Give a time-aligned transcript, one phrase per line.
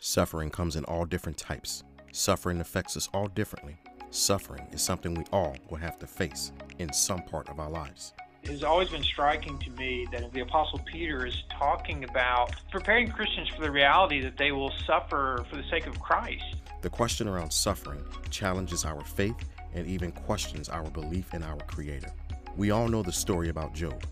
[0.00, 1.82] Suffering comes in all different types.
[2.12, 3.76] Suffering affects us all differently.
[4.10, 8.12] Suffering is something we all will have to face in some part of our lives.
[8.44, 13.10] It has always been striking to me that the Apostle Peter is talking about preparing
[13.10, 16.44] Christians for the reality that they will suffer for the sake of Christ.
[16.80, 19.34] The question around suffering challenges our faith
[19.74, 22.12] and even questions our belief in our Creator.
[22.56, 24.04] We all know the story about Job.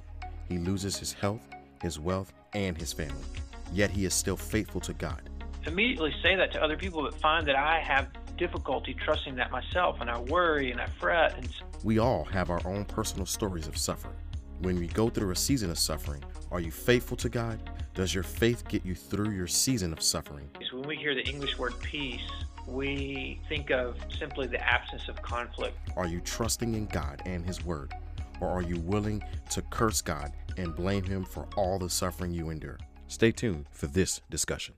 [0.48, 1.46] He loses his health,
[1.80, 3.24] his wealth, and his family,
[3.72, 5.22] yet he is still faithful to God.
[5.66, 10.00] Immediately say that to other people but find that I have difficulty trusting that myself
[10.00, 11.36] and I worry and I fret.
[11.36, 11.48] And
[11.82, 14.16] we all have our own personal stories of suffering.
[14.60, 17.58] When we go through a season of suffering, are you faithful to God?
[17.94, 20.48] Does your faith get you through your season of suffering?
[20.72, 22.20] When we hear the English word peace,
[22.66, 25.76] we think of simply the absence of conflict.
[25.96, 27.92] Are you trusting in God and His Word?
[28.40, 32.50] Or are you willing to curse God and blame Him for all the suffering you
[32.50, 32.78] endure?
[33.08, 34.74] Stay tuned for this discussion.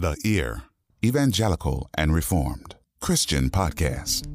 [0.00, 0.62] The Ear
[1.04, 4.28] Evangelical and Reformed Christian Podcast.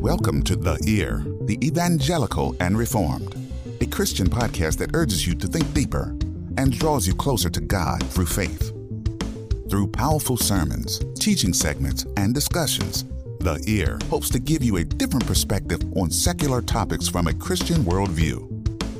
[0.00, 3.34] Welcome to The Ear, the Evangelical and Reformed,
[3.80, 6.16] a Christian podcast that urges you to think deeper
[6.56, 8.68] and draws you closer to God through faith.
[9.68, 13.06] Through powerful sermons, teaching segments, and discussions,
[13.40, 17.78] The Ear hopes to give you a different perspective on secular topics from a Christian
[17.78, 18.48] worldview.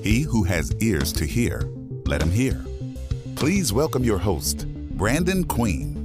[0.03, 1.62] He who has ears to hear,
[2.06, 2.64] let him hear.
[3.36, 6.03] Please welcome your host, Brandon Queen.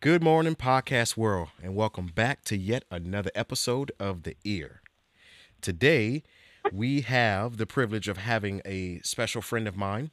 [0.00, 4.80] Good morning, podcast world, and welcome back to yet another episode of The Ear.
[5.60, 6.22] Today,
[6.72, 10.10] we have the privilege of having a special friend of mine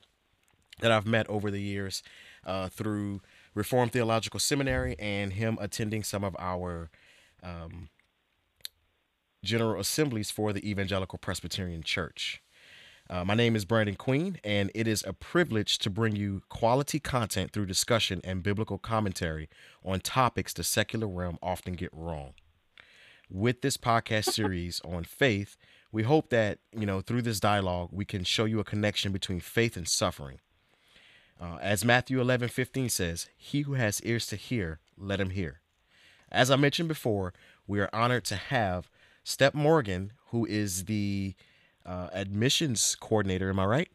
[0.82, 2.04] that I've met over the years
[2.46, 3.22] uh, through
[3.58, 6.92] Reformed Theological Seminary and him attending some of our
[7.42, 7.90] um,
[9.44, 12.44] general assemblies for the Evangelical Presbyterian Church.
[13.10, 17.00] Uh, my name is Brandon Queen, and it is a privilege to bring you quality
[17.00, 19.50] content through discussion and biblical commentary
[19.84, 22.34] on topics the secular realm often get wrong.
[23.28, 25.58] With this podcast series on faith,
[25.92, 29.40] we hope that, you know, through this dialogue, we can show you a connection between
[29.40, 30.42] faith and suffering
[31.40, 35.62] uh, as Matthew 11 15 says, He who has ears to hear, let him hear.
[36.32, 37.34] As I mentioned before,
[37.68, 38.90] we are honored to have
[39.24, 41.36] Step Morgan, who is the
[41.86, 43.50] uh, admissions coordinator.
[43.50, 43.90] Am I right?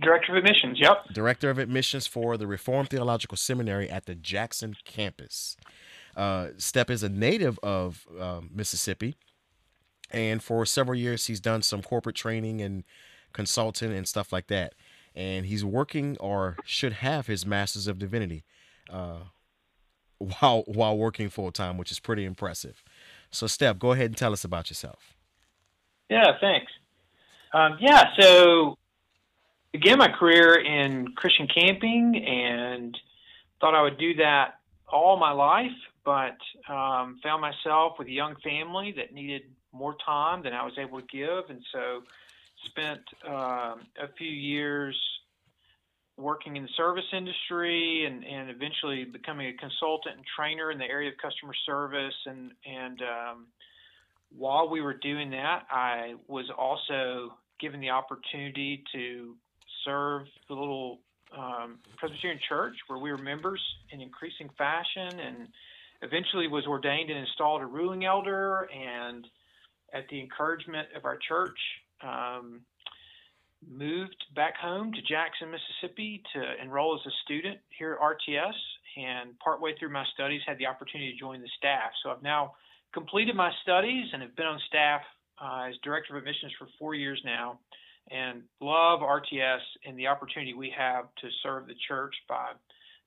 [0.00, 1.04] Director of admissions, yep.
[1.12, 5.56] Director of admissions for the Reformed Theological Seminary at the Jackson campus.
[6.16, 9.16] Uh, Step is a native of uh, Mississippi,
[10.10, 12.84] and for several years he's done some corporate training and
[13.32, 14.74] consulting and stuff like that
[15.14, 18.44] and he's working or should have his Masters of Divinity
[18.90, 19.20] uh,
[20.18, 22.82] while while working full time, which is pretty impressive.
[23.30, 25.14] So, Step, go ahead and tell us about yourself.
[26.08, 26.70] Yeah, thanks.
[27.52, 28.76] Um, yeah, so
[29.72, 32.96] began my career in Christian camping and
[33.60, 34.54] thought I would do that
[34.92, 35.72] all my life,
[36.04, 36.36] but
[36.68, 39.42] um, found myself with a young family that needed
[39.72, 42.02] more time than I was able to give, and so
[42.66, 44.96] spent um, a few years
[46.16, 50.84] working in the service industry and, and eventually becoming a consultant and trainer in the
[50.84, 52.14] area of customer service.
[52.26, 53.46] And and um,
[54.36, 59.34] while we were doing that I was also given the opportunity to
[59.84, 61.00] serve the little
[61.36, 63.60] um, Presbyterian church where we were members
[63.90, 65.48] in increasing fashion and
[66.02, 68.68] eventually was ordained and installed a ruling elder.
[68.72, 69.26] And
[69.92, 71.58] at the encouragement of our church
[72.04, 72.60] um,
[73.68, 78.54] moved back home to Jackson, Mississippi to enroll as a student here at RTS.
[78.96, 81.90] And partway through my studies, had the opportunity to join the staff.
[82.02, 82.52] So I've now
[82.92, 85.00] completed my studies and have been on staff
[85.42, 87.58] uh, as director of admissions for four years now.
[88.10, 92.52] And love RTS and the opportunity we have to serve the church by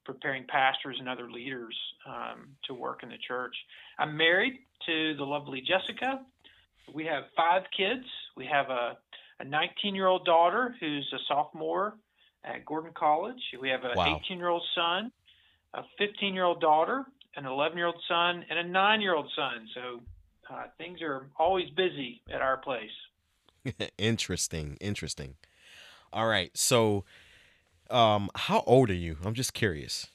[0.03, 1.77] preparing pastors and other leaders
[2.07, 3.55] um, to work in the church.
[3.99, 4.53] I'm married
[4.87, 6.21] to the lovely Jessica.
[6.93, 8.05] We have five kids.
[8.35, 8.97] We have a
[9.39, 11.95] a 19 year old daughter who's a sophomore
[12.43, 13.39] at Gordon College.
[13.61, 14.19] We have an 18 wow.
[14.29, 15.11] year old son,
[15.73, 17.05] a 15 year old daughter,
[17.35, 19.67] an 11 year old son, and a nine year old son.
[19.73, 20.01] So
[20.49, 22.89] uh, things are always busy at our place.
[23.97, 24.77] interesting.
[24.79, 25.35] Interesting.
[26.13, 26.55] All right.
[26.55, 27.03] So,
[27.89, 29.17] um, how old are you?
[29.23, 30.07] I'm just curious.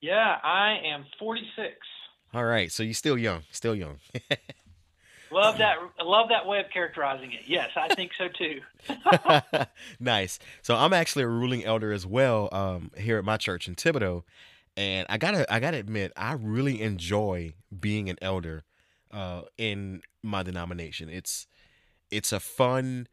[0.00, 1.68] Yeah, I am 46.
[2.34, 2.72] All right.
[2.72, 3.42] So you're still young.
[3.52, 3.98] Still young.
[5.32, 5.76] love that.
[6.00, 7.40] Love that way of characterizing it.
[7.46, 8.60] Yes, I think so too.
[10.00, 10.38] nice.
[10.62, 14.22] So I'm actually a ruling elder as well um, here at my church in Thibodaux,
[14.76, 18.64] and I gotta I gotta admit I really enjoy being an elder
[19.10, 21.08] uh, in my denomination.
[21.08, 21.46] It's
[22.10, 23.08] it's a fun.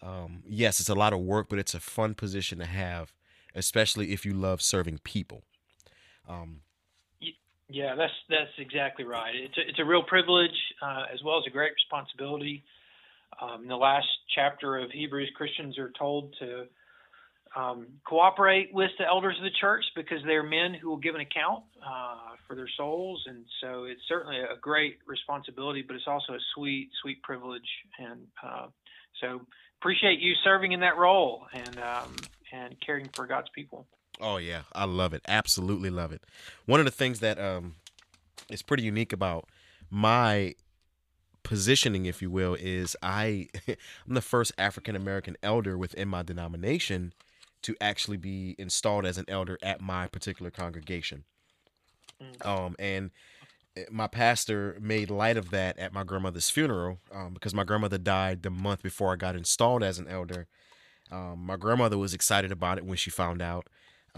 [0.00, 3.12] Um, yes, it's a lot of work, but it's a fun position to have,
[3.54, 5.42] especially if you love serving people.
[6.28, 6.60] Um,
[7.68, 9.34] yeah, that's that's exactly right.
[9.34, 12.64] It's a, it's a real privilege uh, as well as a great responsibility.
[13.40, 16.64] Um, in the last chapter of Hebrews, Christians are told to
[17.54, 21.20] um, cooperate with the elders of the church because they're men who will give an
[21.20, 26.32] account uh, for their souls, and so it's certainly a great responsibility, but it's also
[26.32, 27.68] a sweet, sweet privilege.
[27.98, 28.66] And uh,
[29.20, 29.42] so
[29.80, 32.16] appreciate you serving in that role and um,
[32.52, 33.86] and caring for God's people.
[34.20, 35.22] Oh yeah, I love it.
[35.28, 36.22] Absolutely love it.
[36.66, 37.76] One of the things that um
[38.50, 39.48] is pretty unique about
[39.90, 40.54] my
[41.42, 47.12] positioning, if you will, is I I'm the first African American elder within my denomination
[47.62, 51.24] to actually be installed as an elder at my particular congregation.
[52.22, 52.46] Mm.
[52.46, 53.10] Um and
[53.76, 57.98] eh, my pastor made light of that at my grandmother's funeral um, because my grandmother
[57.98, 60.48] died the month before I got installed as an elder.
[61.10, 63.68] Um, my grandmother was excited about it when she found out.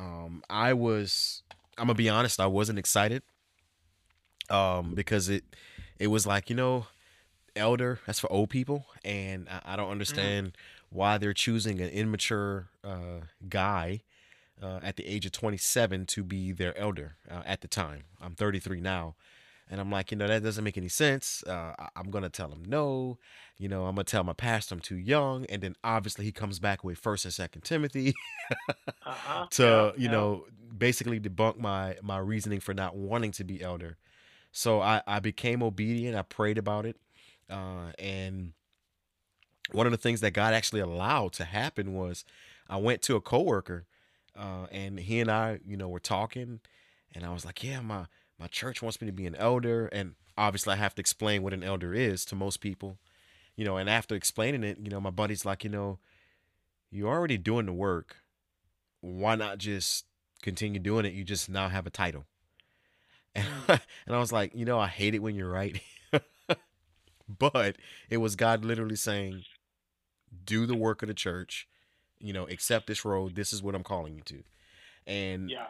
[0.01, 1.43] Um, I was,
[1.77, 3.23] I'm gonna be honest, I wasn't excited.
[4.49, 5.45] Um, because it,
[6.01, 6.87] it was like you know,
[7.55, 9.93] elder that's for old people, and I, I don't mm-hmm.
[9.93, 10.57] understand mm.
[10.89, 14.01] why they're choosing an immature uh, guy
[14.63, 18.05] uh, at the age of 27 to be their elder uh, at the time.
[18.21, 19.15] I'm 33 now.
[19.71, 21.45] And I'm like, you know, that doesn't make any sense.
[21.45, 23.19] Uh, I'm going to tell him no.
[23.57, 25.47] You know, I'm going to tell my pastor I'm too young.
[25.47, 28.15] And then obviously he comes back with first and second Timothy
[29.07, 29.47] uh-huh.
[29.51, 30.11] to, yeah, you yeah.
[30.11, 30.47] know,
[30.77, 33.97] basically debunk my, my reasoning for not wanting to be elder.
[34.51, 36.17] So I, I became obedient.
[36.17, 36.97] I prayed about it.
[37.49, 38.53] Uh, and
[39.71, 42.25] one of the things that God actually allowed to happen was
[42.69, 43.87] I went to a coworker
[44.37, 46.59] uh, and he and I, you know, were talking
[47.15, 48.07] and I was like, yeah, my,
[48.41, 51.53] my church wants me to be an elder and obviously I have to explain what
[51.53, 52.97] an elder is to most people.
[53.57, 55.99] You know, and after explaining it, you know, my buddy's like, you know,
[56.91, 58.17] you're already doing the work.
[59.03, 60.07] Why not just
[60.41, 61.13] continue doing it?
[61.13, 62.25] You just now have a title.
[63.33, 63.81] And, mm.
[64.07, 65.81] and I was like, you know, I hate it when you're right.
[67.39, 67.77] but
[68.09, 69.45] it was God literally saying,
[70.45, 71.69] do the work of the church,
[72.19, 73.37] you know, accept this road.
[73.37, 74.43] This is what I'm calling you to.
[75.07, 75.69] And yeah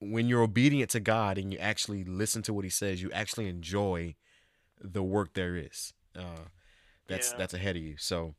[0.00, 3.48] when you're obedient to God and you actually listen to what He says, you actually
[3.48, 4.14] enjoy
[4.80, 5.92] the work there is.
[6.16, 6.46] Uh,
[7.08, 7.38] that's yeah.
[7.38, 7.96] that's ahead of you.
[7.98, 8.34] So,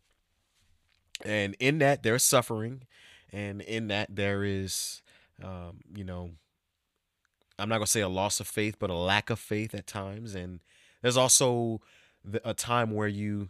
[1.24, 2.84] and in that there's suffering,
[3.32, 5.02] and in that there is,
[5.44, 6.32] um, you know,
[7.58, 10.36] I'm not gonna say a loss of faith, but a lack of faith at times,
[10.36, 10.60] and
[11.02, 11.82] there's also
[12.24, 13.50] the, a time where you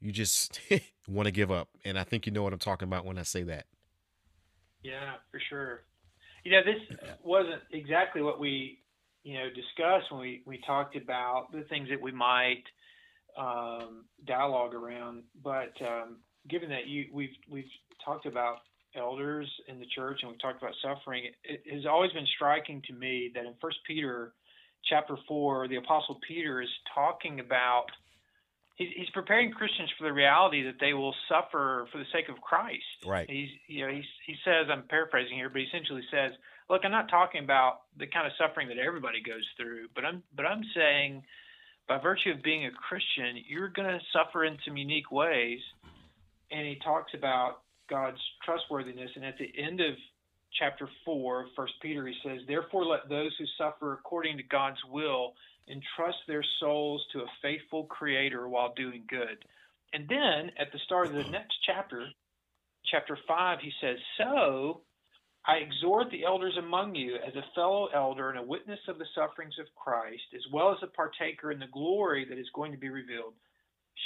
[0.00, 0.60] you just
[1.08, 3.22] want to give up, and I think you know what I'm talking about when I
[3.22, 3.66] say that.
[4.82, 5.82] Yeah, for sure.
[6.44, 8.78] You know, this wasn't exactly what we,
[9.22, 12.62] you know, discussed when we, we talked about the things that we might
[13.38, 15.22] um, dialogue around.
[15.42, 16.18] But um,
[16.48, 17.70] given that you we've we've
[18.04, 18.58] talked about
[18.96, 22.82] elders in the church and we've talked about suffering, it, it has always been striking
[22.88, 24.32] to me that in First Peter
[24.88, 27.86] chapter four, the Apostle Peter is talking about
[28.78, 33.04] he's, preparing Christians for the reality that they will suffer for the sake of Christ.
[33.04, 33.28] Right.
[33.28, 36.32] He's you know he's, he says I'm paraphrasing here, but he essentially says,
[36.70, 40.22] look, I'm not talking about the kind of suffering that everybody goes through, but I'm
[40.34, 41.22] but I'm saying
[41.88, 45.58] by virtue of being a Christian, you're going to suffer in some unique ways.
[46.50, 49.94] And he talks about God's trustworthiness, and at the end of
[50.58, 55.34] chapter 4 first peter he says therefore let those who suffer according to god's will
[55.70, 59.44] entrust their souls to a faithful creator while doing good.
[59.92, 62.06] And then at the start of the next chapter,
[62.90, 64.82] chapter 5, he says, So
[65.46, 69.06] I exhort the elders among you as a fellow elder and a witness of the
[69.14, 72.78] sufferings of Christ, as well as a partaker in the glory that is going to
[72.78, 73.34] be revealed.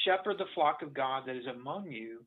[0.04, 2.24] Shepherd the flock of God that is among you,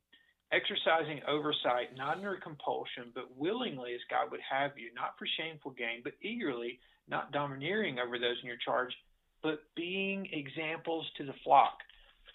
[0.51, 5.71] exercising oversight, not under compulsion, but willingly as God would have you, not for shameful
[5.71, 8.93] gain, but eagerly, not domineering over those in your charge,
[9.41, 11.77] but being examples to the flock.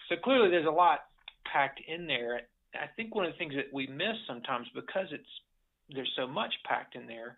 [0.09, 0.99] So clearly, there's a lot
[1.51, 2.41] packed in there.
[2.73, 5.29] I think one of the things that we miss sometimes because it's
[5.93, 7.37] there's so much packed in there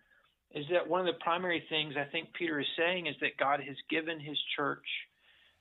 [0.54, 3.60] is that one of the primary things I think Peter is saying is that God
[3.60, 4.86] has given his church,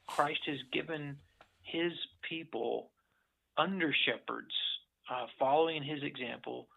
[0.07, 1.17] Christ has given
[1.63, 1.91] his
[2.29, 2.89] people
[3.57, 4.53] under shepherds,
[5.09, 6.67] uh, following his example,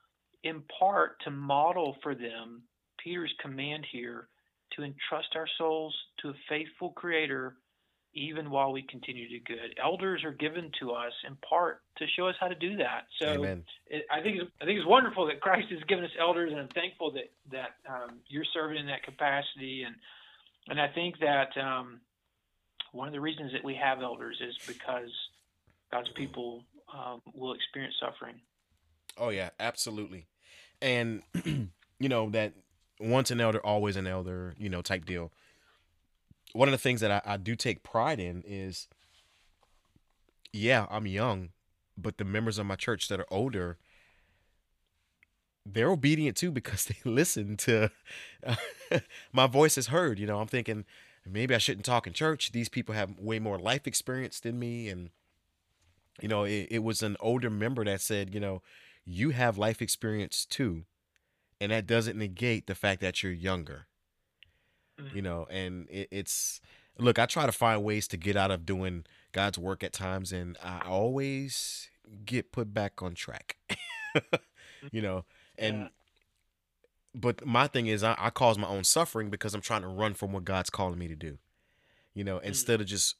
[0.42, 2.62] in part to model for them
[3.02, 4.28] Peter's command here
[4.75, 7.54] to entrust our souls to a faithful Creator,
[8.14, 9.78] even while we continue to do good.
[9.83, 13.04] Elders are given to us in part to show us how to do that.
[13.21, 13.42] So
[13.87, 16.61] it, I think it's, I think it's wonderful that Christ has given us elders, and
[16.61, 19.85] I'm thankful that that um, you're serving in that capacity.
[19.87, 19.95] And
[20.68, 22.00] and I think that um,
[22.92, 25.11] one of the reasons that we have elders is because
[25.92, 28.37] God's people um, will experience suffering.
[29.19, 30.26] Oh yeah, absolutely.
[30.81, 32.52] And you know that
[33.00, 35.33] once an elder, always an elder, you know, type deal.
[36.52, 38.88] One of the things that I, I do take pride in is,
[40.52, 41.50] yeah, I'm young,
[41.99, 43.78] but the members of my church that are older,
[45.66, 47.90] they're obedient too because they listen to
[48.47, 48.57] uh,
[49.33, 50.19] my voice is heard.
[50.19, 50.85] You know, I'm thinking
[51.26, 52.52] maybe I shouldn't talk in church.
[52.52, 55.11] These people have way more life experience than me, and
[56.20, 58.62] you know, it, it was an older member that said, you know,
[59.06, 60.85] you have life experience too
[61.61, 63.87] and that doesn't negate the fact that you're younger
[65.00, 65.16] mm-hmm.
[65.16, 66.61] you know and it, it's
[66.99, 70.32] look i try to find ways to get out of doing god's work at times
[70.32, 71.88] and i always
[72.25, 73.56] get put back on track
[74.92, 75.25] you know
[75.58, 75.88] and yeah.
[77.14, 80.14] but my thing is I, I, cause my own suffering because i'm trying to run
[80.14, 81.38] from what god's calling me to do
[82.14, 82.49] you know mm-hmm.
[82.49, 83.16] instead of just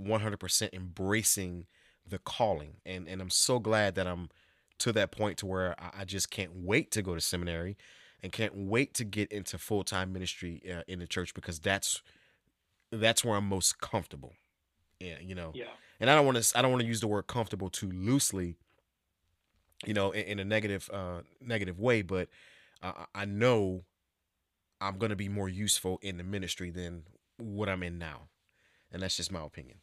[0.00, 1.66] 100% embracing
[2.08, 4.28] the calling and and i'm so glad that i'm
[4.78, 7.76] to that point to where I, just can't wait to go to seminary
[8.22, 12.02] and can't wait to get into full-time ministry uh, in the church because that's
[12.90, 14.32] that's where I'm most comfortable.
[14.98, 15.52] Yeah, you know.
[15.54, 15.66] Yeah.
[16.00, 18.56] And I don't want to I don't want to use the word comfortable too loosely,
[19.84, 22.28] you know, in, in a negative uh negative way, but
[22.82, 23.84] uh, I know
[24.80, 27.02] I'm going to be more useful in the ministry than
[27.36, 28.28] what I'm in now.
[28.92, 29.78] And that's just my opinion.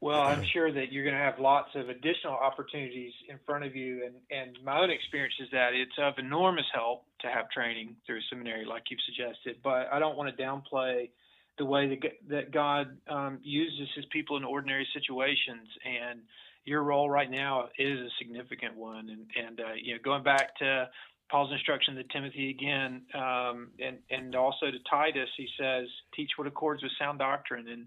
[0.00, 3.74] Well, I'm sure that you're going to have lots of additional opportunities in front of
[3.74, 7.96] you, and and my own experience is that it's of enormous help to have training
[8.06, 9.56] through seminary, like you've suggested.
[9.62, 11.10] But I don't want to downplay
[11.58, 16.20] the way that that God um, uses His people in ordinary situations, and
[16.64, 19.10] your role right now is a significant one.
[19.10, 20.88] And and uh, you know, going back to
[21.28, 26.46] Paul's instruction to Timothy again, um, and and also to Titus, he says, teach what
[26.46, 27.86] accords with sound doctrine and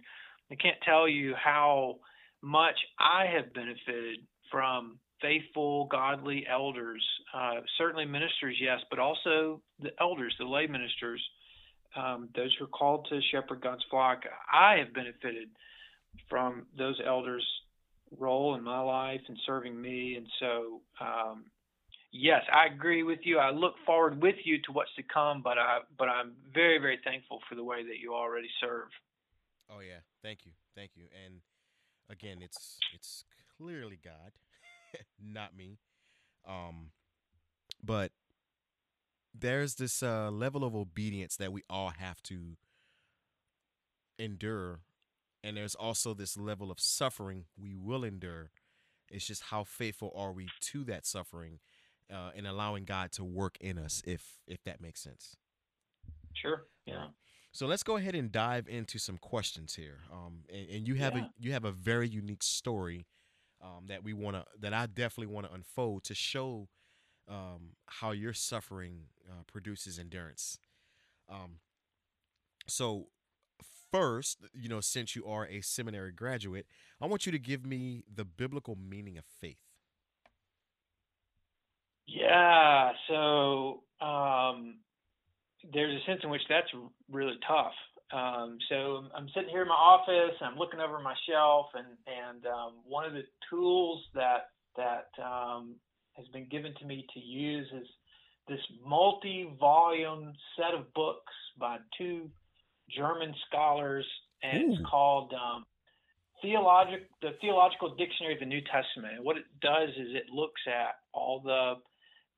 [0.52, 1.98] I can't tell you how
[2.42, 4.20] much I have benefited
[4.52, 11.24] from faithful, godly elders, uh, certainly ministers, yes, but also the elders, the lay ministers,
[11.96, 14.24] um, those who are called to shepherd God's flock.
[14.52, 15.50] I have benefited
[16.30, 17.46] from those elders'
[18.18, 20.16] role in my life and serving me.
[20.16, 21.46] And so, um,
[22.12, 23.38] yes, I agree with you.
[23.38, 27.00] I look forward with you to what's to come, but I, but I'm very, very
[27.04, 28.88] thankful for the way that you already serve.
[29.74, 31.06] Oh yeah, thank you, thank you.
[31.26, 31.42] And
[32.10, 33.24] again, it's it's
[33.58, 34.34] clearly God,
[35.24, 35.78] not me.
[36.48, 36.92] Um,
[37.84, 38.12] but
[39.34, 42.58] there's this uh, level of obedience that we all have to
[44.20, 44.82] endure,
[45.44, 48.52] and there's also this level of suffering we will endure.
[49.10, 51.60] It's just how faithful are we to that suffering,
[52.12, 55.38] uh, and allowing God to work in us, if if that makes sense.
[56.34, 56.66] Sure.
[56.86, 57.08] Yeah.
[57.54, 60.00] So let's go ahead and dive into some questions here.
[60.12, 61.24] Um, and, and you have yeah.
[61.24, 63.06] a you have a very unique story
[63.62, 66.70] um, that we want to that I definitely want to unfold to show
[67.28, 70.58] um, how your suffering uh, produces endurance.
[71.30, 71.60] Um,
[72.68, 73.08] so
[73.92, 76.66] first, you know, since you are a seminary graduate,
[77.02, 79.58] I want you to give me the biblical meaning of faith.
[82.08, 82.92] Yeah.
[83.08, 84.80] So um,
[85.74, 86.68] there's a sense in which that's
[87.12, 87.74] really tough.
[88.14, 92.46] Um, so I'm sitting here in my office, I'm looking over my shelf, and and
[92.46, 95.76] um, one of the tools that that um,
[96.14, 97.88] has been given to me to use is
[98.48, 102.30] this multi-volume set of books by two
[102.96, 104.06] German scholars,
[104.44, 104.74] and Ooh.
[104.74, 105.66] it's called um,
[106.42, 109.16] theologic the Theological Dictionary of the New Testament.
[109.16, 111.76] And what it does is it looks at all the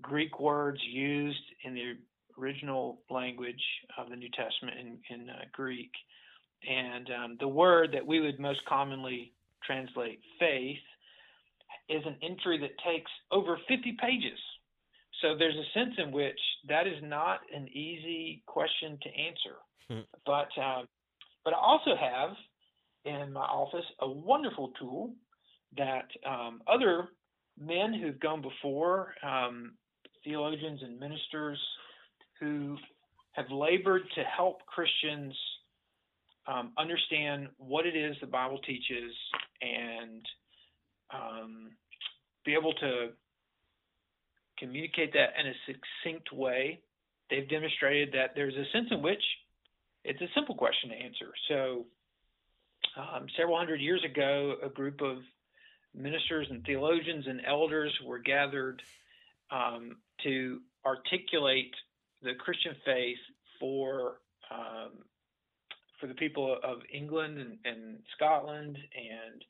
[0.02, 1.94] Greek words used in the
[2.40, 3.62] original language
[3.98, 5.92] of the New Testament in, in uh, Greek.
[6.70, 9.34] And um, the word that we would most commonly
[9.66, 10.78] translate faith
[11.90, 14.40] is an entry that takes over 50 pages.
[15.22, 19.56] So there's a sense in which that is not an easy question to answer.
[19.90, 20.06] Hmm.
[20.26, 20.84] But uh,
[21.44, 22.30] but I also have
[23.06, 25.14] in my office a wonderful tool
[25.78, 27.10] that um, other
[27.60, 29.74] men who've gone before, um,
[30.24, 31.60] theologians and ministers
[32.44, 32.78] who
[33.34, 35.34] have labored to help Christians
[36.48, 39.14] um, understand what it is the Bible teaches
[39.62, 40.26] and
[41.14, 41.72] um,
[42.46, 43.10] be able to
[44.60, 46.80] communicate that in a succinct way.
[47.30, 49.24] They've demonstrated that there's a sense in which
[50.04, 51.32] it's a simple question to answer.
[51.48, 51.86] So
[52.98, 55.20] um, several hundred years ago, a group of
[55.96, 58.82] ministers and theologians and elders were gathered
[59.50, 61.74] um, to articulate
[62.24, 63.18] the Christian faith
[63.60, 64.20] for
[64.52, 64.92] um,
[66.00, 69.46] for the people of England and, and Scotland, and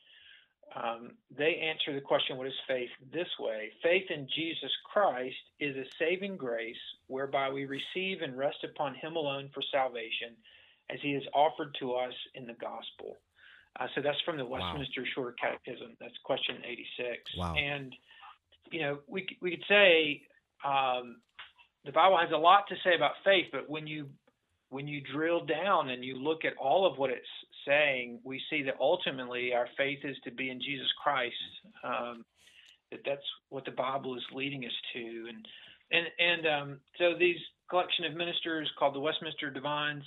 [0.76, 5.76] um, they answer the question, "What is faith?" This way: Faith in Jesus Christ is
[5.76, 6.76] a saving grace
[7.08, 10.36] whereby we receive and rest upon Him alone for salvation,
[10.90, 13.18] as He has offered to us in the gospel.
[13.80, 15.08] Uh, so that's from the Westminster wow.
[15.16, 15.98] Shorter Catechism.
[16.00, 17.18] That's question 86.
[17.38, 17.56] Wow.
[17.56, 17.96] And
[18.72, 20.22] you know, we we could say
[20.64, 21.18] um,
[21.86, 24.08] the Bible has a lot to say about faith, but when you
[24.70, 27.22] when you drill down and you look at all of what it's
[27.68, 31.36] saying, we see that ultimately our faith is to be in Jesus Christ.
[31.84, 32.26] Um,
[32.90, 35.48] that that's what the Bible is leading us to, and
[35.92, 37.38] and and um, so these
[37.70, 40.04] collection of ministers called the Westminster Divines,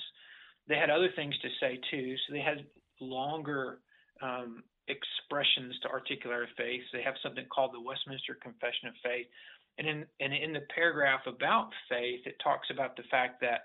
[0.69, 2.15] they had other things to say too.
[2.27, 2.67] So they had
[3.01, 3.79] longer
[4.23, 6.83] um, expressions to articulate our faith.
[6.93, 9.27] They have something called the Westminster Confession of Faith.
[9.79, 13.63] And in, and in the paragraph about faith, it talks about the fact that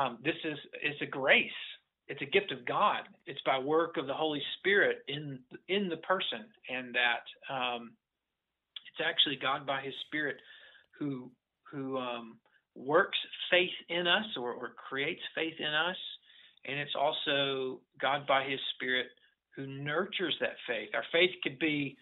[0.00, 1.50] um, this is, is a grace.
[2.08, 3.02] It's a gift of God.
[3.26, 5.38] It's by work of the Holy Spirit in
[5.68, 7.92] in the person, and that um,
[8.88, 10.36] it's actually God by His Spirit
[10.98, 11.30] who
[11.70, 12.38] who um,
[12.74, 15.96] works faith in us or, or creates faith in us,
[16.66, 19.06] and it's also God by His Spirit
[19.54, 20.88] who nurtures that faith.
[20.94, 21.96] Our faith could be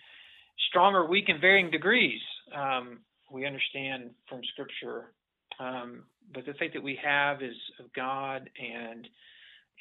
[0.71, 2.21] strong or weak in varying degrees.
[2.55, 3.01] Um,
[3.31, 5.13] we understand from Scripture,
[5.61, 9.09] um, but the faith that we have is of God, and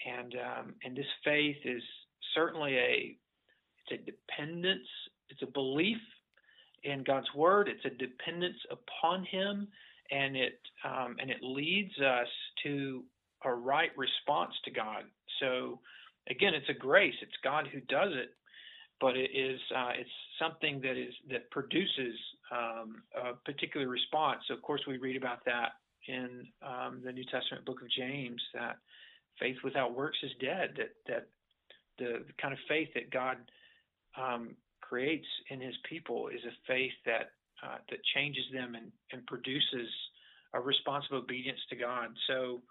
[0.06, 1.82] and um, and this faith is
[2.36, 3.18] certainly a
[3.90, 4.88] it's a dependence,
[5.30, 5.98] it's a belief
[6.84, 9.68] in God's word, it's a dependence upon Him,
[10.12, 12.28] and it um, and it leads us
[12.64, 13.04] to
[13.46, 15.04] a right response to God.
[15.40, 15.80] So
[16.30, 17.14] again, it's a grace.
[17.22, 18.32] It's God who does it,
[19.00, 22.16] but it is uh, it's something that is that produces
[22.52, 24.42] um, a particular response.
[24.48, 25.74] So of course, we read about that
[26.08, 28.78] in um, the New Testament book of James that
[29.40, 30.74] faith without works is dead.
[30.78, 31.28] That that
[31.98, 33.38] the, the kind of faith that God
[34.20, 37.32] um, creates in His people is a faith that
[37.64, 39.90] uh, that changes them and, and produces
[40.54, 42.10] a response of obedience to God.
[42.28, 42.62] So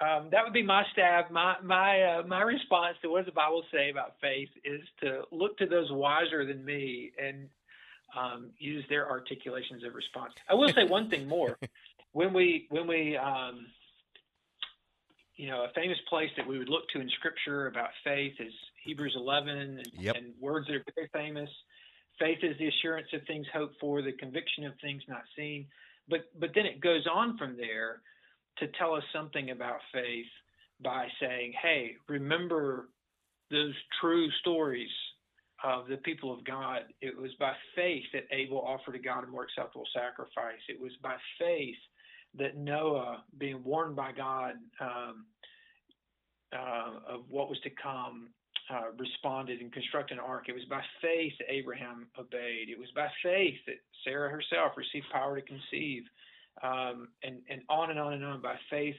[0.00, 1.30] um, that would be my stab.
[1.30, 5.22] My my uh, my response to what does the Bible say about faith is to
[5.30, 7.48] look to those wiser than me and
[8.16, 10.32] um, use their articulations of response.
[10.48, 11.58] I will say one thing more.
[12.12, 13.66] when we when we um,
[15.36, 18.52] you know a famous place that we would look to in Scripture about faith is
[18.82, 20.16] Hebrews 11 and, yep.
[20.16, 21.50] and words that are very famous.
[22.18, 25.66] Faith is the assurance of things hoped for, the conviction of things not seen.
[26.08, 28.00] But but then it goes on from there
[28.58, 30.26] to tell us something about faith
[30.82, 32.88] by saying, hey, remember
[33.50, 34.90] those true stories
[35.62, 36.82] of the people of God.
[37.00, 40.60] It was by faith that Abel offered to God a more acceptable sacrifice.
[40.68, 41.76] It was by faith
[42.38, 45.26] that Noah, being warned by God um,
[46.52, 48.28] uh, of what was to come,
[48.72, 50.44] uh, responded and constructed an ark.
[50.48, 52.68] It was by faith that Abraham obeyed.
[52.70, 56.04] It was by faith that Sarah herself received power to conceive
[56.62, 58.96] um, and, and on and on and on by faith.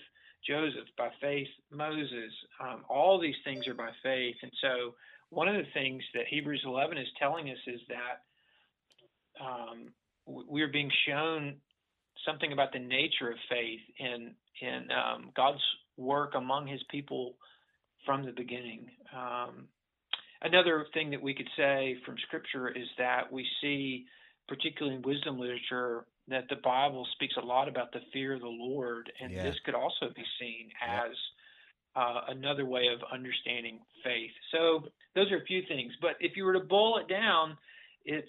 [0.47, 4.35] Joseph, by faith, Moses, um, all these things are by faith.
[4.41, 4.95] And so,
[5.29, 8.23] one of the things that Hebrews 11 is telling us is that
[9.39, 9.93] um,
[10.25, 11.55] we're being shown
[12.25, 15.61] something about the nature of faith in in um, God's
[15.97, 17.35] work among His people
[18.05, 18.87] from the beginning.
[19.15, 19.67] Um,
[20.41, 24.05] another thing that we could say from Scripture is that we see,
[24.51, 28.47] particularly in wisdom literature, that the Bible speaks a lot about the fear of the
[28.47, 29.43] Lord, and yeah.
[29.43, 31.11] this could also be seen as
[31.95, 34.31] uh, another way of understanding faith.
[34.51, 37.57] So those are a few things, but if you were to boil it down,
[38.03, 38.27] it's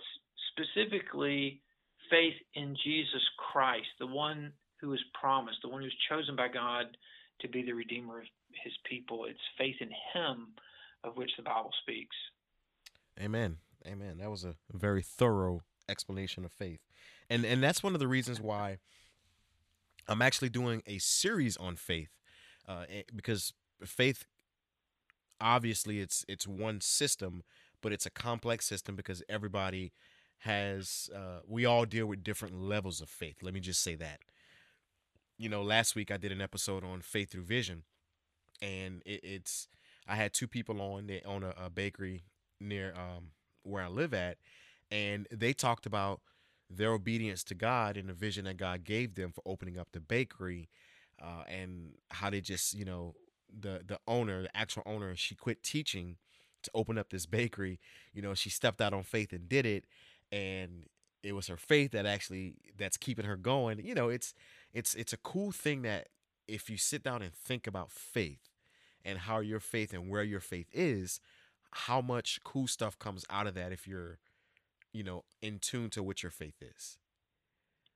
[0.53, 1.61] specifically
[2.09, 6.87] faith in Jesus Christ, the one who is promised, the one who's chosen by God
[7.41, 8.27] to be the redeemer of
[8.63, 9.25] His people.
[9.25, 10.55] It's faith in Him
[11.03, 12.15] of which the Bible speaks.
[13.21, 13.57] Amen.
[13.85, 14.19] Amen.
[14.19, 16.81] That was a very thorough explanation of faith
[17.31, 18.79] and and that's one of the reasons why
[20.09, 22.11] I'm actually doing a series on faith,
[22.69, 23.53] uh, eh, because
[23.85, 24.25] faith,
[25.41, 27.43] obviously, it's it's one system,
[27.81, 29.93] but it's a complex system because everybody
[30.39, 33.37] has uh, we all deal with different levels of faith.
[33.43, 34.21] Let me just say that.
[35.39, 37.85] You know, last week I did an episode on faith through vision,
[38.61, 39.69] and it, it's
[40.09, 41.07] I had two people on.
[41.07, 42.25] They own a, a bakery
[42.61, 43.29] near um,
[43.63, 44.39] where I live at,
[44.93, 46.21] and they talked about
[46.71, 50.01] their obedience to God and the vision that God gave them for opening up the
[50.01, 50.69] bakery,
[51.21, 53.15] uh, and how they just you know
[53.61, 56.17] the the owner, the actual owner, she quit teaching
[56.63, 57.81] to open up this bakery.
[58.13, 59.85] You know, she stepped out on faith and did it,
[60.31, 60.87] and
[61.23, 63.85] it was her faith that actually that's keeping her going.
[63.85, 64.35] You know, it's
[64.73, 66.09] it's it's a cool thing that
[66.49, 68.51] if you sit down and think about faith
[69.05, 71.21] and how your faith and where your faith is,
[71.73, 74.19] how much cool stuff comes out of that if you're,
[74.93, 76.99] you know, in tune to what your faith is.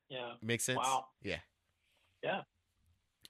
[0.09, 0.33] Yeah.
[0.43, 0.79] Makes sense?
[0.79, 1.07] Wow.
[1.23, 1.39] Yeah.
[2.23, 2.43] Yeah.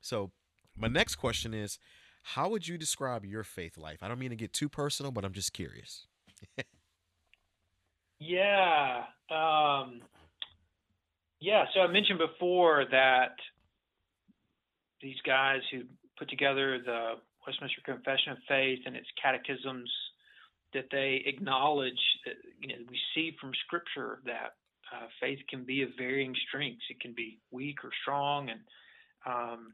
[0.01, 0.31] So,
[0.77, 1.79] my next question is
[2.23, 4.03] how would you describe your faith life?
[4.03, 6.07] I don't mean to get too personal, but I'm just curious.
[8.19, 9.05] yeah.
[9.31, 10.01] Um,
[11.41, 11.65] yeah.
[11.73, 13.37] So I mentioned before that
[15.01, 15.83] these guys who
[16.19, 17.13] put together the
[17.47, 19.91] Westminster Confession of Faith and its catechisms
[20.75, 22.01] that they acknowledge
[22.61, 24.55] you know we see from Scripture that
[24.95, 26.85] uh, faith can be of varying strengths.
[26.91, 28.61] It can be weak or strong, and
[29.27, 29.73] um,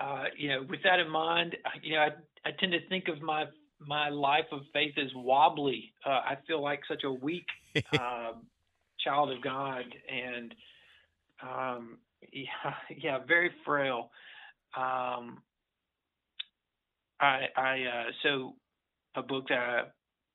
[0.00, 2.08] uh, you know, with that in mind, you know, I,
[2.48, 3.46] I tend to think of my
[3.80, 5.92] my life of faith as wobbly.
[6.04, 7.46] Uh, I feel like such a weak
[7.92, 8.32] uh,
[9.04, 10.54] child of God, and
[11.42, 11.98] um,
[12.32, 14.10] yeah, yeah, very frail.
[14.76, 15.42] Um,
[17.20, 18.54] I, I uh, so
[19.16, 19.82] a book that I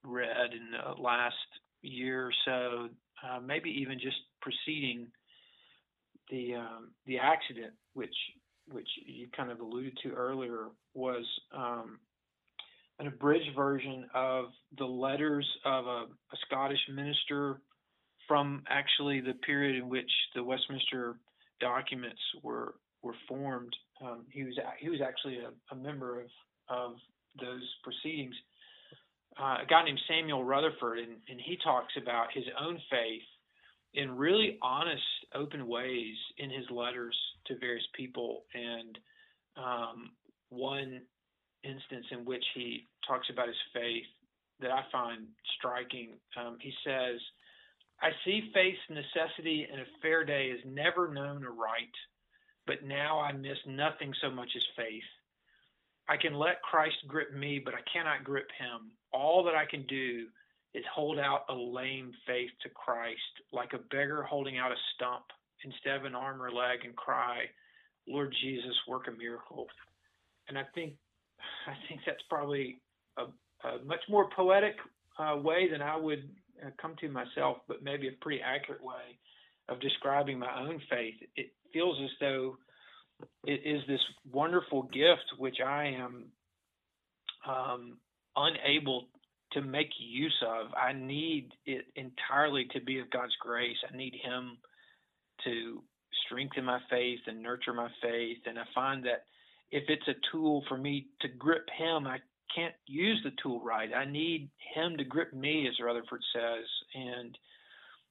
[0.04, 1.36] read in the last
[1.82, 2.90] year or so,
[3.24, 5.08] uh, maybe even just preceding
[6.30, 8.16] the um, the accident, which
[8.72, 12.00] which you kind of alluded to earlier, was um,
[13.00, 14.46] an abridged version of
[14.78, 17.60] the letters of a, a, Scottish minister
[18.28, 21.18] from actually the period in which the Westminster
[21.60, 23.76] documents were were formed.
[24.02, 26.28] Um, he was he was actually a, a member of
[26.70, 26.92] of
[27.40, 28.36] those proceedings.
[29.40, 33.24] Uh, a guy named Samuel Rutherford, and, and he talks about his own faith
[33.94, 35.04] in really honest,
[35.36, 37.16] open ways in his letters
[37.46, 38.44] to various people.
[38.54, 38.98] And
[39.58, 40.12] um,
[40.50, 41.02] one
[41.64, 44.06] instance in which he talks about his faith
[44.60, 47.20] that I find striking, um, he says,
[48.02, 51.94] I see faith's necessity and a fair day is never known aright,
[52.66, 55.04] but now I miss nothing so much as faith.
[56.10, 58.92] I can let Christ grip me, but I cannot grip him.
[59.12, 60.28] All that I can do
[60.74, 63.20] is hold out a lame faith to Christ,
[63.52, 65.26] like a beggar holding out a stump
[65.64, 67.46] instead of an arm or leg, and cry,
[68.08, 69.68] Lord Jesus, work a miracle.
[70.50, 70.94] And I think
[71.68, 72.82] I think that's probably
[73.18, 73.24] a,
[73.68, 74.76] a much more poetic
[75.20, 76.30] uh, way than I would
[76.66, 79.18] uh, come to myself, but maybe a pretty accurate way
[79.70, 81.16] of describing my own faith.
[81.36, 82.58] It feels as though
[83.46, 84.00] is this
[84.32, 86.26] wonderful gift which I am
[87.48, 87.98] um,
[88.36, 89.08] unable
[89.54, 90.68] to make use of.
[90.76, 93.78] I need it entirely to be of God's grace.
[93.92, 94.58] I need Him
[95.44, 95.84] to
[96.26, 98.38] strengthen my faith and nurture my faith.
[98.46, 99.26] And I find that
[99.72, 102.18] if it's a tool for me to grip Him, I
[102.56, 103.90] can't use the tool right.
[103.94, 107.38] I need Him to grip me, as Rutherford says, and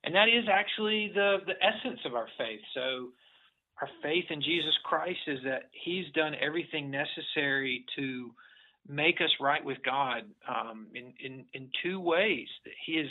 [0.05, 2.61] and that is actually the the essence of our faith.
[2.75, 3.09] So
[3.81, 8.31] our faith in Jesus Christ is that He's done everything necessary to
[8.89, 12.49] make us right with God um, in, in in two ways.
[12.65, 13.07] That He has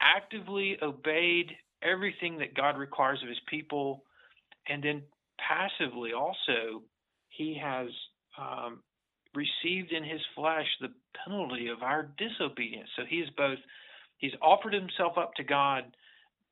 [0.00, 1.50] actively obeyed
[1.82, 4.04] everything that God requires of His people,
[4.68, 5.02] and then
[5.38, 6.82] passively also
[7.28, 7.88] He has
[8.38, 8.80] um,
[9.34, 10.92] received in His flesh the
[11.24, 12.88] penalty of our disobedience.
[12.96, 13.58] So He is both
[14.18, 15.84] He's offered Himself up to God.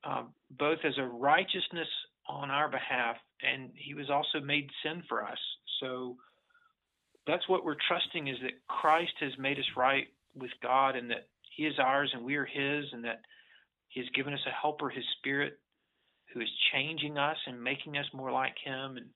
[0.04, 0.22] Uh,
[0.56, 1.88] both as a righteousness
[2.28, 5.38] on our behalf, and he was also made sin for us.
[5.80, 6.16] So
[7.26, 11.28] that's what we're trusting is that Christ has made us right with God and that
[11.56, 13.22] he is ours and we are his and that
[13.88, 15.58] he has given us a helper, his spirit,
[16.32, 18.96] who is changing us and making us more like him.
[18.96, 19.06] And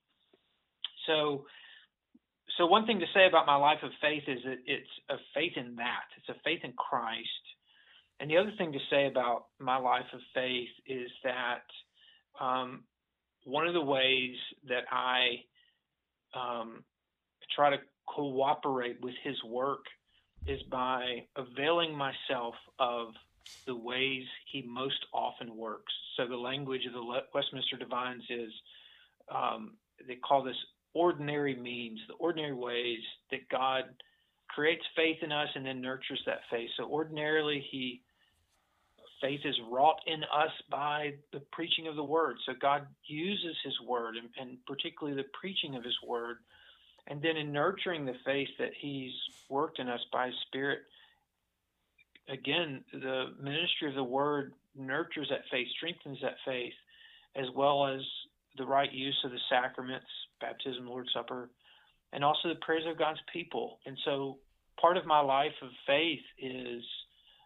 [1.07, 1.45] so
[2.57, 5.53] so one thing to say about my life of faith is that it's a faith
[5.57, 6.05] in that.
[6.19, 7.45] It's a faith in Christ.
[8.19, 11.65] And the other thing to say about my life of faith is that
[12.39, 12.85] um,
[13.51, 14.37] one of the ways
[14.69, 15.45] that I
[16.35, 16.85] um,
[17.55, 19.85] try to cooperate with his work
[20.47, 23.09] is by availing myself of
[23.67, 25.93] the ways he most often works.
[26.17, 28.53] So the language of the Westminster Divines is
[29.35, 29.73] um,
[30.07, 30.57] they call this
[30.95, 33.85] ordinary means, the ordinary ways that God
[34.49, 36.71] creates faith in us and then nurtures that faith.
[36.77, 38.03] So ordinarily he
[39.21, 42.37] faith is wrought in us by the preaching of the word.
[42.47, 46.39] So God uses his word and, and, particularly the preaching of his word.
[47.07, 49.13] And then in nurturing the faith that he's
[49.49, 50.81] worked in us by his spirit,
[52.29, 56.73] again, the ministry of the word nurtures that faith, strengthens that faith,
[57.37, 58.01] as well as
[58.57, 60.07] the right use of the sacraments,
[60.41, 61.51] baptism, Lord's Supper,
[62.13, 63.79] and also the prayers of God's people.
[63.87, 64.39] And so
[64.81, 66.83] part of my life of faith is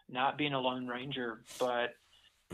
[0.09, 1.95] not being a lone ranger, but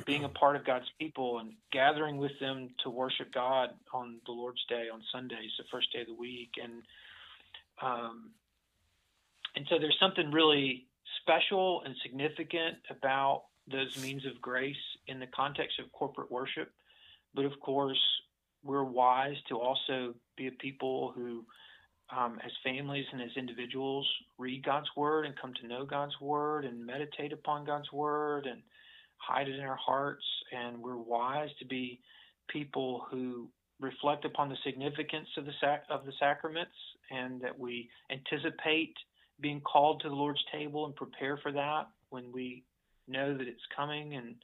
[0.05, 4.31] being a part of God's people and gathering with them to worship God on the
[4.31, 6.83] Lord's Day on Sundays, the first day of the week, and
[7.81, 8.31] um,
[9.55, 10.85] and so there's something really
[11.21, 14.75] special and significant about those means of grace
[15.07, 16.71] in the context of corporate worship.
[17.33, 17.99] But of course,
[18.63, 21.45] we're wise to also be a people who,
[22.15, 26.65] um, as families and as individuals, read God's word and come to know God's word
[26.65, 28.61] and meditate upon God's word and
[29.17, 30.23] hide it in our hearts.
[30.51, 31.99] And we're wise to be
[32.49, 33.47] people who
[33.79, 36.75] reflect upon the significance of the sac- of the sacraments
[37.09, 38.93] and that we anticipate
[39.39, 42.63] being called to the Lord's table and prepare for that when we
[43.07, 44.35] know that it's coming and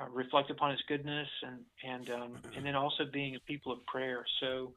[0.00, 3.84] uh, reflect upon His goodness and and um, and then also being a people of
[3.86, 4.24] prayer.
[4.40, 4.72] So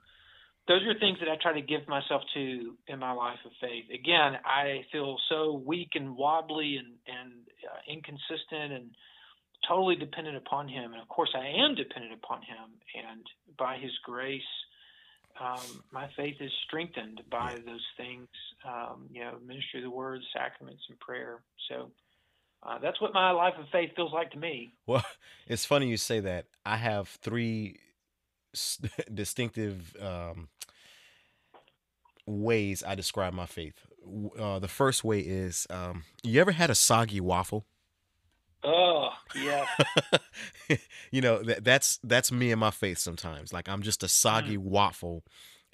[0.67, 3.85] those are things that I try to give myself to in my life of faith.
[3.93, 8.89] Again, I feel so weak and wobbly and and uh, inconsistent and
[9.67, 10.93] totally dependent upon Him.
[10.93, 12.73] And of course, I am dependent upon Him.
[13.09, 13.21] And
[13.57, 14.41] by His grace,
[15.39, 18.27] um, my faith is strengthened by those things.
[18.67, 21.41] Um, you know, ministry of the Word, sacraments, and prayer.
[21.69, 21.91] So.
[22.63, 24.73] Uh, that's what my life of faith feels like to me.
[24.87, 25.05] Well,
[25.47, 26.47] it's funny you say that.
[26.65, 27.77] I have three
[29.13, 30.49] distinctive um,
[32.25, 33.85] ways I describe my faith.
[34.37, 37.65] Uh, the first way is um, you ever had a soggy waffle?
[38.63, 39.65] Oh, yeah.
[41.11, 43.53] you know, that, that's that's me and my faith sometimes.
[43.53, 44.63] Like I'm just a soggy mm.
[44.63, 45.23] waffle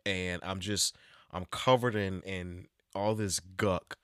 [0.06, 0.96] and I'm just
[1.32, 3.98] I'm covered in in all this guck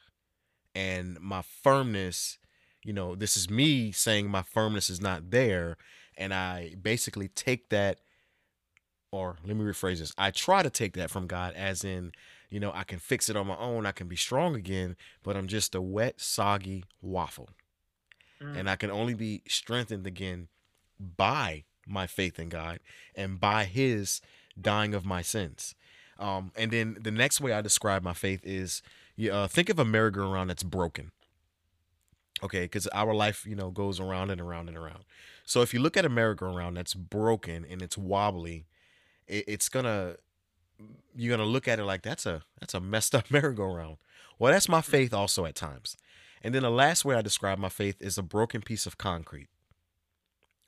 [0.73, 2.37] and my firmness,
[2.83, 5.75] you know, this is me saying my firmness is not there
[6.17, 7.99] and I basically take that
[9.11, 10.13] or let me rephrase this.
[10.17, 12.11] I try to take that from God as in,
[12.49, 15.35] you know, I can fix it on my own, I can be strong again, but
[15.35, 17.49] I'm just a wet, soggy waffle.
[18.41, 18.57] Mm.
[18.57, 20.47] And I can only be strengthened again
[20.99, 22.79] by my faith in God
[23.15, 24.21] and by his
[24.59, 25.75] dying of my sins.
[26.19, 28.81] Um, and then the next way I describe my faith is
[29.31, 31.11] uh, think of a merry-go-round that's broken.
[32.43, 35.05] Okay, because our life, you know, goes around and around and around.
[35.43, 38.65] So if you look at a merry-go-round that's broken and it's wobbly,
[39.27, 40.15] it, it's gonna
[41.15, 43.97] you're gonna look at it like that's a that's a messed up merry-go-round.
[44.39, 45.97] Well, that's my faith also at times.
[46.43, 49.47] And then the last way I describe my faith is a broken piece of concrete.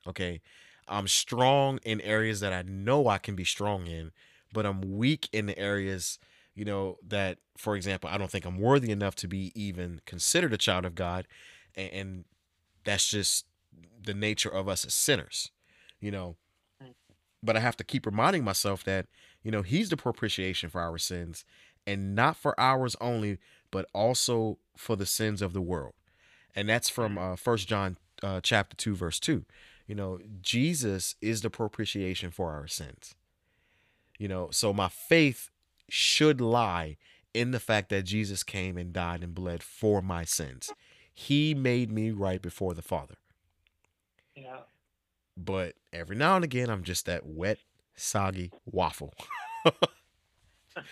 [0.08, 0.42] Okay.
[0.88, 4.12] I'm strong in areas that I know I can be strong in,
[4.52, 6.18] but I'm weak in the areas,
[6.56, 10.52] you know, that, for example, I don't think I'm worthy enough to be even considered
[10.52, 11.28] a child of God.
[11.76, 12.26] And, and
[12.84, 13.46] that's just
[14.04, 15.52] the nature of us as sinners,
[16.00, 16.38] you know.
[17.42, 19.08] But I have to keep reminding myself that,
[19.44, 21.46] you know, He's the propitiation for our sins
[21.88, 23.38] and not for ours only,
[23.72, 25.94] but also for the sins of the world.
[26.56, 29.46] And that's from uh, First John uh, chapter 2, verse 2.
[29.88, 33.16] You know, Jesus is the propitiation for our sins.
[34.18, 35.50] You know, so my faith
[35.88, 36.98] should lie
[37.34, 40.72] in the fact that Jesus came and died and bled for my sins.
[41.14, 43.16] He made me right before the Father.
[44.36, 44.60] Yeah.
[45.44, 47.60] But every now and again, I'm just that wet,
[47.96, 49.14] soggy waffle.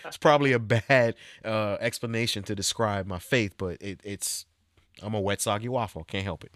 [0.04, 4.46] it's probably a bad uh, explanation to describe my faith, but it, it's
[5.02, 6.04] I'm a wet soggy waffle.
[6.04, 6.52] Can't help it.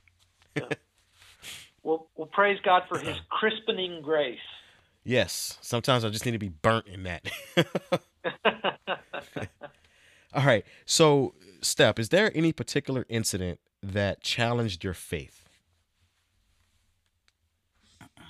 [0.57, 0.65] yeah.
[1.83, 4.39] Well, well, praise God for His crispening grace.
[5.05, 7.29] Yes, sometimes I just need to be burnt in that.
[10.35, 10.65] All right.
[10.87, 15.42] So, Step, is there any particular incident that challenged your faith?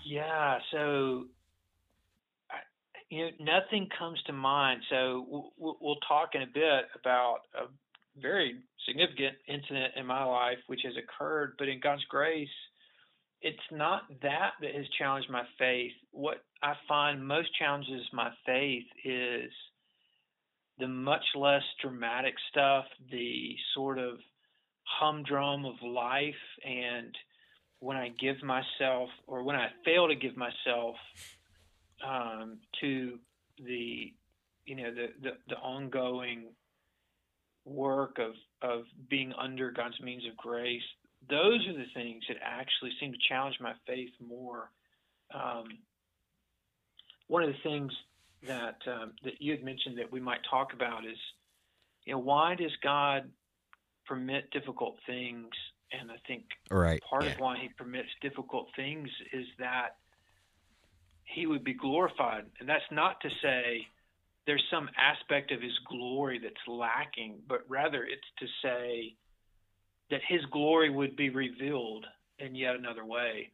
[0.05, 0.59] Yeah.
[0.71, 1.25] So
[3.13, 4.81] you know, nothing comes to mind.
[4.89, 5.27] So
[5.59, 7.67] we'll, we'll talk in a bit about a
[8.21, 12.49] very significant incident in my life which has occurred, but in God's grace,
[13.43, 15.93] it's not that that has challenged my faith.
[16.11, 19.51] What I find most challenges my faith is
[20.79, 24.19] the much less dramatic stuff, the sort of
[24.85, 26.35] humdrum of life,
[26.65, 27.15] and
[27.83, 30.95] when I give myself or when I fail to give myself
[32.07, 33.19] um, to
[33.59, 34.13] the
[34.65, 36.45] you know the, the, the ongoing
[37.65, 40.83] work of of being under God's means of grace.
[41.29, 44.71] Those are the things that actually seem to challenge my faith more.
[45.35, 45.65] Um,
[47.27, 47.93] one of the things
[48.47, 51.19] that um, that you had mentioned that we might talk about is,
[52.05, 53.29] you know, why does God
[54.07, 55.49] permit difficult things?
[55.99, 57.03] And I think right.
[57.09, 57.33] part yeah.
[57.33, 59.97] of why He permits difficult things is that
[61.35, 62.45] he would be glorified.
[62.61, 63.87] And that's not to say
[64.47, 69.15] there's some aspect of his glory that's lacking, but rather it's to say
[70.11, 72.07] that his glory would be revealed
[72.39, 73.51] in yet another way.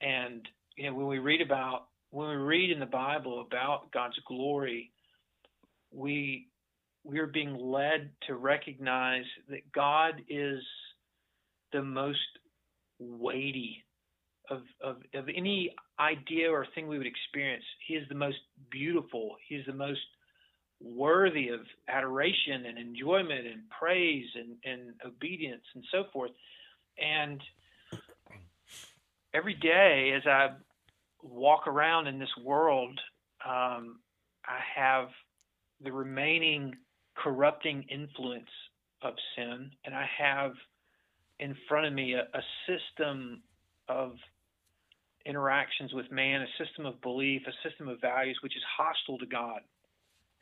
[0.00, 0.46] And
[0.76, 4.92] you know, when we read about when we read in the Bible about God's glory,
[5.90, 6.48] we
[7.02, 10.60] we are being led to recognize that God is
[11.72, 12.18] the most
[12.98, 13.84] weighty
[14.50, 17.64] of, of, of any idea or thing we would experience.
[17.86, 18.38] He is the most
[18.70, 19.36] beautiful.
[19.48, 20.00] He is the most
[20.80, 26.30] worthy of adoration and enjoyment and praise and, and obedience and so forth.
[26.98, 27.40] And
[29.34, 30.50] every day as I
[31.22, 32.98] walk around in this world,
[33.44, 34.00] um,
[34.46, 35.08] I have
[35.82, 36.74] the remaining
[37.16, 38.50] corrupting influence
[39.02, 40.52] of sin, and I have
[41.40, 43.42] in front of me a, a system
[43.88, 44.12] of
[45.24, 49.26] interactions with man, a system of belief, a system of values which is hostile to
[49.26, 49.60] God.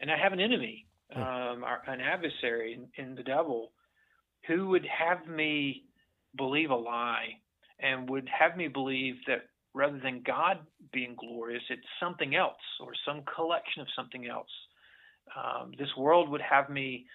[0.01, 1.21] And I have an enemy, hmm.
[1.21, 3.73] um, an adversary in, in the devil,
[4.47, 5.85] who would have me
[6.37, 7.29] believe a lie
[7.81, 10.59] and would have me believe that rather than God
[10.93, 14.49] being glorious, it's something else or some collection of something else.
[15.37, 17.07] Um, this world would have me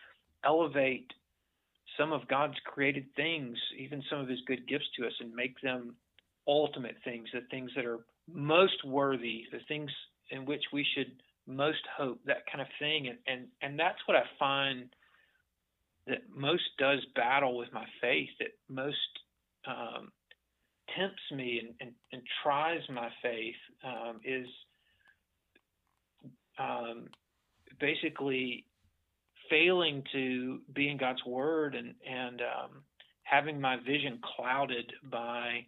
[0.43, 1.11] elevate
[1.99, 5.59] some of God's created things, even some of His good gifts to us, and make
[5.61, 5.95] them
[6.47, 7.99] ultimate things, the things that are
[8.31, 9.91] most worthy, the things
[10.31, 11.11] in which we should
[11.45, 13.07] most hope, that kind of thing.
[13.07, 14.89] And and and that's what I find
[16.07, 18.97] that most does battle with my faith, that most
[19.67, 20.11] um,
[20.95, 24.47] tempts me and, and, and, tries my faith um, is
[26.57, 27.07] um,
[27.79, 28.65] basically
[29.49, 32.83] failing to be in God's word and and um,
[33.23, 35.65] having my vision clouded by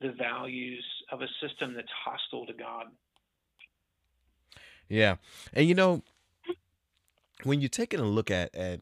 [0.00, 2.86] the values of a system that's hostile to God.
[4.88, 5.16] Yeah,
[5.52, 6.02] and you know,
[7.44, 8.80] when you're taking a look at at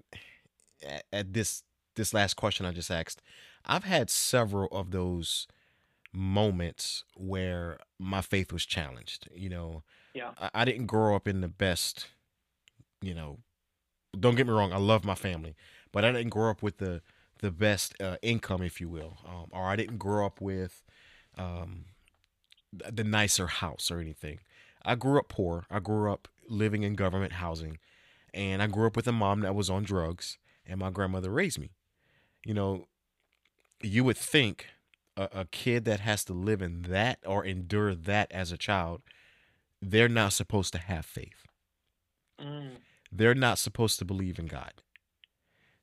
[1.13, 1.63] at this
[1.95, 3.23] this last question I just asked,
[3.65, 5.47] I've had several of those
[6.13, 9.29] moments where my faith was challenged.
[9.35, 9.83] You know,
[10.15, 12.09] yeah, I, I didn't grow up in the best
[13.03, 13.39] you know,
[14.19, 15.55] don't get me wrong, I love my family,
[15.91, 17.03] but I didn't grow up with the
[17.41, 20.85] the best uh, income, if you will, um, or I didn't grow up with
[21.37, 21.87] um,
[22.73, 24.39] the nicer house or anything.
[24.85, 25.67] I grew up poor.
[25.69, 27.79] I grew up living in government housing,
[28.33, 31.59] and I grew up with a mom that was on drugs, and my grandmother raised
[31.59, 31.71] me.
[32.45, 32.87] You know,
[33.83, 34.67] you would think
[35.17, 39.03] a, a kid that has to live in that or endure that as a child,
[39.81, 41.49] they're not supposed to have faith.
[42.41, 42.77] Mm
[43.13, 44.73] they're not supposed to believe in God.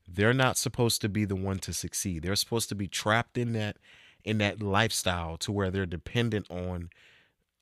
[0.08, 2.24] They're not supposed to be the one to succeed.
[2.24, 3.78] They're supposed to be trapped in that
[4.26, 6.90] in that lifestyle to where they're dependent on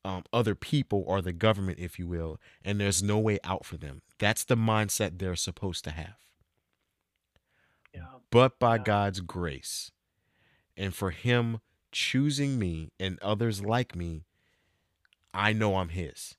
[0.04, 3.76] um, other people or the government, if you will, and there's no way out for
[3.76, 4.02] them.
[4.18, 6.16] That's the mindset they're supposed to have.
[7.94, 8.00] Yeah.
[8.30, 8.82] But by yeah.
[8.84, 9.92] God's grace,
[10.76, 11.60] and for Him
[11.92, 14.24] choosing me and others like me,
[15.32, 16.36] I know I'm His.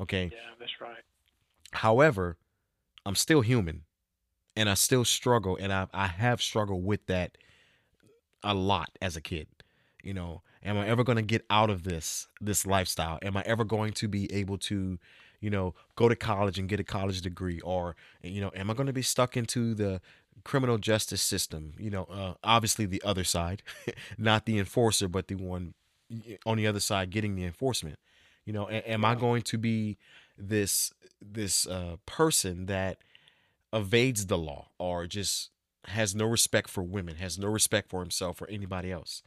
[0.00, 0.30] Okay.
[0.32, 1.04] Yeah, that's right.
[1.72, 2.36] However,
[3.04, 3.82] I'm still human
[4.56, 7.38] and I still struggle and I, I have struggled with that
[8.42, 9.46] a lot as a kid.
[10.02, 13.18] You know, am I ever going to get out of this this lifestyle?
[13.22, 14.98] Am I ever going to be able to,
[15.40, 18.74] you know, go to college and get a college degree or you know, am I
[18.74, 20.00] going to be stuck into the
[20.44, 21.74] criminal justice system?
[21.78, 23.62] You know, uh, obviously the other side,
[24.18, 25.74] not the enforcer, but the one
[26.44, 27.98] on the other side getting the enforcement.
[28.44, 29.98] You know, am I going to be
[30.36, 32.98] this this uh, person that
[33.72, 35.50] evades the law or just
[35.86, 39.22] has no respect for women, has no respect for himself or anybody else.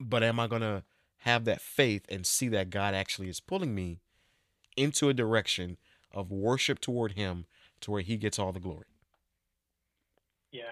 [0.00, 0.84] But am I going to
[1.18, 4.00] have that faith and see that God actually is pulling me
[4.76, 5.76] into a direction
[6.12, 7.46] of worship toward him
[7.80, 8.86] to where he gets all the glory?
[10.52, 10.62] Yeah.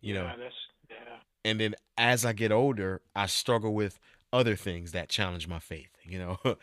[0.00, 0.26] You yeah, know.
[0.38, 0.54] That's,
[0.90, 1.16] yeah.
[1.44, 3.98] And then as I get older, I struggle with
[4.32, 6.38] other things that challenge my faith, you know,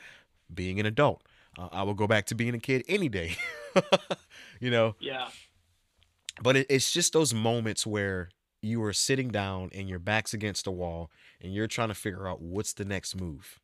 [0.54, 1.24] being an adult,
[1.58, 3.36] uh, I will go back to being a kid any day.
[4.60, 4.96] you know?
[5.00, 5.28] Yeah.
[6.42, 8.30] But it, it's just those moments where
[8.62, 11.10] you are sitting down and your back's against the wall
[11.42, 13.60] and you're trying to figure out what's the next move.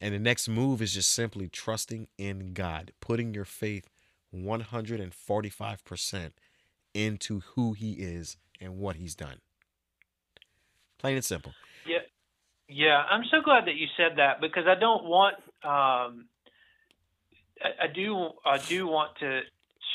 [0.00, 3.88] And the next move is just simply trusting in God, putting your faith
[4.34, 6.30] 145%
[6.94, 9.40] into who He is and what He's done.
[10.98, 11.52] Plain and simple.
[11.86, 11.98] Yeah.
[12.70, 16.26] Yeah, I'm so glad that you said that because I don't want um,
[17.62, 19.40] I, I do I do want to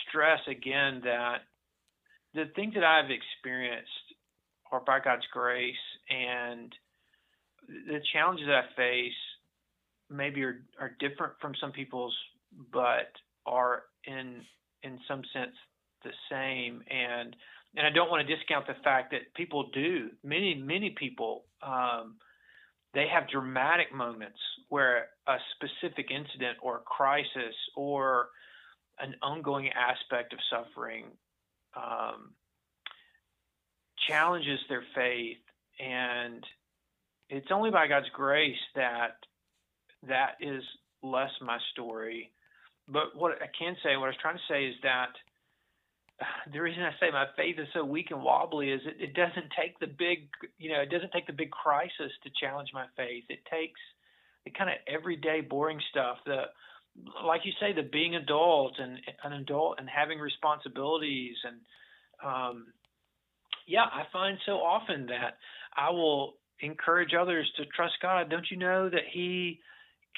[0.08, 1.40] stress again that
[2.34, 3.90] the things that I've experienced
[4.72, 5.76] are by God's grace,
[6.10, 6.74] and
[7.68, 9.14] the challenges I face
[10.10, 12.16] maybe are, are different from some people's,
[12.72, 13.12] but
[13.46, 14.42] are in
[14.84, 15.56] in some sense
[16.04, 16.84] the same.
[16.90, 17.36] And
[17.76, 22.16] and I don't want to discount the fact that people do many many people um,
[22.94, 24.38] they have dramatic moments
[24.70, 28.28] where a specific incident or a crisis or
[29.00, 31.06] an ongoing aspect of suffering
[31.76, 32.32] um,
[34.08, 35.38] challenges their faith.
[35.80, 36.44] And
[37.30, 39.16] it's only by God's grace that
[40.08, 40.64] that is
[41.02, 42.32] less my story.
[42.88, 45.10] But what I can say, what I was trying to say is that
[46.54, 49.52] the reason I say my faith is so weak and wobbly is it, it doesn't
[49.60, 53.24] take the big, you know, it doesn't take the big crisis to challenge my faith.
[53.30, 53.80] It takes
[54.46, 56.44] the kind of everyday boring stuff, the
[57.26, 61.58] like you say, the being adult and an adult and having responsibilities and
[62.24, 62.68] um,
[63.68, 65.38] yeah, I find so often that
[65.76, 68.30] I will encourage others to trust God.
[68.30, 69.60] Don't you know that He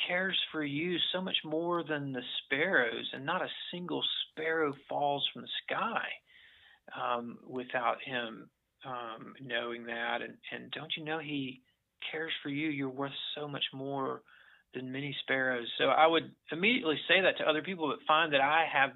[0.08, 5.28] cares for you so much more than the sparrows, and not a single sparrow falls
[5.32, 6.04] from the sky
[7.00, 8.50] um, without him
[8.86, 10.22] um, knowing that.
[10.22, 11.62] And, and don't you know he
[12.12, 12.70] cares for you?
[12.70, 14.22] You're worth so much more
[14.74, 15.68] than many sparrows.
[15.78, 18.92] So I would immediately say that to other people, but find that I have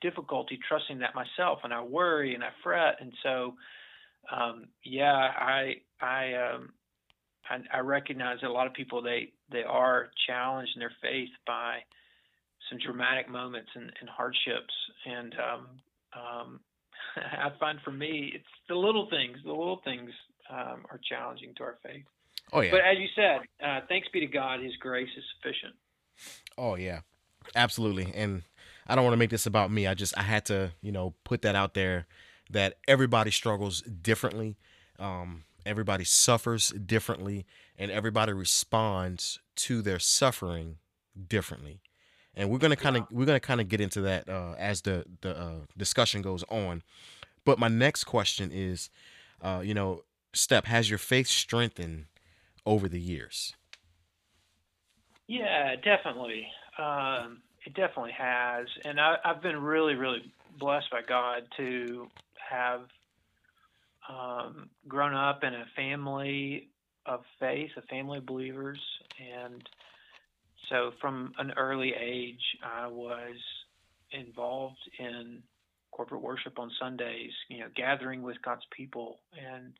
[0.00, 3.54] difficulty trusting that myself, and I worry and I fret, and so
[4.34, 6.72] um, yeah, I I um,
[7.48, 11.30] I, I recognize that a lot of people they they are challenged in their faith
[11.46, 11.78] by
[12.68, 14.74] some dramatic moments and, and hardships,
[15.06, 15.66] and um,
[16.14, 16.60] um,
[17.16, 19.38] I find for me it's the little things.
[19.44, 20.10] The little things
[20.50, 22.04] um, are challenging to our faith.
[22.52, 22.70] Oh yeah.
[22.70, 25.74] But as you said, uh, thanks be to God, His grace is sufficient.
[26.56, 27.00] Oh yeah,
[27.54, 28.12] absolutely.
[28.14, 28.42] And
[28.86, 29.86] I don't want to make this about me.
[29.86, 32.06] I just I had to you know put that out there
[32.50, 34.56] that everybody struggles differently.
[34.98, 37.46] Um, everybody suffers differently
[37.78, 40.78] and everybody responds to their suffering
[41.28, 41.80] differently.
[42.34, 45.04] And we're to kind of we're to kind of get into that uh, as the
[45.22, 46.82] the uh, discussion goes on.
[47.44, 48.90] But my next question is
[49.40, 50.02] uh, you know
[50.34, 52.06] step has your faith strengthened
[52.66, 53.54] over the years?
[55.26, 56.46] Yeah definitely.
[56.78, 58.66] Um, it definitely has.
[58.84, 62.08] And I, i've been really really blessed by god to
[62.48, 62.82] have
[64.08, 66.68] um, grown up in a family
[67.08, 68.78] of faith, a family of believers,
[69.18, 69.68] and
[70.68, 73.36] so from an early age, I was
[74.12, 75.42] involved in
[75.90, 79.72] corporate worship on Sundays, you know, gathering with God's people, and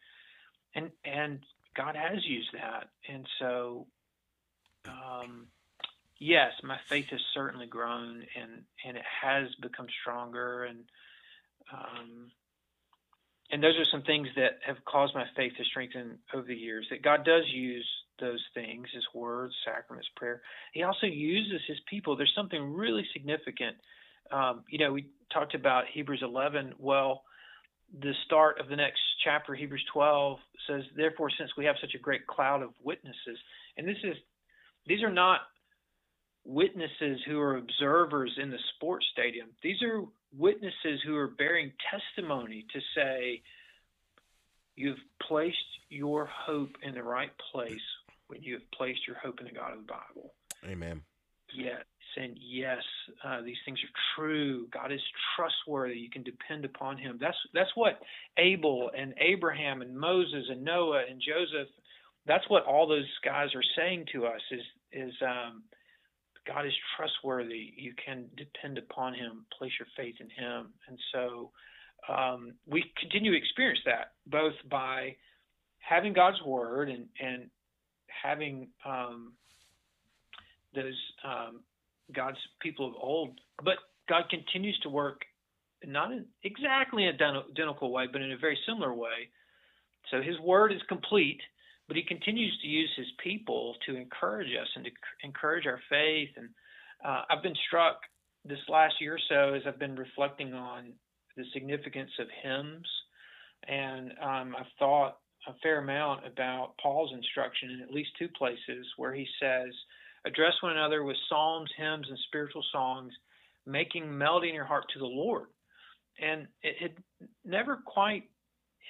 [0.74, 1.40] and and
[1.76, 3.86] God has used that, and so.
[4.86, 5.48] Um,
[6.18, 10.64] yes, my faith has certainly grown and, and it has become stronger.
[10.64, 10.84] And
[11.72, 12.30] um,
[13.50, 16.86] and those are some things that have caused my faith to strengthen over the years.
[16.90, 17.88] That God does use
[18.20, 20.42] those things, His words, sacraments, prayer.
[20.72, 22.16] He also uses His people.
[22.16, 23.76] There's something really significant.
[24.30, 26.74] Um, you know, we talked about Hebrews 11.
[26.78, 27.22] Well,
[28.02, 31.98] the start of the next chapter, Hebrews 12, says, "Therefore, since we have such a
[31.98, 33.38] great cloud of witnesses,"
[33.78, 34.16] and this is,
[34.86, 35.40] these are not
[36.44, 39.48] witnesses who are observers in the sports stadium.
[39.62, 40.04] These are
[40.36, 43.42] witnesses who are bearing testimony to say,
[44.76, 45.56] You've placed
[45.88, 47.80] your hope in the right place
[48.28, 50.34] when you have placed your hope in the God of the Bible.
[50.64, 51.02] Amen.
[51.52, 51.84] Yes,
[52.16, 52.82] and yes,
[53.24, 54.68] uh, these things are true.
[54.72, 55.00] God is
[55.34, 55.98] trustworthy.
[55.98, 57.18] You can depend upon Him.
[57.20, 58.00] That's that's what
[58.36, 61.68] Abel and Abraham and Moses and Noah and Joseph.
[62.26, 64.40] That's what all those guys are saying to us.
[64.50, 64.60] Is
[64.92, 65.62] is um,
[66.48, 67.74] God is trustworthy.
[67.76, 70.68] You can depend upon Him, place your faith in Him.
[70.88, 71.50] And so
[72.08, 75.14] um, we continue to experience that both by
[75.78, 77.50] having God's Word and, and
[78.08, 79.32] having um,
[80.74, 81.60] those um,
[82.14, 83.76] God's people of old, but
[84.08, 85.22] God continues to work
[85.84, 89.28] not in exactly an identical way, but in a very similar way.
[90.10, 91.40] So His Word is complete
[91.88, 94.90] but he continues to use his people to encourage us and to
[95.24, 96.28] encourage our faith.
[96.36, 96.50] And
[97.04, 97.96] uh, I've been struck
[98.44, 100.92] this last year or so as I've been reflecting on
[101.36, 102.86] the significance of hymns,
[103.66, 108.86] and um, I've thought a fair amount about Paul's instruction in at least two places
[108.96, 109.70] where he says,
[110.26, 113.12] "Address one another with psalms, hymns, and spiritual songs,
[113.66, 115.46] making melody in your heart to the Lord."
[116.20, 116.92] And it had
[117.44, 118.24] never quite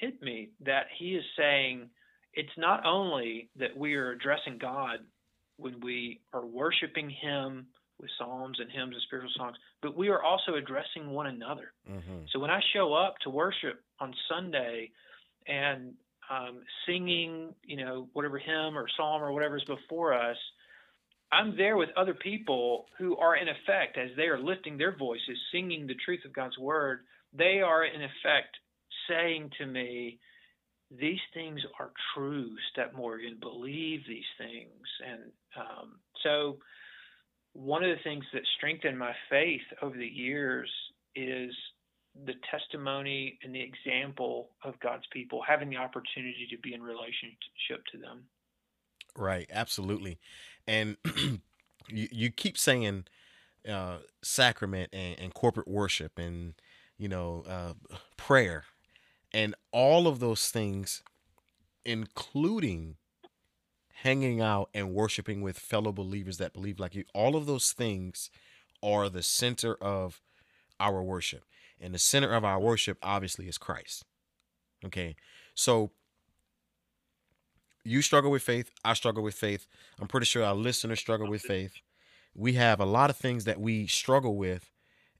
[0.00, 1.90] hit me that he is saying
[2.38, 5.00] it's not only that we are addressing God
[5.56, 7.66] when we are worshiping Him
[8.00, 11.72] with psalms and hymns and spiritual songs, but we are also addressing one another.
[11.90, 12.26] Mm-hmm.
[12.32, 14.92] So when I show up to worship on Sunday
[15.48, 15.94] and
[16.30, 20.36] um, singing, you know, whatever hymn or psalm or whatever is before us,
[21.32, 25.36] I'm there with other people who are in effect as they are lifting their voices,
[25.52, 27.00] singing the truth of God's word.
[27.36, 28.56] They are in effect
[29.08, 30.20] saying to me,
[30.90, 33.38] "These things are true, Step Morgan.
[33.40, 36.58] Believe these things." And um, so,
[37.52, 40.70] one of the things that strengthened my faith over the years
[41.14, 41.54] is
[42.26, 47.84] the testimony and the example of God's people, having the opportunity to be in relationship
[47.92, 48.24] to them.
[49.16, 50.18] Right, absolutely.
[50.66, 50.96] And
[51.88, 53.04] you, you keep saying
[53.68, 56.54] uh, sacrament and, and corporate worship and,
[56.96, 57.74] you know, uh,
[58.16, 58.64] prayer
[59.32, 61.02] and all of those things,
[61.84, 62.96] including
[64.02, 68.30] hanging out and worshiping with fellow believers that believe like you, all of those things
[68.82, 70.20] are the center of
[70.78, 71.44] our worship.
[71.80, 74.04] And the center of our worship, obviously, is Christ.
[74.84, 75.16] Okay.
[75.54, 75.90] So
[77.84, 78.70] you struggle with faith.
[78.84, 79.66] I struggle with faith.
[80.00, 81.72] I'm pretty sure our listeners struggle with faith.
[82.34, 84.70] We have a lot of things that we struggle with.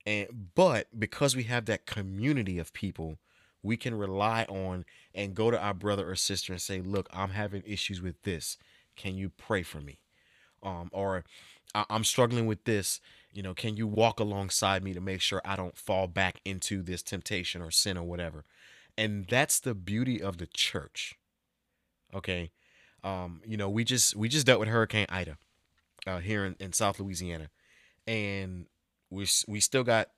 [0.06, 3.18] And but because we have that community of people,
[3.62, 4.84] we can rely on
[5.14, 8.56] and go to our brother or sister and say, look, I'm having issues with this.
[8.96, 10.00] Can you pray for me?
[10.62, 11.24] Um, or
[11.74, 13.00] I'm struggling with this
[13.32, 16.82] you know, can you walk alongside me to make sure I don't fall back into
[16.82, 18.44] this temptation or sin or whatever?
[18.96, 21.16] And that's the beauty of the church.
[22.14, 22.50] Okay.
[23.04, 25.38] Um, you know, we just we just dealt with Hurricane Ida
[26.06, 27.50] uh, here in, in South Louisiana.
[28.06, 28.66] And
[29.10, 30.08] we we still got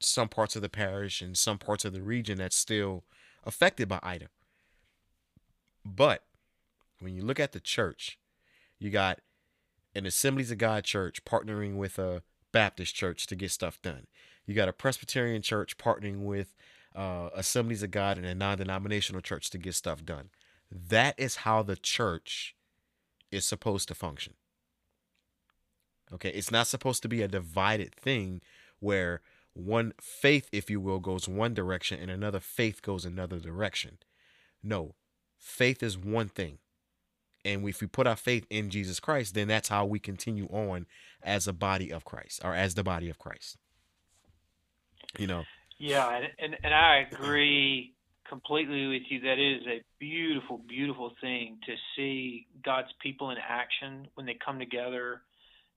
[0.00, 3.04] some parts of the parish and some parts of the region that's still
[3.44, 4.28] affected by Ida.
[5.84, 6.24] But
[7.00, 8.18] when you look at the church,
[8.78, 9.20] you got
[9.94, 12.22] an Assemblies of God church partnering with a
[12.52, 14.06] Baptist church to get stuff done.
[14.46, 16.54] You got a Presbyterian church partnering with
[16.94, 20.30] uh, Assemblies of God and a non denominational church to get stuff done.
[20.70, 22.54] That is how the church
[23.30, 24.34] is supposed to function.
[26.12, 28.40] Okay, it's not supposed to be a divided thing
[28.80, 29.20] where
[29.54, 33.98] one faith, if you will, goes one direction and another faith goes another direction.
[34.62, 34.94] No,
[35.38, 36.58] faith is one thing.
[37.44, 40.86] And if we put our faith in Jesus Christ, then that's how we continue on
[41.22, 43.56] as a body of Christ or as the body of Christ.
[45.18, 45.44] You know.
[45.78, 47.94] Yeah, and and, and I agree
[48.28, 49.20] completely with you.
[49.20, 54.58] That is a beautiful, beautiful thing to see God's people in action when they come
[54.58, 55.22] together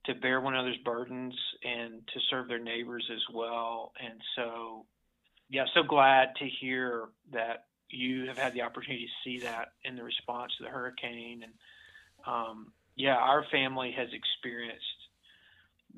[0.06, 3.92] to bear one another's burdens and to serve their neighbors as well.
[4.02, 4.84] And so,
[5.48, 9.96] yeah, so glad to hear that you have had the opportunity to see that in
[9.96, 11.44] the response to the hurricane.
[11.44, 11.52] And
[12.26, 14.84] um, yeah, our family has experienced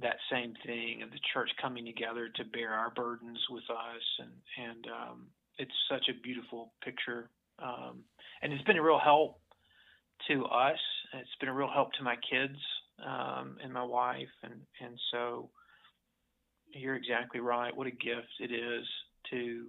[0.00, 4.68] that same thing of the church coming together to bear our burdens with us, and
[4.68, 5.26] and um,
[5.58, 8.00] it's such a beautiful picture, um,
[8.42, 9.40] and it's been a real help
[10.28, 10.78] to us.
[11.14, 12.58] It's been a real help to my kids
[13.04, 15.50] um, and my wife, and and so
[16.72, 17.76] you're exactly right.
[17.76, 18.86] What a gift it is
[19.30, 19.66] to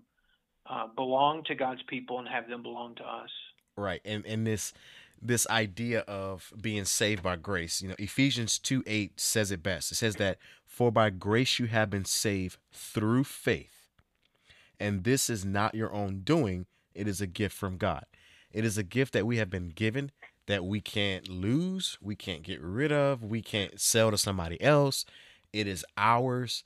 [0.70, 3.30] uh, belong to God's people and have them belong to us.
[3.76, 4.74] Right, and and this
[5.22, 7.82] this idea of being saved by grace.
[7.82, 9.92] You know, Ephesians 2 8 says it best.
[9.92, 13.90] It says that, For by grace you have been saved through faith.
[14.80, 18.06] And this is not your own doing, it is a gift from God.
[18.52, 20.12] It is a gift that we have been given
[20.48, 25.06] that we can't lose, we can't get rid of, we can't sell to somebody else.
[25.54, 26.64] It is ours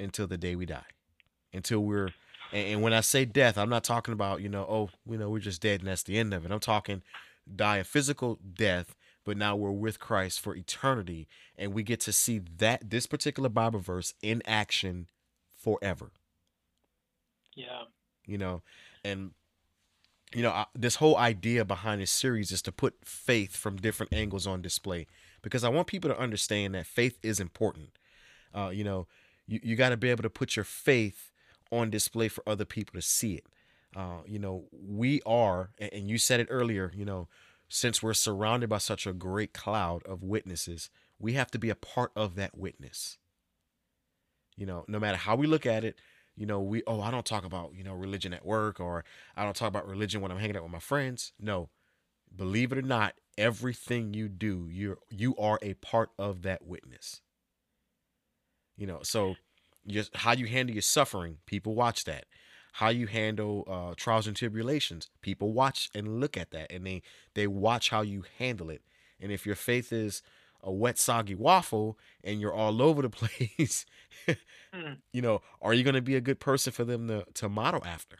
[0.00, 0.86] until the day we die.
[1.52, 2.14] Until we're
[2.52, 5.38] and, when I say death, I'm not talking about, you know, oh, you know, we're
[5.38, 6.50] just dead and that's the end of it.
[6.50, 7.02] I'm talking
[7.54, 8.94] die a physical death,
[9.24, 13.48] but now we're with Christ for eternity, and we get to see that this particular
[13.48, 15.08] Bible verse in action
[15.56, 16.10] forever.
[17.54, 17.84] Yeah.
[18.26, 18.62] You know,
[19.04, 19.32] and
[20.34, 24.46] you know, this whole idea behind this series is to put faith from different angles
[24.46, 25.06] on display
[25.42, 27.90] because I want people to understand that faith is important.
[28.54, 29.06] Uh, you know,
[29.46, 31.32] you, you got to be able to put your faith
[31.70, 33.46] on display for other people to see it.
[33.94, 37.28] Uh, you know, we are, and you said it earlier, you know,
[37.68, 41.74] since we're surrounded by such a great cloud of witnesses, we have to be a
[41.74, 43.18] part of that witness.
[44.56, 45.96] You know, no matter how we look at it,
[46.36, 49.04] you know, we, oh, I don't talk about, you know, religion at work or
[49.36, 51.32] I don't talk about religion when I'm hanging out with my friends.
[51.38, 51.68] No,
[52.34, 57.20] believe it or not, everything you do, you're, you are a part of that witness.
[58.76, 59.36] You know, so
[59.86, 62.24] just how you handle your suffering, people watch that
[62.72, 65.10] how you handle uh, trials and tribulations.
[65.20, 67.02] People watch and look at that, and they
[67.34, 68.82] they watch how you handle it.
[69.20, 70.22] And if your faith is
[70.62, 73.86] a wet, soggy waffle, and you're all over the place,
[74.74, 74.96] mm.
[75.12, 77.82] you know, are you going to be a good person for them to to model
[77.84, 78.18] after?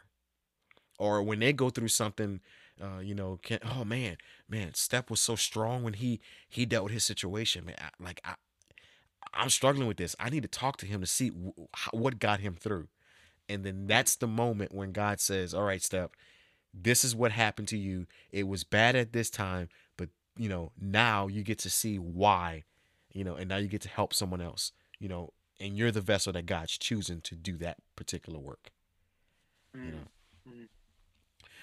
[0.99, 2.39] Or when they go through something
[2.81, 4.17] uh, you know, can oh man,
[4.49, 6.19] man, Step was so strong when he
[6.49, 7.75] he dealt with his situation, man.
[7.79, 8.35] I, like I,
[9.33, 10.15] I'm struggling with this.
[10.19, 11.53] I need to talk to him to see w-
[11.91, 12.87] what got him through.
[13.47, 16.15] And then that's the moment when God says, "All right, Step,
[16.73, 18.07] this is what happened to you.
[18.31, 22.63] It was bad at this time, but you know, now you get to see why,
[23.11, 26.01] you know, and now you get to help someone else, you know, and you're the
[26.01, 28.71] vessel that God's choosing to do that particular work."
[29.73, 30.07] You know.
[30.47, 30.67] Mm.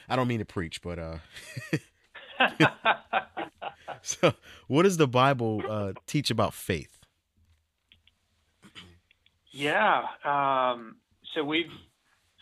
[0.09, 1.19] I don't mean to preach, but uh
[4.03, 4.35] so
[4.67, 7.01] what does the Bible uh teach about faith?
[9.53, 10.03] Yeah.
[10.25, 10.97] Um,
[11.35, 11.71] so we've,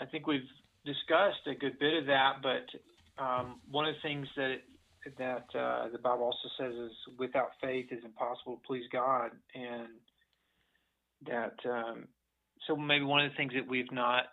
[0.00, 0.48] I think we've
[0.84, 4.56] discussed a good bit of that, but um, one of the things that
[5.18, 9.88] that uh, the Bible also says is without faith is impossible to please God, and
[11.26, 12.06] that um,
[12.66, 14.24] so maybe one of the things that we've not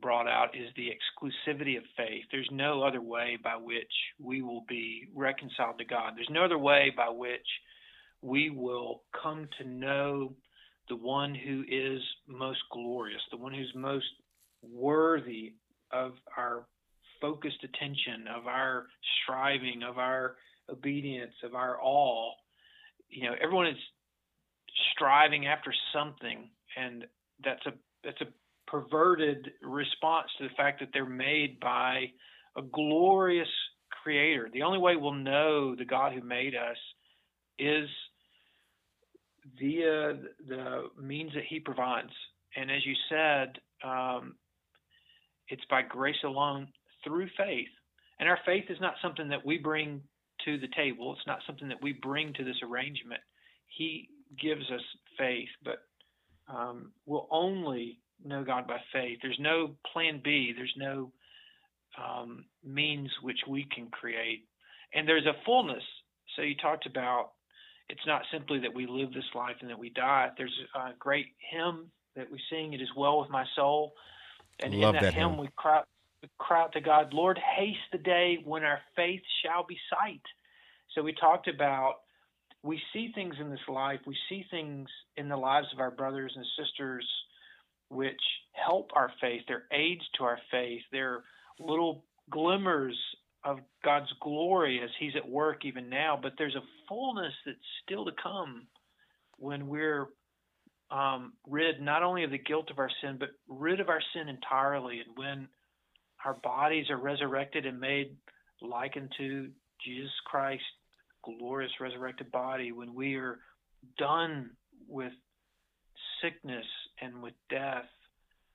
[0.00, 2.24] brought out is the exclusivity of faith.
[2.30, 6.12] There's no other way by which we will be reconciled to God.
[6.16, 7.46] There's no other way by which
[8.22, 10.34] we will come to know
[10.88, 14.06] the one who is most glorious, the one who's most
[14.62, 15.52] worthy
[15.92, 16.66] of our
[17.22, 18.88] focused attention, of our
[19.22, 20.36] striving, of our
[20.70, 22.34] obedience, of our all.
[23.08, 23.78] You know, everyone is
[24.94, 27.06] striving after something, and
[27.42, 27.72] that's a
[28.04, 28.26] that's a
[28.66, 32.06] perverted response to the fact that they're made by
[32.56, 33.48] a glorious
[34.02, 34.50] creator.
[34.52, 36.76] The only way we'll know the God who made us
[37.58, 37.88] is
[39.58, 40.18] via
[40.48, 42.10] the means that he provides.
[42.56, 44.34] And as you said, um,
[45.48, 46.68] it's by grace alone
[47.04, 47.68] through faith.
[48.18, 50.02] And our faith is not something that we bring
[50.44, 53.20] to the table, it's not something that we bring to this arrangement.
[53.66, 54.08] He
[54.40, 54.82] gives us
[55.16, 55.78] faith, but
[56.48, 59.18] um, we'll only know God by faith.
[59.22, 61.12] There's no plan B, there's no
[62.02, 64.46] um, means which we can create.
[64.94, 65.82] And there's a fullness.
[66.36, 67.32] So you talked about
[67.88, 70.30] it's not simply that we live this life and that we die.
[70.36, 73.92] There's a great hymn that we sing, It is Well with My Soul.
[74.60, 75.38] And Love in that, that hymn, hymn.
[75.38, 75.82] we cry,
[76.38, 80.22] cry out to God, Lord, haste the day when our faith shall be sight.
[80.94, 81.96] So we talked about
[82.64, 86.32] we see things in this life, we see things in the lives of our brothers
[86.36, 87.04] and sisters
[87.88, 88.20] which
[88.52, 89.42] help our faith.
[89.46, 90.80] They're aids to our faith.
[90.92, 91.24] They're
[91.58, 92.96] little glimmers
[93.44, 96.18] of God's glory as He's at work even now.
[96.20, 98.66] But there's a fullness that's still to come
[99.38, 100.06] when we're
[100.90, 104.28] um, rid not only of the guilt of our sin, but rid of our sin
[104.28, 105.00] entirely.
[105.00, 105.48] And when
[106.24, 108.16] our bodies are resurrected and made
[108.60, 109.48] like unto
[109.84, 110.64] Jesus Christ's
[111.24, 113.38] glorious resurrected body, when we are
[113.98, 114.50] done
[114.88, 115.12] with
[116.20, 116.64] sickness
[117.00, 117.86] and with death,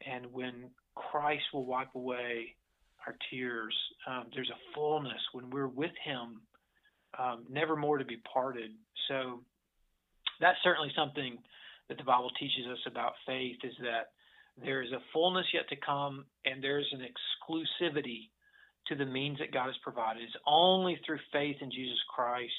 [0.06, 2.56] and when Christ will wipe away
[3.06, 3.76] our tears,
[4.08, 6.42] um, there's a fullness when we're with Him,
[7.18, 8.72] um, never more to be parted.
[9.08, 9.42] So
[10.40, 11.38] that's certainly something
[11.90, 14.12] that the Bible teaches us about faith is that
[14.64, 18.30] there is a fullness yet to come, and there's an exclusivity
[18.88, 20.24] to the means that God has provided.
[20.24, 22.54] It's only through faith in Jesus Christ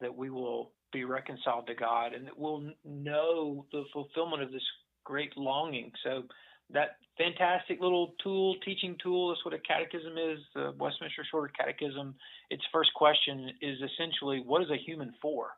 [0.00, 4.62] that we will be reconciled to God and that we'll know the fulfillment of this
[5.04, 5.92] great longing.
[6.04, 6.24] So
[6.72, 12.14] that fantastic little tool, teaching tool, that's what a catechism is, the Westminster Shorter Catechism.
[12.50, 15.48] Its first question is essentially, what is a human for?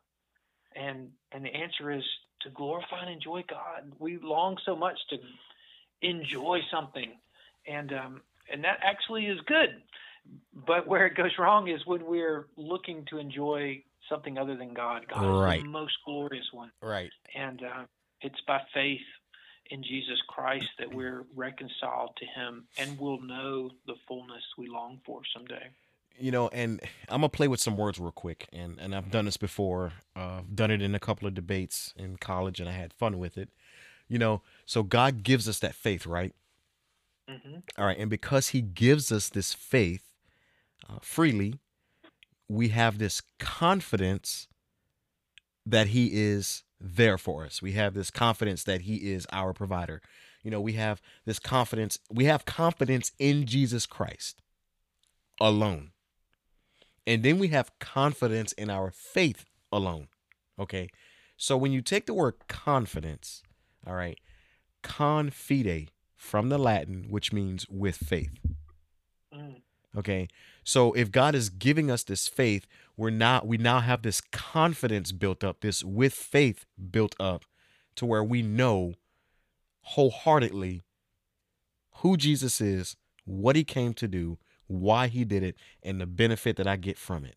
[0.75, 2.03] And and the answer is
[2.43, 3.91] to glorify and enjoy God.
[3.99, 5.17] We long so much to
[6.01, 7.11] enjoy something,
[7.67, 8.21] and um,
[8.51, 9.81] and that actually is good.
[10.53, 15.05] But where it goes wrong is when we're looking to enjoy something other than God.
[15.07, 15.23] God
[15.57, 17.11] is the most glorious one, Right.
[17.35, 17.83] and uh,
[18.21, 19.01] it's by faith
[19.69, 24.99] in Jesus Christ that we're reconciled to Him, and we'll know the fullness we long
[25.05, 25.69] for someday.
[26.19, 29.25] You know, and I'm gonna play with some words real quick, and and I've done
[29.25, 29.93] this before.
[30.15, 33.17] Uh, I've done it in a couple of debates in college, and I had fun
[33.19, 33.49] with it.
[34.07, 36.33] You know, so God gives us that faith, right?
[37.27, 40.13] hmm All right, and because He gives us this faith
[40.89, 41.55] uh, freely,
[42.49, 44.47] we have this confidence
[45.65, 47.61] that He is there for us.
[47.61, 50.01] We have this confidence that He is our provider.
[50.43, 51.97] You know, we have this confidence.
[52.11, 54.41] We have confidence in Jesus Christ
[55.39, 55.92] alone.
[57.05, 60.07] And then we have confidence in our faith alone.
[60.59, 60.89] Okay.
[61.37, 63.43] So when you take the word confidence,
[63.85, 64.19] all right,
[64.81, 68.39] confide from the Latin, which means with faith.
[69.33, 69.61] Mm.
[69.97, 70.27] Okay.
[70.63, 75.11] So if God is giving us this faith, we're not we now have this confidence
[75.11, 77.45] built up, this with faith built up
[77.95, 78.93] to where we know
[79.81, 80.81] wholeheartedly
[81.97, 82.95] who Jesus is,
[83.25, 84.37] what he came to do,
[84.67, 87.35] why he did it and the benefit that I get from it.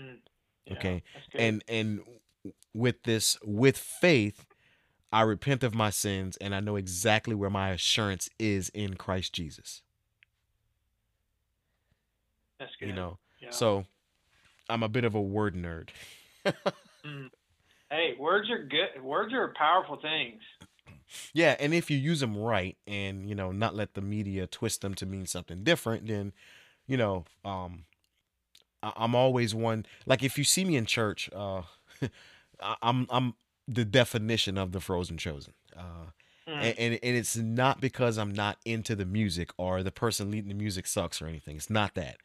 [0.00, 0.18] Mm.
[0.66, 1.02] Yeah, Okay.
[1.34, 2.00] And and
[2.74, 4.44] with this with faith,
[5.12, 9.32] I repent of my sins and I know exactly where my assurance is in Christ
[9.32, 9.82] Jesus.
[12.58, 12.88] that's good.
[12.88, 13.18] You know.
[13.40, 13.50] Yeah.
[13.50, 13.86] So
[14.68, 15.90] I'm a bit of a word nerd.
[17.06, 17.30] Mm.
[17.90, 19.02] Hey, words are good.
[19.02, 20.42] Words are powerful things.
[21.32, 24.80] Yeah, and if you use them right and you know not let the media twist
[24.82, 26.32] them to mean something different, then
[26.86, 27.84] you know um
[28.82, 31.62] I- I'm always one like if you see me in church, uh
[32.82, 33.34] I'm I'm
[33.66, 35.54] the definition of the frozen chosen.
[35.76, 36.10] Uh
[36.48, 36.62] Mm.
[36.62, 40.48] and, and and it's not because I'm not into the music or the person leading
[40.48, 41.56] the music sucks or anything.
[41.56, 42.16] It's not that.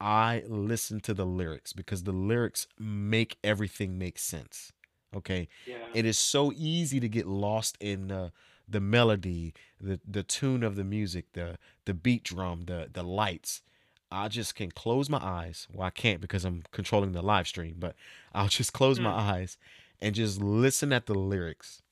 [0.00, 4.72] I listen to the lyrics because the lyrics make everything make sense.
[5.14, 5.48] Okay?
[5.66, 5.76] yeah.
[5.94, 8.32] it is so easy to get lost in the
[8.68, 13.62] the melody, the the tune of the music, the the beat drum, the the lights.
[14.10, 15.66] I just can close my eyes.
[15.72, 17.94] Well, I can't because I'm controlling the live stream, but
[18.34, 19.18] I'll just close my Hmm.
[19.30, 19.58] eyes
[20.00, 21.82] and just listen at the lyrics.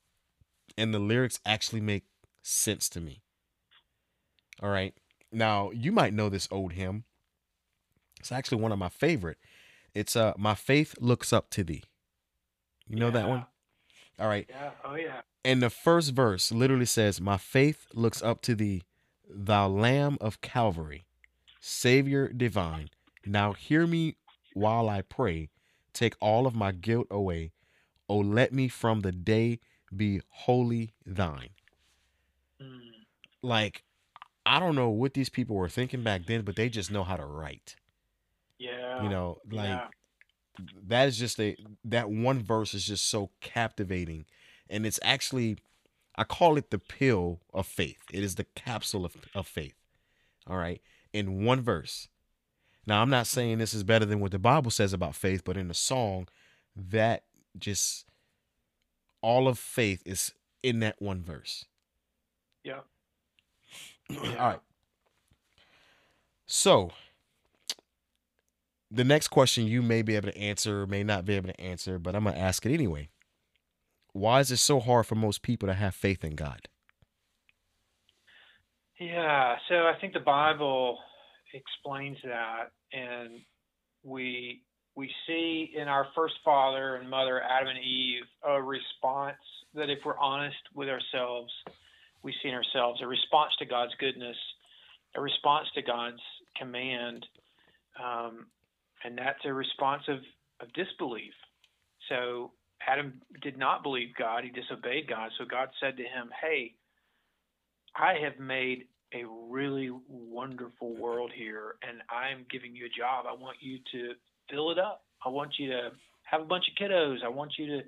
[0.77, 2.03] And the lyrics actually make
[2.43, 3.21] sense to me.
[4.61, 4.93] All right.
[5.31, 7.03] Now, you might know this old hymn.
[8.19, 9.37] It's actually one of my favorite.
[9.93, 11.83] It's uh my faith looks up to thee.
[12.87, 13.45] You know that one?
[14.19, 14.45] All right.
[14.49, 14.71] Yeah.
[14.83, 15.21] Oh yeah.
[15.43, 18.83] And the first verse literally says, My faith looks up to thee,
[19.27, 21.05] thou Lamb of Calvary,
[21.59, 22.89] Savior divine.
[23.25, 24.15] Now hear me
[24.53, 25.49] while I pray.
[25.93, 27.51] Take all of my guilt away.
[28.07, 29.59] Oh, let me from the day
[29.95, 31.49] be wholly thine.
[32.61, 32.79] Mm.
[33.41, 33.83] Like,
[34.45, 37.17] I don't know what these people were thinking back then, but they just know how
[37.17, 37.75] to write.
[38.57, 39.03] Yeah.
[39.03, 39.87] You know, like yeah.
[40.87, 41.55] That is just a
[41.85, 44.25] that one verse is just so captivating.
[44.69, 45.57] And it's actually
[46.15, 48.03] i call it the pill of faith.
[48.11, 49.75] It is the capsule of, of faith.
[50.47, 50.81] All right?
[51.13, 52.07] In one verse.
[52.87, 55.55] Now i'm not saying this is better than what the bible says about faith but
[55.55, 56.27] in the song
[56.75, 57.23] that
[57.57, 58.05] just
[59.21, 60.33] all of faith is
[60.63, 61.65] in that one verse.
[62.63, 62.79] Yeah.
[64.17, 64.59] all right.
[66.45, 66.91] So
[68.91, 71.97] the next question you may be able to answer, may not be able to answer,
[71.97, 73.09] but I'm going to ask it anyway.
[74.13, 76.67] Why is it so hard for most people to have faith in God?
[78.99, 80.99] Yeah, so I think the Bible
[81.53, 83.39] explains that, and
[84.03, 84.61] we
[84.95, 89.37] we see in our first father and mother, Adam and Eve, a response
[89.73, 91.51] that if we're honest with ourselves,
[92.23, 94.35] we see in ourselves a response to God's goodness,
[95.15, 96.21] a response to God's
[96.57, 97.25] command,
[98.03, 98.47] um,
[99.03, 100.19] and that's a response of,
[100.61, 101.33] of disbelief.
[102.09, 102.51] So
[102.87, 105.31] Adam did not believe God; he disobeyed God.
[105.37, 106.75] So God said to him, "Hey."
[107.93, 113.25] I have made a really wonderful world here, and I'm giving you a job.
[113.27, 114.13] I want you to
[114.49, 115.03] fill it up.
[115.25, 115.89] I want you to
[116.23, 117.17] have a bunch of kiddos.
[117.23, 117.81] I want you to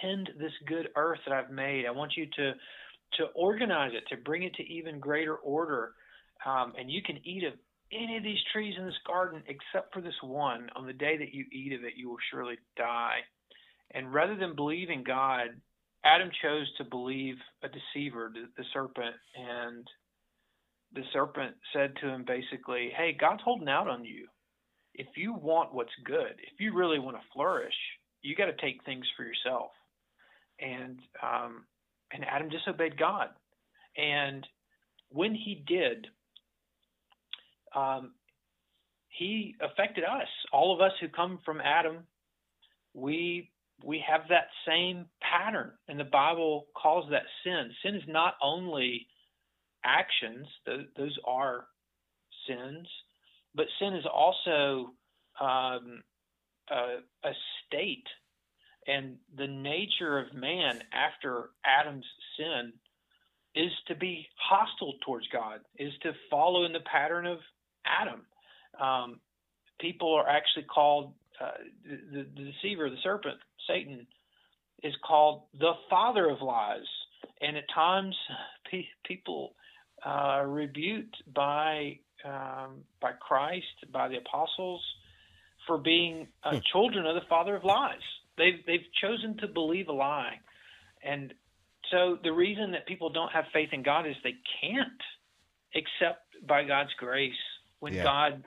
[0.00, 1.86] tend this good earth that I've made.
[1.86, 2.52] I want you to
[3.14, 5.94] to organize it, to bring it to even greater order.
[6.46, 7.54] Um, and you can eat of
[7.92, 10.68] any of these trees in this garden except for this one.
[10.76, 13.18] On the day that you eat of it, you will surely die.
[13.92, 15.48] And rather than believe in God,
[16.04, 19.86] Adam chose to believe a deceiver, the, serpent, and
[20.94, 24.26] the serpent said to him basically, "Hey, God's holding out on you.
[24.94, 27.74] If you want what's good, if you really want to flourish,
[28.22, 29.72] you got to take things for yourself."
[30.58, 31.66] And um,
[32.12, 33.28] and Adam disobeyed God,
[33.96, 34.46] and
[35.10, 36.06] when he did,
[37.74, 38.12] um,
[39.08, 40.28] he affected us.
[40.52, 42.06] All of us who come from Adam,
[42.94, 43.50] we
[43.84, 47.70] we have that same pattern, and the Bible calls that sin.
[47.82, 49.06] Sin is not only
[49.84, 51.66] actions; those, those are
[52.46, 52.86] sins,
[53.54, 54.92] but sin is also
[55.40, 56.02] um,
[56.70, 57.32] a, a
[57.66, 58.06] state,
[58.86, 62.04] and the nature of man after Adam's
[62.36, 62.72] sin
[63.54, 67.38] is to be hostile towards God, is to follow in the pattern of
[67.84, 68.22] Adam.
[68.80, 69.20] Um,
[69.80, 71.50] people are actually called uh,
[71.84, 74.06] the, the deceiver, the serpent, Satan,
[74.82, 76.86] is called the father of lies,
[77.40, 78.14] and at times
[78.70, 79.54] pe- people
[80.04, 84.82] uh, are rebuked by um, by Christ, by the apostles,
[85.66, 87.96] for being uh, children of the father of lies.
[88.36, 90.34] They've they've chosen to believe a lie,
[91.02, 91.32] and
[91.90, 95.02] so the reason that people don't have faith in God is they can't,
[95.74, 97.32] except by God's grace.
[97.80, 98.04] When Yeah.
[98.04, 98.44] God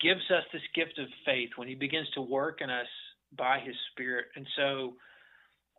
[0.00, 2.88] gives us this gift of faith, when He begins to work in us
[3.32, 4.96] by His Spirit, and so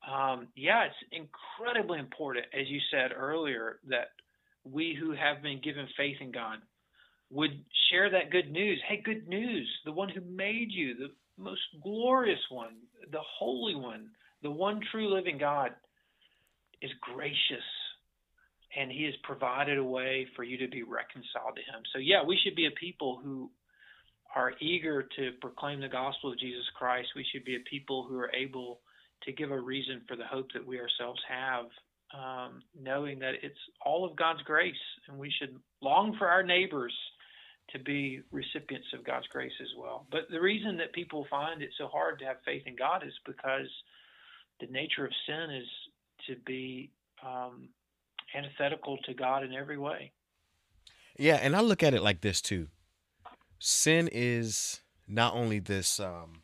[0.07, 4.11] um, yeah, it's incredibly important, as you said earlier, that
[4.63, 6.59] we who have been given faith in God
[7.31, 8.81] would share that good news.
[8.87, 9.67] Hey, good news!
[9.85, 12.77] The one who made you, the most glorious one,
[13.11, 14.09] the holy one,
[14.41, 15.71] the one true living God,
[16.81, 17.63] is gracious
[18.75, 21.81] and he has provided a way for you to be reconciled to him.
[21.93, 23.49] So yeah, we should be a people who
[24.35, 27.09] are eager to proclaim the gospel of Jesus Christ.
[27.15, 28.79] We should be a people who are able
[29.23, 31.65] to give a reason for the hope that we ourselves have,
[32.13, 34.75] um, knowing that it's all of God's grace,
[35.07, 36.93] and we should long for our neighbors
[37.71, 40.07] to be recipients of God's grace as well.
[40.11, 43.13] But the reason that people find it so hard to have faith in God is
[43.25, 43.69] because
[44.59, 45.67] the nature of sin is
[46.27, 46.91] to be
[47.25, 47.69] um,
[48.35, 50.11] antithetical to God in every way.
[51.17, 52.67] Yeah, and I look at it like this too.
[53.59, 56.43] Sin is not only this um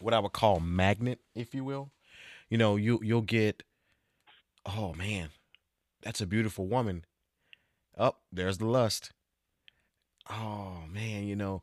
[0.00, 1.90] what I would call magnet, if you will.
[2.48, 3.62] You know, you you'll get
[4.64, 5.30] oh man,
[6.02, 7.04] that's a beautiful woman.
[7.96, 9.12] Up, oh, there's the lust.
[10.30, 11.62] Oh man, you know,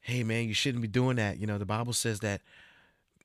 [0.00, 1.38] hey man, you shouldn't be doing that.
[1.38, 2.42] You know, the Bible says that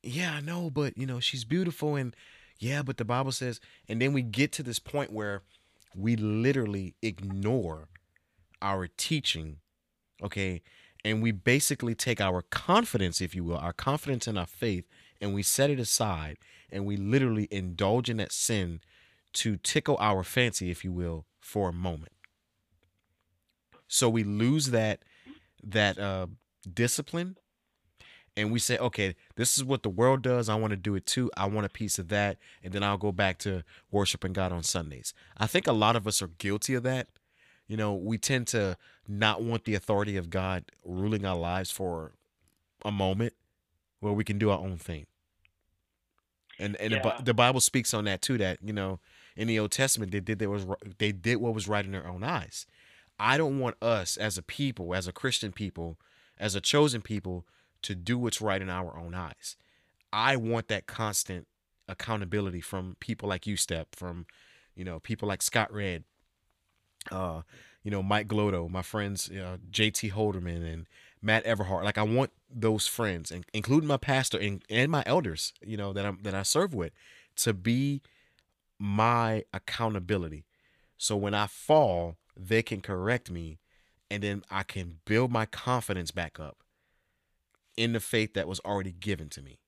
[0.02, 2.14] yeah, I know, but you know, she's beautiful and
[2.58, 5.42] yeah, but the Bible says, and then we get to this point where
[5.94, 7.88] we literally ignore
[8.62, 9.58] our teaching,
[10.22, 10.62] okay?
[11.04, 14.86] And we basically take our confidence, if you will, our confidence in our faith,
[15.20, 16.38] and we set it aside
[16.70, 18.80] and we literally indulge in that sin
[19.32, 22.12] to tickle our fancy, if you will, for a moment.
[23.86, 25.00] So we lose that
[25.62, 26.26] that uh,
[26.72, 27.36] discipline
[28.36, 30.48] and we say, okay, this is what the world does.
[30.48, 31.30] I want to do it too.
[31.36, 32.38] I want a piece of that.
[32.62, 35.14] And then I'll go back to worshiping God on Sundays.
[35.36, 37.08] I think a lot of us are guilty of that.
[37.68, 38.76] You know, we tend to
[39.06, 42.12] not want the authority of God ruling our lives for
[42.84, 43.34] a moment
[44.00, 45.06] where we can do our own thing.
[46.58, 47.02] And and yeah.
[47.02, 48.38] the, the Bible speaks on that too.
[48.38, 49.00] That you know,
[49.36, 50.66] in the Old Testament, they did they was
[50.98, 52.66] they did what was right in their own eyes.
[53.18, 55.98] I don't want us as a people, as a Christian people,
[56.38, 57.44] as a chosen people,
[57.84, 59.56] to do what's right in our own eyes.
[60.12, 61.46] I want that constant
[61.88, 64.26] accountability from people like you, Step, from
[64.74, 66.04] you know people like Scott Red,
[67.12, 67.42] uh,
[67.82, 70.10] you know Mike Glotto, my friends uh, J.T.
[70.10, 70.86] Holderman and
[71.20, 71.84] Matt Everhart.
[71.84, 75.92] Like I want those friends, and including my pastor and, and my elders, you know
[75.92, 76.92] that I'm that I serve with,
[77.36, 78.00] to be
[78.78, 80.44] my accountability.
[80.96, 83.58] So when I fall, they can correct me,
[84.10, 86.63] and then I can build my confidence back up
[87.76, 89.58] in the faith that was already given to me.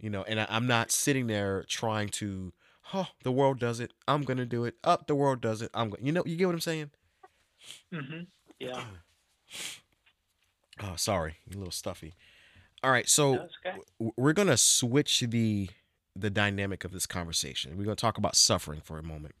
[0.00, 2.52] You know, and I, am not sitting there trying to,
[2.94, 3.92] oh, the world does it.
[4.06, 4.74] I'm gonna do it.
[4.84, 5.70] Up, oh, the world does it.
[5.74, 6.04] I'm going.
[6.06, 6.90] You know, you get what I'm saying?
[7.92, 8.20] Mm-hmm.
[8.60, 8.84] Yeah.
[10.82, 12.14] oh, sorry, a little stuffy.
[12.84, 13.78] All right, so okay.
[14.16, 15.68] we're gonna switch the
[16.14, 17.76] the dynamic of this conversation.
[17.76, 19.34] We're gonna talk about suffering for a moment.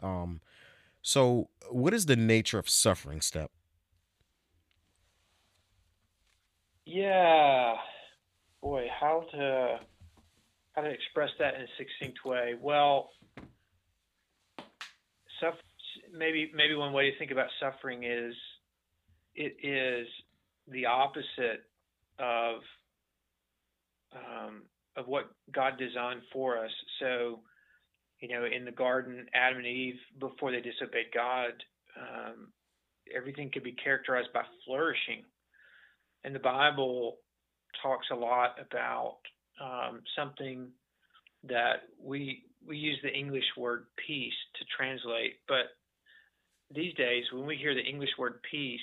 [0.00, 0.40] Um,
[1.02, 3.50] so what is the nature of suffering, Step?
[6.84, 7.74] Yeah,
[8.60, 9.80] boy, how to
[10.72, 12.54] how to express that in a succinct way?
[12.60, 13.10] Well,
[15.40, 15.54] suff-
[16.12, 18.34] maybe maybe one way to think about suffering is
[19.34, 20.08] it is
[20.68, 21.64] the opposite
[22.18, 22.56] of
[24.14, 24.62] um,
[24.96, 26.70] of what God designed for us.
[27.00, 27.40] So,
[28.20, 31.52] you know, in the garden, Adam and Eve, before they disobeyed God,
[31.98, 32.48] um,
[33.14, 35.24] everything could be characterized by flourishing
[36.24, 37.18] and the Bible
[37.82, 39.18] talks a lot about
[39.60, 40.68] um, something
[41.44, 45.66] that we we use the English word peace to translate, but
[46.74, 48.80] these days when we hear the English word peace,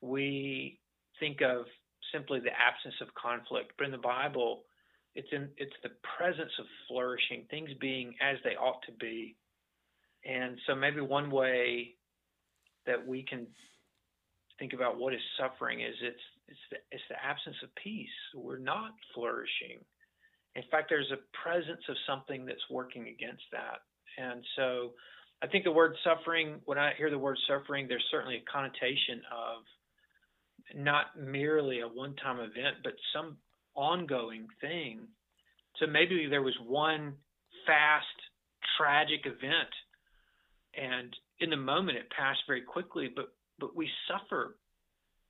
[0.00, 0.78] we
[1.20, 1.66] think of
[2.12, 3.72] simply the absence of conflict.
[3.78, 4.64] But in the Bible,
[5.14, 9.36] it's in it's the presence of flourishing, things being as they ought to be.
[10.24, 11.94] And so maybe one way
[12.86, 13.46] that we can
[14.58, 16.20] think about what is suffering is it's
[16.50, 18.08] it's the, it's the absence of peace.
[18.34, 19.78] We're not flourishing.
[20.56, 23.80] In fact, there's a presence of something that's working against that.
[24.18, 24.92] And so
[25.42, 29.22] I think the word suffering, when I hear the word suffering, there's certainly a connotation
[29.30, 29.62] of
[30.74, 33.36] not merely a one time event, but some
[33.74, 35.06] ongoing thing.
[35.78, 37.14] So maybe there was one
[37.66, 38.06] fast,
[38.76, 39.72] tragic event,
[40.74, 44.56] and in the moment it passed very quickly, but but we suffer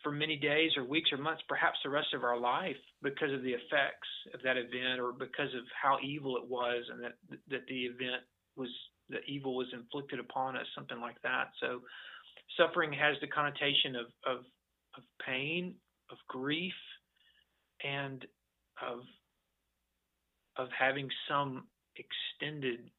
[0.03, 3.43] for many days or weeks or months, perhaps the rest of our life, because of
[3.43, 7.13] the effects of that event or because of how evil it was and that
[7.49, 8.23] that the event
[8.57, 8.69] was
[9.09, 11.49] the evil was inflicted upon us, something like that.
[11.61, 11.81] So,
[12.57, 14.45] suffering has the connotation of of,
[14.97, 15.75] of pain,
[16.11, 16.75] of grief,
[17.85, 18.25] and
[18.83, 19.01] of
[20.57, 21.65] of having some
[21.97, 22.91] extended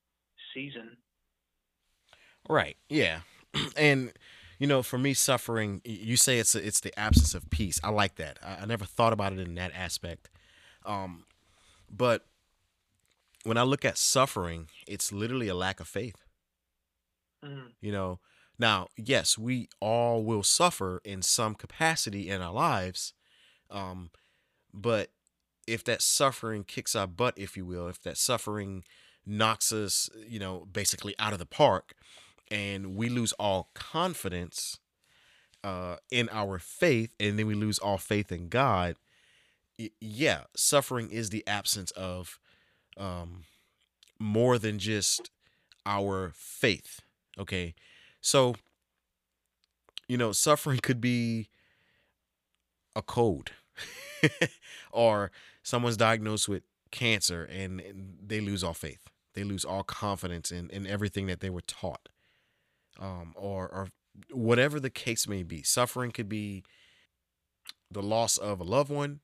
[0.54, 0.98] season.
[2.50, 2.78] Right.
[2.90, 3.20] Yeah.
[3.78, 4.12] and
[4.62, 5.82] you know, for me, suffering.
[5.84, 7.80] You say it's a, it's the absence of peace.
[7.84, 8.38] I like that.
[8.46, 10.30] I, I never thought about it in that aspect.
[10.86, 11.26] Um,
[11.90, 12.28] but
[13.44, 16.24] when I look at suffering, it's literally a lack of faith.
[17.44, 17.72] Mm.
[17.82, 18.20] You know,
[18.60, 23.14] now, yes, we all will suffer in some capacity in our lives.
[23.72, 24.12] Um,
[24.72, 25.10] but
[25.66, 28.84] if that suffering kicks our butt, if you will, if that suffering
[29.26, 31.96] knocks us, you know, basically out of the park
[32.52, 34.78] and we lose all confidence
[35.64, 38.96] uh, in our faith and then we lose all faith in God,
[39.80, 42.40] y- yeah, suffering is the absence of
[42.98, 43.44] um,
[44.20, 45.32] more than just
[45.86, 47.02] our faith.
[47.40, 47.74] Okay.
[48.20, 48.56] So,
[50.08, 51.48] you know, suffering could be
[52.96, 53.52] a cold
[54.92, 55.32] or
[55.64, 57.82] someone's diagnosed with cancer and,
[58.24, 59.10] they lose all faith.
[59.34, 62.10] They lose all confidence in, in everything that they were taught.
[63.02, 63.88] Um, or, or
[64.32, 65.64] whatever the case may be.
[65.64, 66.64] Suffering could be
[67.90, 69.22] the loss of a loved one,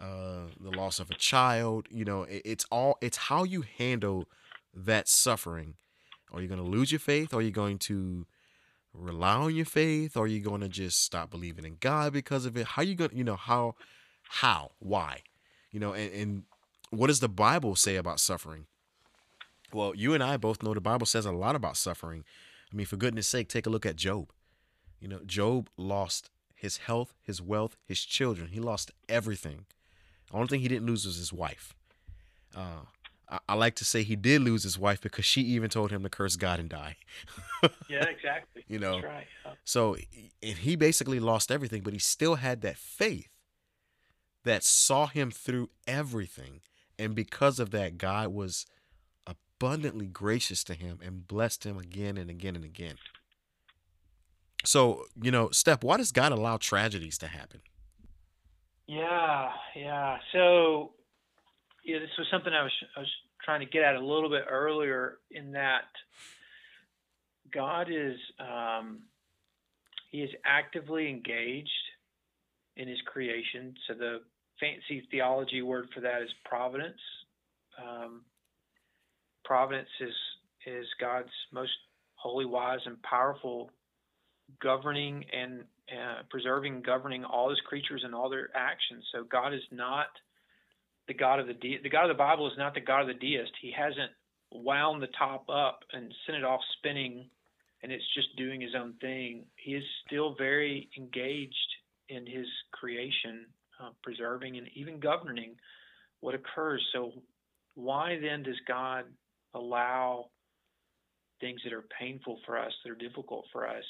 [0.00, 1.86] uh, the loss of a child.
[1.90, 4.26] You know, it, it's all, it's how you handle
[4.74, 5.74] that suffering.
[6.32, 7.34] Are you going to lose your faith?
[7.34, 8.26] Are you going to
[8.94, 10.16] rely on your faith?
[10.16, 12.68] Are you going to just stop believing in God because of it?
[12.68, 13.74] How you going to, you know, how,
[14.30, 15.24] how, why?
[15.70, 16.42] You know, and, and
[16.90, 18.64] what does the Bible say about suffering?
[19.74, 22.24] Well, you and I both know the Bible says a lot about suffering.
[22.72, 24.30] I mean, for goodness sake, take a look at Job.
[25.00, 28.48] You know, Job lost his health, his wealth, his children.
[28.48, 29.64] He lost everything.
[30.30, 31.74] The only thing he didn't lose was his wife.
[32.54, 32.82] Uh,
[33.28, 36.02] I, I like to say he did lose his wife because she even told him
[36.02, 36.96] to curse God and die.
[37.88, 38.64] Yeah, exactly.
[38.68, 39.26] You know, right.
[39.44, 39.52] Yeah.
[39.64, 39.96] So
[40.42, 43.40] and he basically lost everything, but he still had that faith
[44.44, 46.60] that saw him through everything.
[46.98, 48.66] And because of that, God was
[49.60, 52.96] abundantly gracious to him and blessed him again and again and again.
[54.64, 57.60] So, you know, Step, why does God allow tragedies to happen?
[58.86, 60.16] Yeah, yeah.
[60.32, 60.92] So,
[61.84, 63.10] yeah, this was something I was I was
[63.44, 65.18] trying to get at a little bit earlier.
[65.30, 65.84] In that,
[67.52, 69.00] God is um,
[70.10, 71.70] He is actively engaged
[72.76, 73.74] in His creation.
[73.86, 74.18] So the
[74.58, 77.00] fancy theology word for that is providence.
[77.78, 78.22] Um,
[79.44, 80.14] providence is
[80.66, 81.72] is God's most
[82.14, 83.70] holy, wise, and powerful
[84.62, 89.04] governing and uh, preserving, governing all His creatures and all their actions.
[89.12, 90.08] So God is not
[91.08, 93.08] the God of the de- the God of the Bible is not the God of
[93.08, 93.52] the deist.
[93.60, 94.10] He hasn't
[94.52, 97.28] wound the top up and sent it off spinning,
[97.82, 99.44] and it's just doing His own thing.
[99.56, 101.56] He is still very engaged
[102.08, 103.46] in His creation,
[103.82, 105.56] uh, preserving and even governing
[106.20, 106.84] what occurs.
[106.92, 107.12] So
[107.74, 109.04] why then does God
[109.54, 110.26] allow
[111.40, 113.84] things that are painful for us, that are difficult for us?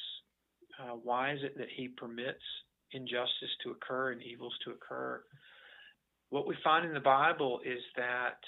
[0.81, 2.43] Uh, why is it that He permits
[2.93, 5.23] injustice to occur and evils to occur?
[6.31, 8.39] What we find in the Bible is that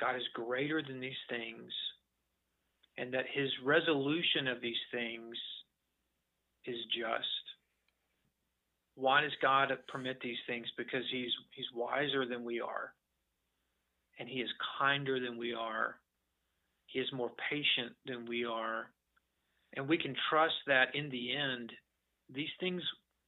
[0.00, 1.72] God is greater than these things
[2.96, 5.36] and that His resolution of these things
[6.66, 7.26] is just.
[8.94, 10.66] Why does God permit these things?
[10.76, 12.92] Because He's He's wiser than we are
[14.18, 15.96] and he is kinder than we are.
[16.86, 18.90] He is more patient than we are.
[19.76, 21.72] And we can trust that in the end,
[22.34, 22.82] these things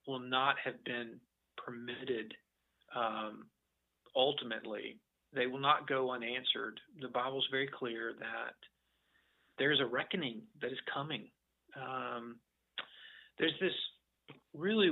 [0.07, 1.21] will not have been
[1.57, 2.35] permitted
[2.97, 3.47] um,
[4.17, 4.97] ultimately.
[5.33, 6.81] They will not go unanswered.
[7.01, 8.55] The Bible is very clear that
[9.59, 11.29] there's a reckoning that is coming.
[11.77, 12.37] Um,
[13.39, 13.73] there's this
[14.55, 14.91] really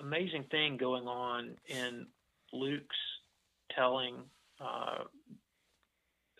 [0.00, 2.06] amazing thing going on in
[2.52, 2.96] Luke's
[3.76, 4.16] telling
[4.62, 5.04] uh,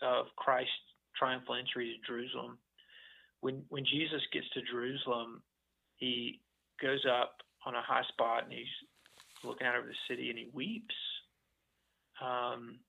[0.01, 0.71] of Christ's
[1.15, 2.57] triumphal entry to Jerusalem.
[3.41, 5.41] When when Jesus gets to Jerusalem,
[5.97, 6.39] he
[6.81, 8.67] goes up on a high spot and he's
[9.43, 10.95] looking out over the city and he weeps
[12.21, 12.79] um,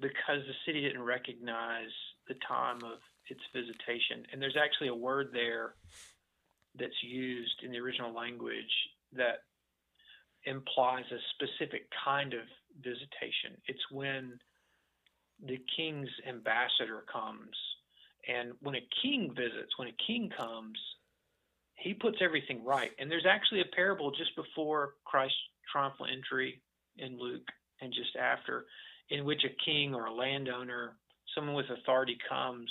[0.00, 1.92] because the city didn't recognize
[2.28, 2.98] the time of
[3.28, 4.24] its visitation.
[4.32, 5.74] And there's actually a word there
[6.78, 8.72] that's used in the original language
[9.12, 9.44] that
[10.44, 12.40] implies a specific kind of
[12.82, 13.56] visitation.
[13.66, 14.38] It's when
[15.44, 17.56] the king's ambassador comes.
[18.28, 20.78] And when a king visits, when a king comes,
[21.76, 22.90] he puts everything right.
[22.98, 25.38] And there's actually a parable just before Christ's
[25.70, 26.60] triumphal entry
[26.98, 27.46] in Luke
[27.80, 28.66] and just after,
[29.10, 30.96] in which a king or a landowner,
[31.34, 32.70] someone with authority comes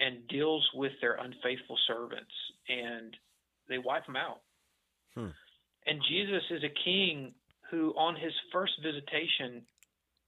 [0.00, 2.32] and deals with their unfaithful servants
[2.68, 3.16] and
[3.68, 4.40] they wipe them out.
[5.14, 5.28] Hmm.
[5.86, 7.32] And Jesus is a king
[7.70, 9.62] who, on his first visitation,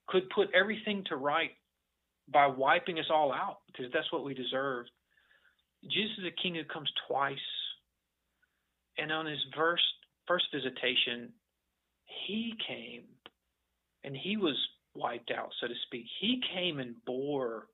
[0.09, 1.51] could put everything to right
[2.33, 4.87] by wiping us all out because that's what we deserve.
[5.91, 7.37] Jesus is a king who comes twice.
[8.99, 9.85] And on his first
[10.27, 11.33] first visitation,
[12.27, 13.05] he came
[14.05, 14.57] and he was
[14.95, 16.07] wiped out, so to speak.
[16.21, 17.67] He came and bore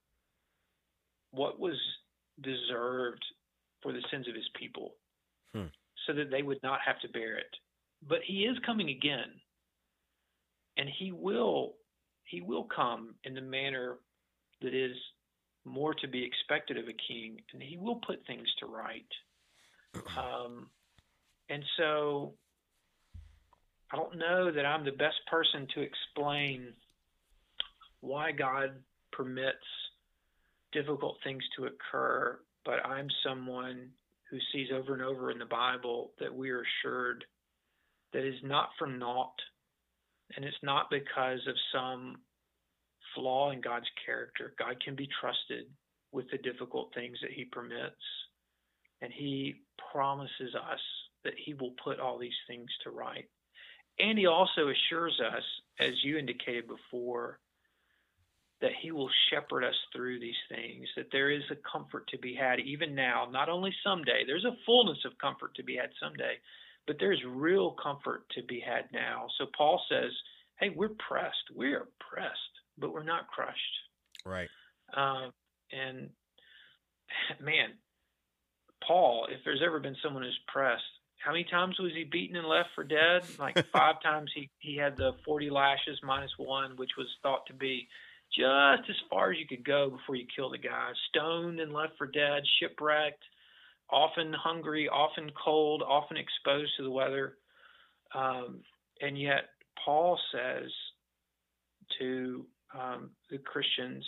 [1.31, 1.77] what was
[2.43, 3.25] deserved
[3.83, 4.95] for the sins of his people
[5.55, 5.67] Hmm.
[6.07, 7.55] so that they would not have to bear it.
[8.09, 9.41] But he is coming again.
[10.79, 11.75] And he will
[12.25, 13.99] he will come in the manner
[14.61, 14.97] that is
[15.65, 19.07] more to be expected of a king, and he will put things to right.
[20.17, 20.69] Um,
[21.51, 22.33] and so
[23.93, 26.73] I don't know that I'm the best person to explain
[28.01, 28.71] why God
[29.13, 29.67] permits
[30.73, 33.91] difficult things to occur, but I'm someone
[34.31, 37.25] who sees over and over in the Bible that we are assured
[38.15, 39.35] that is not for naught,
[40.37, 42.17] and it's not because of some
[43.15, 44.55] flaw in God's character.
[44.59, 45.67] God can be trusted
[46.13, 47.95] with the difficult things that He permits,
[49.01, 49.57] and He
[49.93, 50.81] promises us
[51.25, 53.29] that He will put all these things to right.
[53.99, 55.43] And He also assures us,
[55.81, 57.39] as you indicated before,
[58.61, 62.35] that He will shepherd us through these things, that there is a comfort to be
[62.35, 64.23] had even now, not only someday.
[64.27, 66.35] There's a fullness of comfort to be had someday,
[66.87, 69.27] but there's real comfort to be had now.
[69.39, 70.11] So Paul says,
[70.61, 71.51] hey, we're pressed.
[71.55, 72.39] We are pressed,
[72.79, 73.57] but we're not crushed.
[74.25, 74.49] Right.
[74.97, 75.33] Um,
[75.73, 76.11] and
[77.41, 77.71] man,
[78.87, 80.83] Paul, if there's ever been someone who's pressed,
[81.19, 83.23] how many times was he beaten and left for dead?
[83.39, 87.55] Like five times he, he had the 40 lashes minus one, which was thought to
[87.55, 87.89] be
[88.35, 90.91] just as far as you could go before you kill the guy.
[91.11, 93.23] Stoned and left for dead, shipwrecked,
[93.93, 97.37] often hungry, often cold, often exposed to the weather.
[98.15, 98.61] Um,
[99.01, 99.51] and yet,
[99.85, 100.71] Paul says
[101.99, 102.47] to
[102.79, 104.05] um, the Christians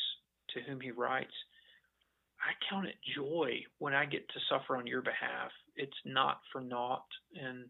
[0.54, 1.32] to whom he writes,
[2.40, 5.50] I count it joy when I get to suffer on your behalf.
[5.76, 7.06] It's not for naught.
[7.40, 7.66] And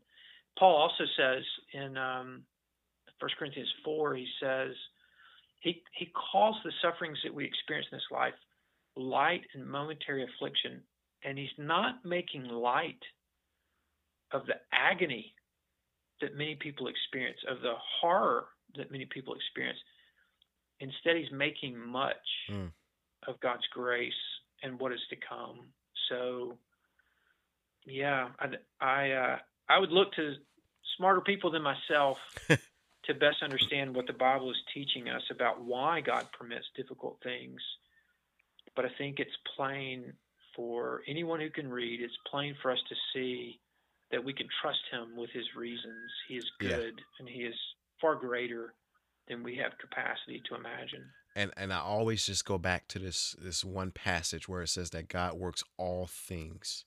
[0.58, 1.42] Paul also says
[1.72, 2.42] in um,
[3.20, 4.72] 1 Corinthians 4, he says,
[5.60, 8.34] he, he calls the sufferings that we experience in this life
[8.96, 10.80] light and momentary affliction.
[11.24, 13.02] And he's not making light
[14.32, 15.34] of the agony
[16.20, 18.46] that many people experience, of the horror
[18.76, 19.78] that many people experience.
[20.80, 22.72] Instead, he's making much Mm.
[23.26, 24.12] of God's grace
[24.62, 25.72] and what is to come.
[26.08, 26.58] So,
[27.86, 30.34] yeah, I I, uh, I would look to
[30.96, 32.18] smarter people than myself
[33.04, 37.60] to best understand what the Bible is teaching us about why God permits difficult things.
[38.74, 40.14] But I think it's plain
[40.56, 42.00] for anyone who can read.
[42.00, 43.58] It's plain for us to see
[44.10, 46.10] that we can trust Him with His reasons.
[46.28, 46.76] He is Yeah.
[46.76, 47.54] good, and He is
[48.00, 48.74] far greater
[49.28, 51.10] than we have capacity to imagine.
[51.36, 54.90] and and I always just go back to this this one passage where it says
[54.90, 56.84] that God works all things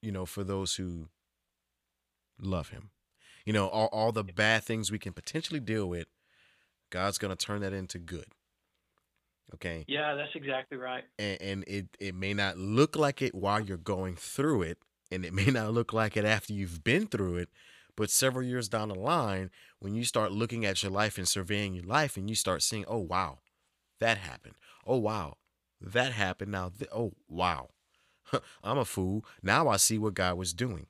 [0.00, 1.08] you know for those who
[2.38, 2.90] love him
[3.44, 6.06] you know all, all the bad things we can potentially deal with
[6.90, 8.26] God's going to turn that into good
[9.52, 9.84] okay?
[9.86, 11.04] Yeah, that's exactly right.
[11.18, 14.78] and, and it it may not look like it while you're going through it
[15.10, 17.48] and it may not look like it after you've been through it
[17.96, 21.74] but several years down the line when you start looking at your life and surveying
[21.74, 23.38] your life and you start seeing oh wow
[24.00, 24.54] that happened.
[24.86, 25.36] Oh wow
[25.80, 26.50] that happened.
[26.52, 27.68] Now th- oh wow.
[28.64, 29.24] I'm a fool.
[29.42, 30.86] Now i see what god was doing.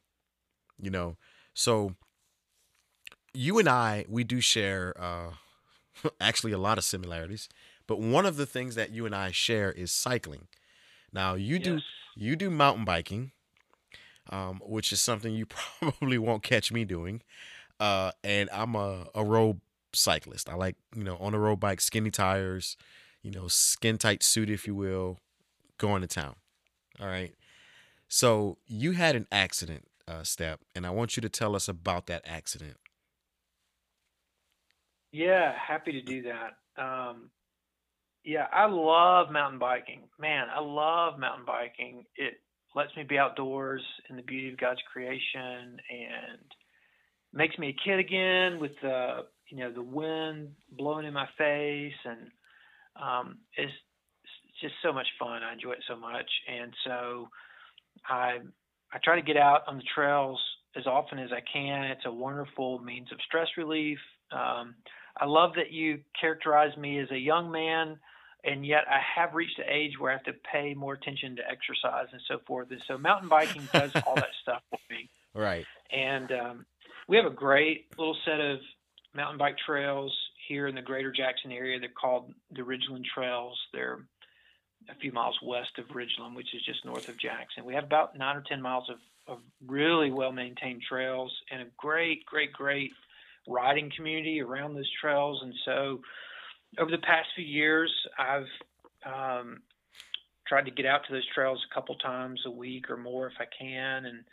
[0.80, 1.16] You know?
[1.52, 1.94] So
[3.32, 5.30] you and i we do share uh
[6.20, 7.48] actually a lot of similarities
[7.86, 10.48] but one of the things that you and i share is cycling.
[11.12, 11.80] Now you do
[12.16, 13.32] you do mountain biking
[14.30, 15.46] um, which is something you
[15.80, 17.22] probably won't catch me doing
[17.80, 19.60] uh, and i'm a, a road
[19.92, 20.48] cyclist.
[20.48, 22.76] I like you know on a road bike skinny tires
[23.22, 25.18] you know skin tight suit if you will
[25.78, 26.36] going to town
[27.00, 27.34] all right?
[28.08, 32.06] So you had an accident uh, Step and i want you to tell us about
[32.06, 32.76] that accident.
[35.12, 36.56] Yeah, happy to do that.
[36.76, 37.30] Um,
[38.24, 40.02] yeah, I love mountain biking.
[40.18, 42.04] Man, I love mountain biking.
[42.16, 42.40] It
[42.74, 46.40] lets me be outdoors in the beauty of God's creation and
[47.32, 51.92] makes me a kid again with the you know the wind blowing in my face
[52.04, 52.30] and
[53.00, 53.72] um, it's,
[54.22, 55.42] it's just so much fun.
[55.42, 57.28] I enjoy it so much, and so
[58.08, 58.38] I
[58.92, 60.40] I try to get out on the trails
[60.76, 61.84] as often as I can.
[61.84, 63.98] It's a wonderful means of stress relief.
[64.32, 64.74] Um,
[65.20, 67.98] I love that you characterize me as a young man,
[68.44, 71.42] and yet I have reached the age where I have to pay more attention to
[71.50, 72.70] exercise and so forth.
[72.70, 75.08] And so mountain biking does all that stuff for me.
[75.34, 76.66] right And um,
[77.08, 78.58] we have a great little set of
[79.14, 80.14] mountain bike trails
[80.48, 81.80] here in the greater Jackson area.
[81.80, 83.58] They're called the Ridgeland Trails.
[83.72, 84.00] They're
[84.90, 87.64] a few miles west of Ridgeland, which is just north of Jackson.
[87.64, 91.66] We have about nine or 10 miles of, of really well maintained trails and a
[91.78, 92.92] great, great, great
[93.48, 95.40] riding community around those trails.
[95.42, 96.00] And so
[96.78, 98.46] over the past few years, I've
[99.06, 99.62] um,
[100.46, 103.34] tried to get out to those trails a couple times a week or more if
[103.38, 104.06] I can.
[104.06, 104.24] And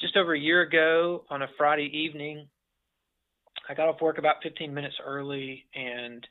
[0.00, 2.46] just over a year ago on a Friday evening,
[3.68, 6.26] I got off work about 15 minutes early and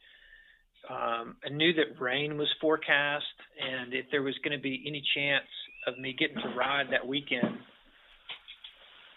[0.90, 3.26] um, I knew that rain was forecast,
[3.62, 5.46] and if there was going to be any chance
[5.88, 7.60] of me getting to ride that weekend,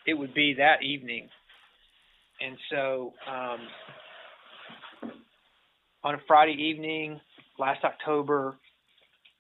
[0.07, 1.29] it would be that evening.
[2.41, 3.59] And so, um,
[6.05, 7.19] on a Friday evening
[7.59, 8.57] last October,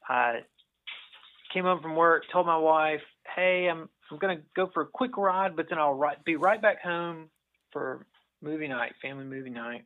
[0.08, 0.40] I
[1.52, 3.02] came home from work, told my wife,
[3.36, 6.60] "Hey, I'm I'm to go for a quick ride, but then I'll right, be right
[6.60, 7.30] back home
[7.72, 8.06] for
[8.42, 9.84] movie night, family movie night."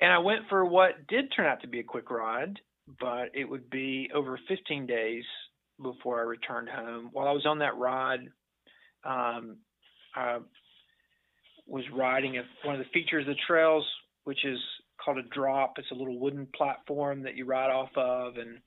[0.00, 2.58] And I went for what did turn out to be a quick ride,
[2.98, 5.24] but it would be over 15 days
[5.82, 7.10] before I returned home.
[7.12, 8.20] While I was on that ride,
[9.04, 9.58] um,
[10.14, 10.38] I
[11.66, 13.86] was riding a, one of the features of the trails,
[14.24, 14.58] which is
[15.04, 15.74] called a drop.
[15.78, 18.58] It's a little wooden platform that you ride off of, and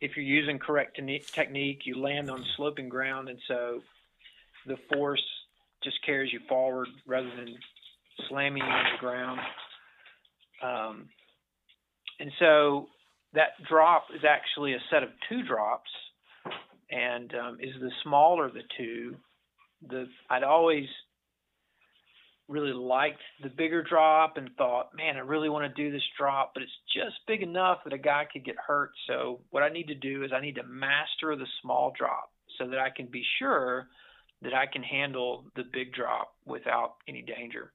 [0.00, 0.98] if you're using correct
[1.34, 3.80] technique, you land on sloping ground, and so
[4.66, 5.22] the force
[5.84, 7.56] just carries you forward rather than
[8.28, 9.40] slamming you on the ground.
[10.62, 11.08] Um,
[12.20, 12.86] and so
[13.34, 15.90] that drop is actually a set of two drops,
[16.90, 19.16] and um, is the smaller of the two.
[19.88, 20.86] The I'd always
[22.52, 26.52] really liked the bigger drop and thought, man, I really want to do this drop,
[26.54, 28.90] but it's just big enough that a guy could get hurt.
[29.06, 32.68] So what I need to do is I need to master the small drop so
[32.68, 33.88] that I can be sure
[34.42, 37.72] that I can handle the big drop without any danger.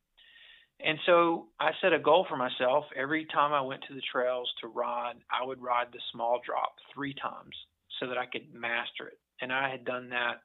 [0.80, 2.86] And so I set a goal for myself.
[2.96, 6.76] Every time I went to the trails to ride, I would ride the small drop
[6.94, 7.56] three times
[8.00, 9.20] so that I could master it.
[9.42, 10.42] And I had done that.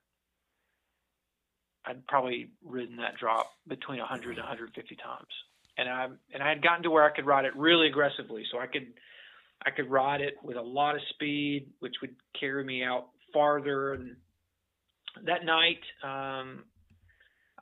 [1.85, 5.29] I'd probably ridden that drop between 100 and 150 times.
[5.79, 8.59] And I and I had gotten to where I could ride it really aggressively, so
[8.59, 8.93] I could
[9.65, 13.95] I could ride it with a lot of speed, which would carry me out farther.
[13.95, 14.17] And
[15.25, 16.65] that night, um,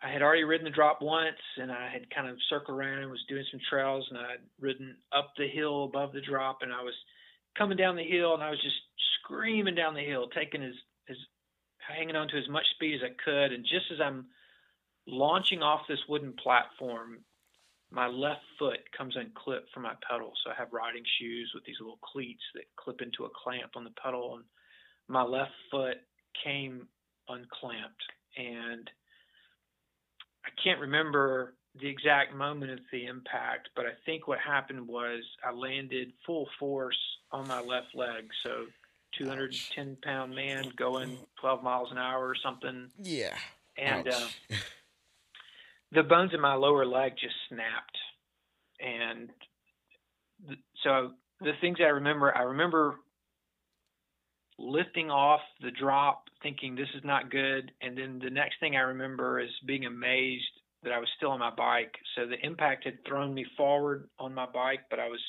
[0.02, 3.10] I had already ridden the drop once, and I had kind of circled around and
[3.10, 6.82] was doing some trails, and I'd ridden up the hill above the drop, and I
[6.82, 6.94] was
[7.56, 8.76] coming down the hill, and I was just
[9.22, 10.74] screaming down the hill, taking as
[11.08, 11.16] as
[11.90, 14.26] hanging on to as much speed as I could, and just as I'm
[15.06, 17.18] launching off this wooden platform,
[17.90, 20.32] my left foot comes unclipped from my pedal.
[20.44, 23.84] So I have riding shoes with these little cleats that clip into a clamp on
[23.84, 24.44] the pedal, and
[25.08, 25.96] my left foot
[26.44, 26.86] came
[27.28, 28.02] unclamped,
[28.36, 28.88] and
[30.44, 35.22] I can't remember the exact moment of the impact, but I think what happened was
[35.44, 36.98] I landed full force
[37.30, 38.24] on my left leg.
[38.42, 38.66] So
[39.18, 42.88] 210 pound man going 12 miles an hour or something.
[42.98, 43.36] Yeah.
[43.76, 44.26] And uh,
[45.92, 47.98] the bones in my lower leg just snapped.
[48.80, 49.30] And
[50.46, 52.96] th- so the things I remember, I remember
[54.58, 57.72] lifting off the drop, thinking this is not good.
[57.80, 60.44] And then the next thing I remember is being amazed
[60.82, 61.94] that I was still on my bike.
[62.16, 65.20] So the impact had thrown me forward on my bike, but I was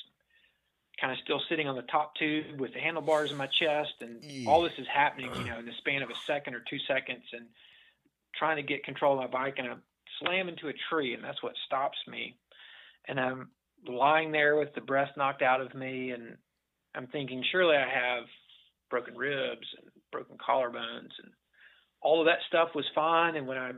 [1.02, 3.96] kind of still sitting on the top tube with the handlebars in my chest.
[4.02, 6.78] And all this is happening, you know, in the span of a second or two
[6.88, 7.48] seconds and
[8.36, 9.56] trying to get control of my bike.
[9.58, 9.74] And I
[10.20, 12.36] slam into a tree, and that's what stops me.
[13.08, 13.50] And I'm
[13.88, 16.12] lying there with the breath knocked out of me.
[16.12, 16.38] And
[16.94, 18.26] I'm thinking, surely I have
[18.92, 21.32] broken ribs and broken collarbones and
[22.02, 23.72] all of that stuff was fine and when I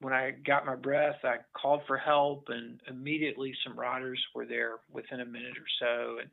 [0.00, 4.76] when I got my breath I called for help and immediately some riders were there
[4.92, 6.30] within a minute or so and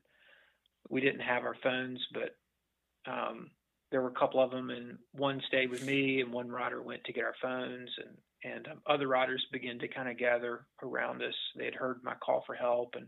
[0.90, 3.52] we didn't have our phones but um,
[3.92, 7.04] there were a couple of them and one stayed with me and one rider went
[7.06, 11.24] to get our phones and and um, other riders began to kind of gather around
[11.24, 11.34] us.
[11.58, 13.08] They had heard my call for help and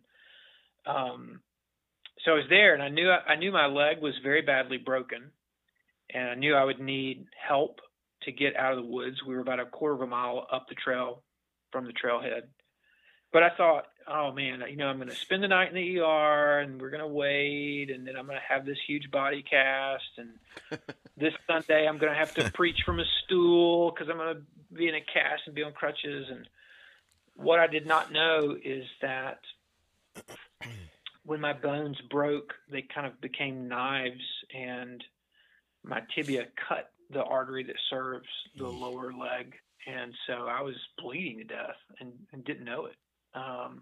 [0.85, 1.41] um,
[2.25, 5.31] so I was there, and I knew I knew my leg was very badly broken,
[6.13, 7.79] and I knew I would need help
[8.23, 9.23] to get out of the woods.
[9.25, 11.23] We were about a quarter of a mile up the trail
[11.71, 12.43] from the trailhead,
[13.31, 15.99] but I thought, oh man, you know, I'm going to spend the night in the
[15.99, 19.43] ER, and we're going to wait, and then I'm going to have this huge body
[19.43, 20.29] cast, and
[21.17, 24.75] this Sunday I'm going to have to preach from a stool because I'm going to
[24.75, 26.47] be in a cast and be on crutches, and
[27.35, 29.39] what I did not know is that
[31.25, 34.23] when my bones broke, they kind of became knives,
[34.53, 35.03] and
[35.83, 38.27] my tibia cut the artery that serves
[38.57, 39.55] the lower leg,
[39.87, 42.95] and so I was bleeding to death and, and didn't know it.
[43.33, 43.81] Um,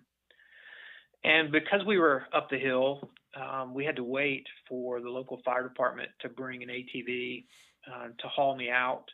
[1.24, 5.42] and because we were up the hill, um, we had to wait for the local
[5.44, 7.46] fire department to bring an ATV
[7.92, 9.06] uh, to haul me out.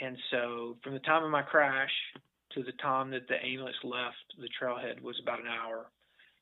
[0.00, 1.90] And so, from the time of my crash
[2.52, 5.90] to the time that the ambulance left the trailhead was about an hour.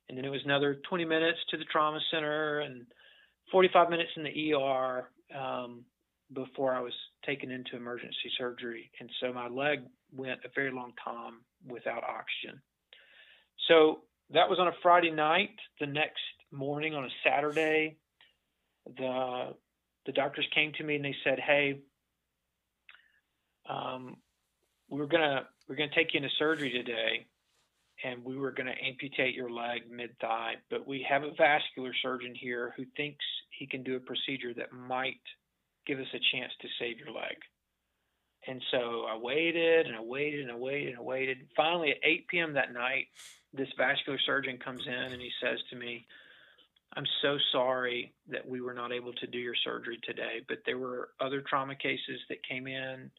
[0.09, 2.87] And then it was another 20 minutes to the trauma center and
[3.51, 5.85] 45 minutes in the ER um,
[6.32, 6.93] before I was
[7.24, 8.90] taken into emergency surgery.
[9.01, 9.81] And so my leg
[10.12, 12.61] went a very long time without oxygen.
[13.69, 14.01] So
[14.31, 15.51] that was on a Friday night.
[15.81, 16.20] The next
[16.53, 17.97] morning on a Saturday,
[18.97, 19.55] the
[20.05, 21.81] the doctors came to me and they said, "Hey,
[23.69, 24.16] um,
[24.89, 27.27] we're gonna we're gonna take you into surgery today,
[28.05, 32.35] and we were gonna amputate your leg mid thigh, but we have a vascular surgeon
[32.35, 35.20] here who thinks he can do a procedure that might
[35.86, 37.36] give us a chance to save your leg."
[38.46, 41.48] And so I waited and I waited and I waited and I waited.
[41.56, 42.52] Finally, at 8 p.m.
[42.54, 43.06] that night,
[43.52, 46.06] this vascular surgeon comes in and he says to me,
[46.96, 50.78] I'm so sorry that we were not able to do your surgery today, but there
[50.78, 53.10] were other trauma cases that came in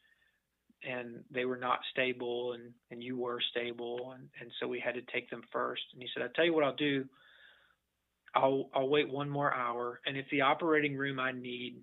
[0.87, 4.95] and they were not stable and, and you were stable and, and so we had
[4.95, 5.83] to take them first.
[5.93, 7.05] And he said, I'll tell you what I'll do.
[8.33, 11.77] I'll I'll wait one more hour and if the operating room I need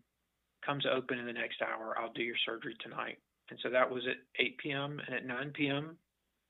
[0.64, 3.18] comes open in the next hour, I'll do your surgery tonight.
[3.50, 5.00] And so that was at 8 p.m.
[5.06, 5.96] and at 9 p.m.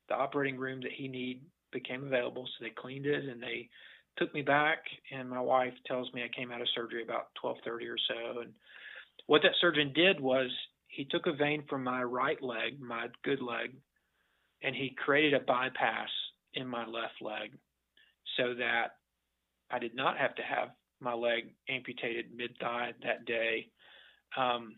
[0.08, 1.42] the operating room that he needed
[1.72, 2.46] became available.
[2.46, 3.68] So they cleaned it and they
[4.16, 4.78] took me back.
[5.12, 8.40] And my wife tells me I came out of surgery about 12:30 or so.
[8.40, 8.52] And
[9.26, 10.50] what that surgeon did was
[10.88, 13.74] he took a vein from my right leg, my good leg,
[14.62, 16.08] and he created a bypass
[16.54, 17.58] in my left leg,
[18.36, 18.96] so that
[19.70, 20.68] I did not have to have
[21.00, 23.68] my leg amputated mid thigh that day.
[24.36, 24.76] Um,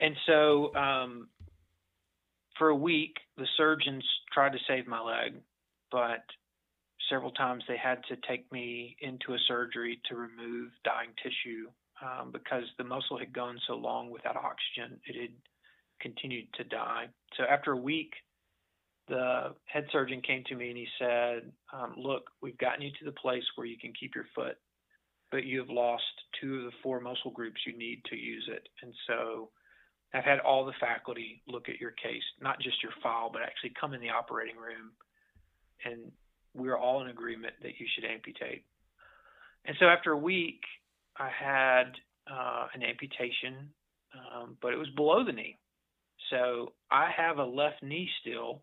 [0.00, 1.28] and so um,
[2.58, 5.34] for a week, the surgeons tried to save my leg,
[5.90, 6.24] but
[7.10, 11.68] several times they had to take me into a surgery to remove dying tissue
[12.02, 15.32] um, because the muscle had gone so long without oxygen, it had
[16.00, 17.06] continued to die.
[17.36, 18.12] So after a week,
[19.08, 23.04] the head surgeon came to me and he said, um, Look, we've gotten you to
[23.04, 24.56] the place where you can keep your foot,
[25.30, 26.04] but you have lost
[26.40, 28.68] two of the four muscle groups you need to use it.
[28.82, 29.50] And so
[30.12, 33.72] I've had all the faculty look at your case, not just your file, but actually
[33.80, 34.90] come in the operating room,
[35.84, 36.10] and
[36.54, 38.64] we're all in agreement that you should amputate.
[39.64, 40.62] And so after a week,
[41.16, 41.92] I had
[42.30, 43.70] uh, an amputation,
[44.14, 45.58] um, but it was below the knee.
[46.30, 48.62] So I have a left knee still,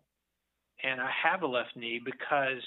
[0.82, 2.62] and I have a left knee because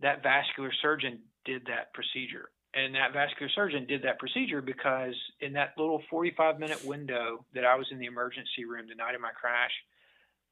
[0.00, 5.52] that vascular surgeon did that procedure and that vascular surgeon did that procedure because in
[5.52, 9.20] that little 45 minute window that I was in the emergency room the night of
[9.20, 9.72] my crash,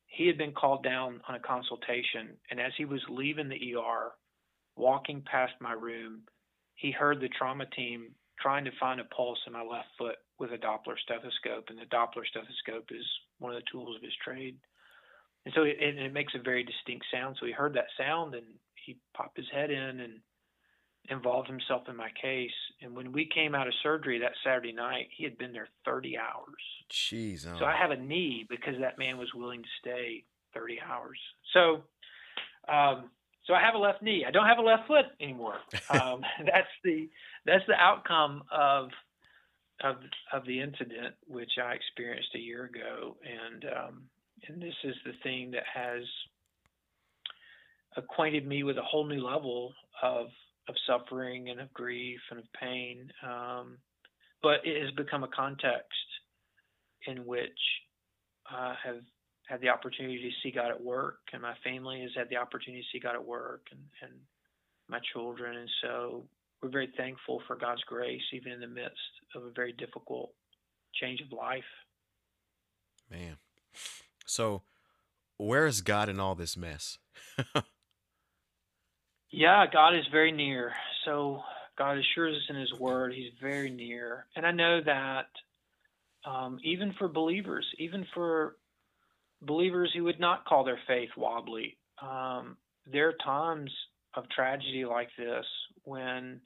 [0.06, 2.36] he had been called down on a consultation.
[2.50, 4.12] And as he was leaving the ER,
[4.76, 6.22] walking past my room,
[6.74, 10.52] he heard the trauma team trying to find a pulse in my left foot with
[10.52, 11.68] a Doppler stethoscope.
[11.68, 13.06] And the Doppler stethoscope is
[13.38, 14.56] one of the tools of his trade.
[15.46, 17.36] And so it, it makes a very distinct sound.
[17.40, 20.20] So he heard that sound and he popped his head in and
[21.08, 22.50] involved himself in my case.
[22.82, 26.16] And when we came out of surgery that Saturday night, he had been there 30
[26.18, 26.62] hours.
[26.90, 27.46] Jeez.
[27.46, 27.58] Oh.
[27.58, 30.24] So I have a knee because that man was willing to stay
[30.54, 31.18] 30 hours.
[31.52, 31.82] So,
[32.72, 33.10] um,
[33.46, 34.24] so I have a left knee.
[34.26, 35.56] I don't have a left foot anymore.
[35.90, 37.08] Um, that's the
[37.46, 38.90] that's the outcome of
[39.82, 39.96] of
[40.32, 44.02] of the incident which I experienced a year ago, and um,
[44.46, 46.02] and this is the thing that has
[47.96, 49.72] acquainted me with a whole new level
[50.02, 50.26] of
[50.68, 53.10] of suffering and of grief and of pain.
[53.24, 53.78] Um,
[54.42, 56.08] but it has become a context
[57.06, 57.50] in which
[58.48, 59.00] I have
[59.46, 62.82] had the opportunity to see God at work, and my family has had the opportunity
[62.82, 64.12] to see God at work, and, and
[64.88, 65.56] my children.
[65.56, 66.24] And so
[66.62, 68.94] we're very thankful for God's grace, even in the midst
[69.34, 70.32] of a very difficult
[70.94, 71.64] change of life.
[73.10, 73.36] Man.
[74.24, 74.62] So,
[75.36, 76.98] where is God in all this mess?
[79.30, 80.72] Yeah, God is very near.
[81.04, 81.42] So
[81.78, 84.26] God assures us in His Word, He's very near.
[84.36, 85.26] And I know that
[86.24, 88.56] um, even for believers, even for
[89.42, 92.56] believers who would not call their faith wobbly, um,
[92.90, 93.70] there are times
[94.14, 95.44] of tragedy like this
[95.84, 96.40] when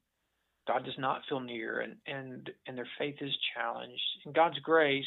[0.66, 4.02] God does not feel near and, and, and their faith is challenged.
[4.26, 5.04] In God's grace,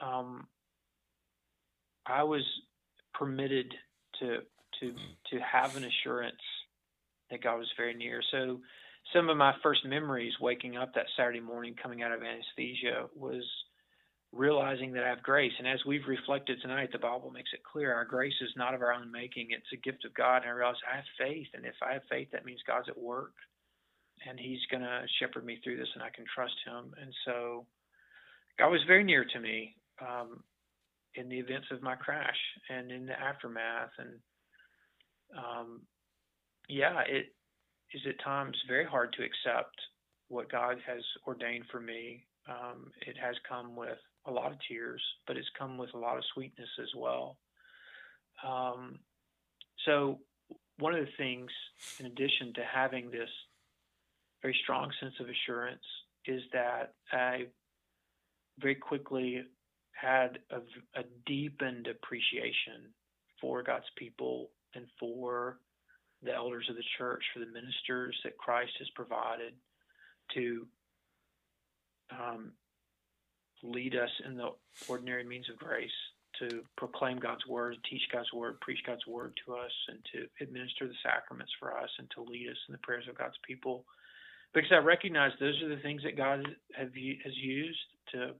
[0.00, 0.46] um,
[2.06, 2.42] I was
[3.14, 3.74] permitted
[4.20, 4.38] to
[4.80, 4.92] to
[5.30, 6.42] to have an assurance
[7.30, 8.20] that God was very near.
[8.30, 8.60] So
[9.12, 13.44] some of my first memories waking up that Saturday morning coming out of anesthesia was
[14.32, 15.52] realizing that I have grace.
[15.58, 18.82] And as we've reflected tonight, the Bible makes it clear our grace is not of
[18.82, 20.42] our own making, it's a gift of God.
[20.42, 21.48] And I realized I have faith.
[21.54, 23.32] And if I have faith, that means God's at work.
[24.28, 26.94] and He's going to shepherd me through this, and I can trust Him.
[27.00, 27.66] And so,
[28.58, 30.42] God was very near to me um,
[31.14, 32.36] in the events of my crash
[32.68, 34.18] and in the aftermath, and
[35.36, 35.82] um,
[36.68, 37.26] yeah, it
[37.92, 39.74] is at times very hard to accept
[40.28, 42.24] what God has ordained for me.
[42.48, 46.16] Um, it has come with a lot of tears, but it's come with a lot
[46.16, 47.36] of sweetness as well.
[48.46, 48.98] Um,
[49.84, 50.20] so,
[50.78, 51.50] one of the things,
[51.98, 53.28] in addition to having this
[54.40, 55.84] very strong sense of assurance,
[56.26, 57.46] is that I
[58.58, 59.42] very quickly
[59.92, 60.58] had a,
[60.98, 62.94] a deepened appreciation
[63.40, 65.58] for God's people and for
[66.22, 69.54] the elders of the church, for the ministers that Christ has provided
[70.34, 70.66] to
[72.10, 72.52] um,
[73.62, 74.50] lead us in the
[74.88, 75.90] ordinary means of grace,
[76.38, 80.86] to proclaim God's word, teach God's word, preach God's word to us, and to administer
[80.86, 83.84] the sacraments for us, and to lead us in the prayers of God's people.
[84.52, 87.78] Because I recognize those are the things that God have, has used
[88.12, 88.32] to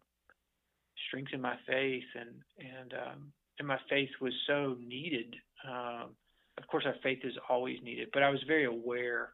[1.09, 5.37] strengthen my faith, and and um, and my faith was so needed.
[5.69, 6.11] Um,
[6.59, 9.31] of course, our faith is always needed, but I was very aware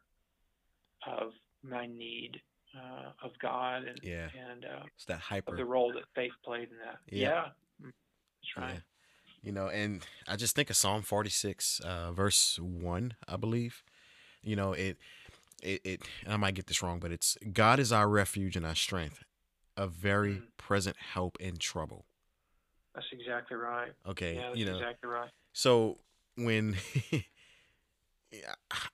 [1.06, 1.32] of
[1.62, 2.40] my need
[2.76, 4.28] uh, of God and yeah.
[4.50, 6.98] and uh, it's that hyper the role that faith played in that.
[7.08, 7.44] Yeah, yeah.
[7.86, 7.92] Mm,
[8.42, 8.74] that's right.
[8.74, 8.80] Yeah.
[9.42, 13.84] You know, and I just think of Psalm 46, uh, verse one, I believe.
[14.42, 14.96] You know, it,
[15.62, 16.02] it, it.
[16.26, 19.22] I might get this wrong, but it's God is our refuge and our strength,
[19.76, 20.42] a very mm.
[20.56, 22.06] present help in trouble.
[22.94, 23.92] That's exactly right.
[24.08, 25.30] Okay, yeah, you know, exactly right.
[25.52, 25.98] So
[26.36, 26.76] when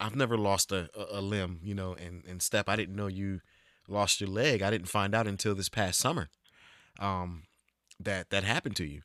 [0.01, 3.40] I've never lost a, a, limb, you know, and, and Step, I didn't know you
[3.89, 4.62] lost your leg.
[4.62, 6.28] I didn't find out until this past summer
[6.98, 7.44] um,
[7.98, 9.02] that that happened to you.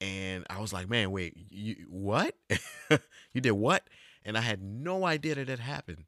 [0.00, 2.34] And I was like, man, wait, you what?
[3.32, 3.88] you did what?
[4.24, 6.04] And I had no idea that it happened.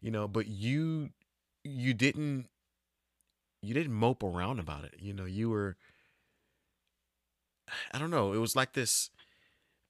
[0.00, 1.10] You know, but you
[1.62, 2.48] you didn't
[3.62, 4.96] you didn't mope around about it.
[4.98, 5.76] You know, you were
[7.92, 9.10] I don't know, it was like this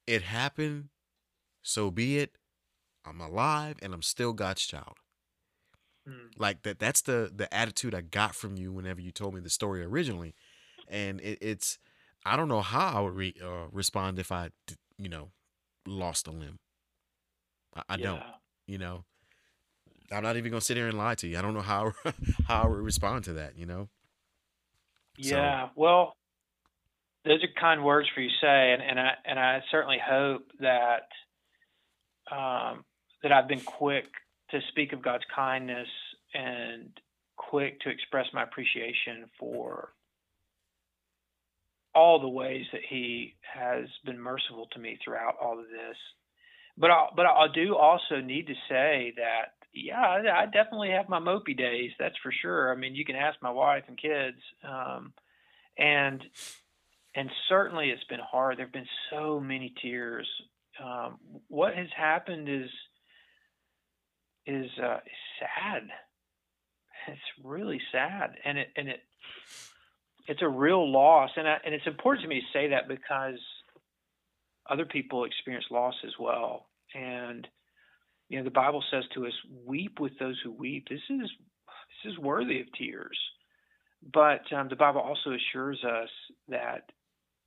[0.07, 0.89] it happened,
[1.63, 2.37] so be it.
[3.05, 4.97] I'm alive and I'm still God's child.
[6.09, 6.39] Mm.
[6.39, 9.51] Like that that's the the attitude I got from you whenever you told me the
[9.51, 10.35] story originally.
[10.89, 11.79] And it, it's
[12.25, 14.51] I don't know how I would re, uh, respond if I
[14.99, 15.31] you know
[15.87, 16.59] lost a limb.
[17.75, 18.05] I, I yeah.
[18.05, 18.23] don't,
[18.67, 19.05] you know.
[20.13, 21.39] I'm not even gonna sit here and lie to you.
[21.39, 21.93] I don't know how
[22.49, 23.89] how I would respond to that, you know.
[25.17, 25.73] Yeah, so.
[25.77, 26.17] well,
[27.25, 30.51] those are kind words for you to say, and, and I and I certainly hope
[30.61, 31.09] that
[32.31, 32.85] um,
[33.23, 34.07] that I've been quick
[34.51, 35.89] to speak of God's kindness
[36.35, 36.91] and
[37.37, 39.93] quick to express my appreciation for
[41.95, 45.97] all the ways that He has been merciful to me throughout all of this.
[46.77, 51.19] But I, but I do also need to say that yeah, I definitely have my
[51.19, 51.91] mopey days.
[51.99, 52.73] That's for sure.
[52.73, 55.13] I mean, you can ask my wife and kids, um,
[55.77, 56.23] and
[57.15, 58.59] and certainly it's been hard.
[58.59, 60.29] There've been so many tears.
[60.83, 61.19] Um,
[61.49, 62.71] what has happened is
[64.47, 64.99] is uh,
[65.41, 65.83] sad.
[67.07, 69.01] It's really sad, and it and it
[70.27, 73.39] it's a real loss, and I, and it's important to me to say that because
[74.69, 77.47] other people experience loss as well, and
[78.29, 79.33] you know the Bible says to us,
[79.67, 81.31] "Weep with those who weep." This is
[82.03, 83.19] this is worthy of tears,
[84.13, 86.09] but um, the Bible also assures us
[86.49, 86.91] that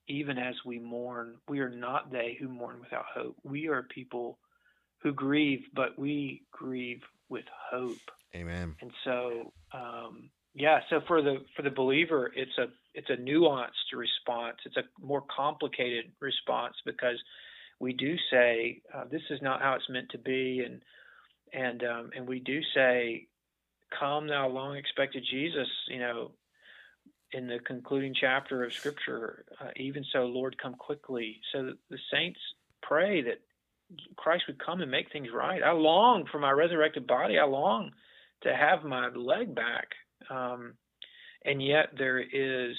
[0.08, 3.36] even as we mourn, we are not they who mourn without hope.
[3.44, 4.40] We are people
[5.02, 7.98] who grieve, but we grieve with hope.
[8.36, 8.76] Amen.
[8.82, 10.80] And so, um, yeah.
[10.90, 14.58] So for the for the believer, it's a it's a nuanced response.
[14.66, 17.18] It's a more complicated response because
[17.80, 20.82] we do say uh, this is not how it's meant to be, and
[21.54, 23.28] and um, and we do say,
[24.00, 26.32] "Come, thou long expected Jesus." You know,
[27.34, 31.40] in the concluding chapter of Scripture, uh, even so, Lord, come quickly.
[31.54, 32.40] So that the saints
[32.82, 33.42] pray that
[34.16, 35.62] Christ would come and make things right.
[35.64, 37.38] I long for my resurrected body.
[37.38, 37.92] I long
[38.44, 39.88] to have my leg back.
[40.30, 40.74] Um,
[41.46, 42.76] and yet there is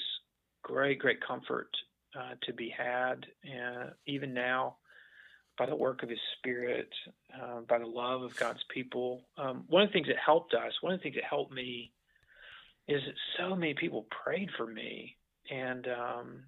[0.63, 1.69] great, great comfort
[2.17, 4.77] uh, to be had, uh, even now,
[5.57, 6.89] by the work of His Spirit,
[7.39, 9.21] uh, by the love of God's people.
[9.37, 11.91] Um, one of the things that helped us, one of the things that helped me
[12.89, 15.15] is that so many people prayed for me,
[15.51, 16.43] and um,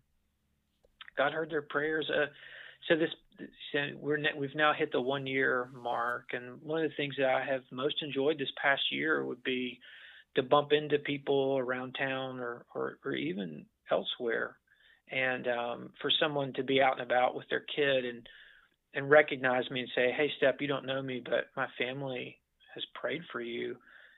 [1.15, 2.09] God heard their prayers.
[2.09, 2.25] Uh,
[2.89, 3.09] so this,
[3.71, 7.29] so we're we've now hit the one year mark, and one of the things that
[7.29, 9.79] I have most enjoyed this past year would be
[10.35, 14.57] to bump into people around town or or, or even elsewhere,
[15.11, 18.27] and um, for someone to be out and about with their kid and
[18.95, 22.39] and recognize me and say, "Hey, Step, you don't know me, but my family
[22.73, 23.75] has prayed for you."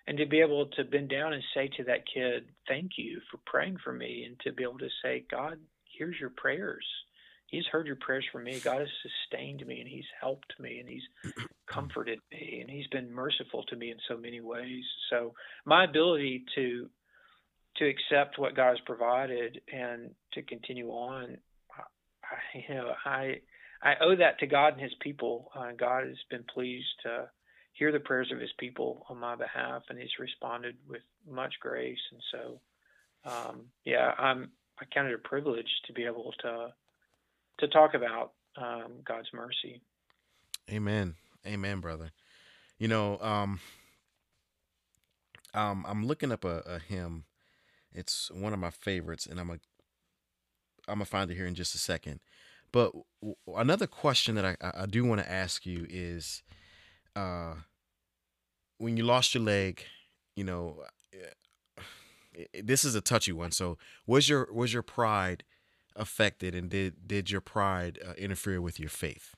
[0.08, 3.38] And to be able to bend down and say to that kid, "Thank you for
[3.46, 6.86] praying for me," and to be able to say, "God, here's your prayers.
[7.48, 8.60] He's heard your prayers for me.
[8.60, 11.08] God has sustained me, and He's helped me, and He's
[11.68, 15.36] comforted me, and He's been merciful to me in so many ways." So
[15.66, 16.90] my ability to
[17.76, 21.38] to accept what God has provided and to continue on,
[21.76, 23.42] I, you know, I
[23.82, 25.52] I owe that to God and His people.
[25.56, 27.30] Uh, God has been pleased to
[27.74, 32.00] hear the prayers of His people on my behalf, and He's responded with much grace.
[32.12, 36.74] And so, um, yeah, I'm I count it a privilege to be able to
[37.60, 39.82] to talk about um, God's mercy.
[40.72, 42.12] Amen, amen, brother.
[42.78, 43.60] You know, um,
[45.54, 47.26] um, I'm looking up a, a hymn.
[47.94, 49.60] It's one of my favorites, and I'm a
[50.88, 52.20] I'm gonna find it here in just a second.
[52.72, 52.92] But
[53.22, 56.42] w- another question that I, I do want to ask you is,
[57.16, 57.56] uh,
[58.78, 59.84] when you lost your leg,
[60.36, 60.84] you know,
[62.64, 63.52] this is a touchy one.
[63.52, 63.78] So
[64.08, 65.44] was your was your pride
[65.96, 69.36] affected, and did did your pride uh, interfere with your faith?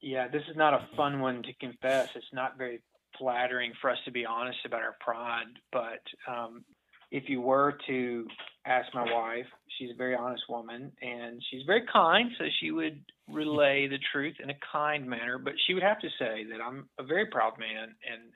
[0.00, 2.08] Yeah, this is not a fun one to confess.
[2.14, 2.80] It's not very
[3.18, 6.64] flattering for us to be honest about our pride, but um,
[7.10, 8.26] if you were to
[8.66, 9.46] ask my wife,
[9.78, 14.36] she's a very honest woman and she's very kind, so she would relay the truth
[14.42, 17.58] in a kind manner, but she would have to say that I'm a very proud
[17.58, 18.32] man and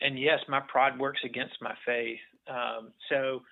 [0.00, 2.20] and yes, my pride works against my faith.
[2.48, 3.42] Um, so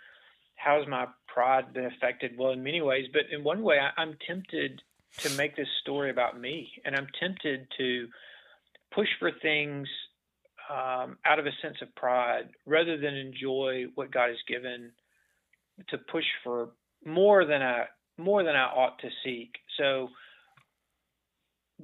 [0.54, 2.38] how has my pride been affected?
[2.38, 4.80] Well, in many ways, but in one way, I, I'm tempted
[5.18, 8.06] to make this story about me, and I'm tempted to
[8.92, 9.88] push for things
[10.70, 14.92] um, out of a sense of pride rather than enjoy what God has given
[15.88, 16.70] to push for
[17.04, 17.84] more than I
[18.18, 19.50] more than I ought to seek.
[19.78, 20.08] So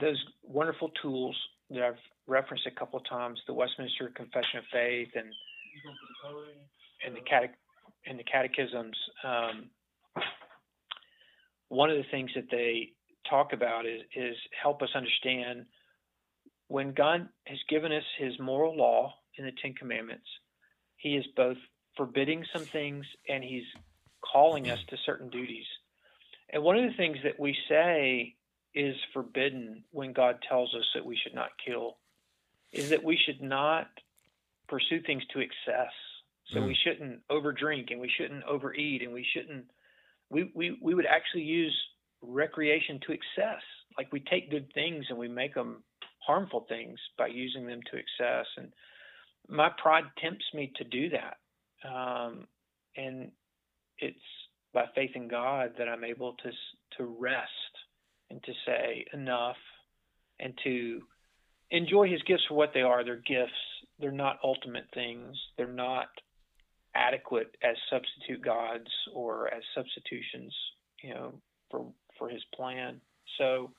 [0.00, 1.36] those wonderful tools
[1.70, 1.94] that I've
[2.26, 5.28] referenced a couple of times, the Westminster Confession of Faith and
[7.06, 7.50] and the catech
[8.06, 8.96] and the catechisms.
[9.24, 9.70] Um,
[11.68, 12.90] one of the things that they
[13.28, 15.66] talk about is is help us understand
[16.68, 20.26] when God has given us his moral law in the Ten Commandments,
[20.96, 21.58] he is both
[21.96, 23.64] forbidding some things and he's
[24.20, 25.66] calling us to certain duties.
[26.50, 28.34] And one of the things that we say
[28.74, 31.96] is forbidden when God tells us that we should not kill
[32.72, 33.88] is that we should not
[34.68, 35.92] pursue things to excess.
[36.52, 36.68] So mm.
[36.68, 39.66] we shouldn't overdrink and we shouldn't overeat and we shouldn't
[40.30, 41.76] we, we, we would actually use
[42.22, 43.60] recreation to excess.
[43.98, 45.82] Like we take good things and we make them
[46.26, 48.46] harmful things by using them to excess.
[48.56, 48.72] And
[49.48, 51.36] my pride tempts me to do that.
[51.84, 52.46] Um,
[52.96, 53.32] and
[53.98, 54.16] it's
[54.72, 56.50] by faith in God that I'm able to
[56.98, 57.48] to rest
[58.30, 59.56] and to say enough
[60.40, 61.00] and to
[61.70, 63.04] enjoy his gifts for what they are.
[63.04, 63.52] They're gifts.
[63.98, 65.36] They're not ultimate things.
[65.56, 66.08] They're not
[66.94, 70.54] adequate as substitute gods or as substitutions,
[71.02, 71.32] you know,
[71.70, 71.86] for
[72.18, 73.00] for his plan.
[73.38, 73.70] So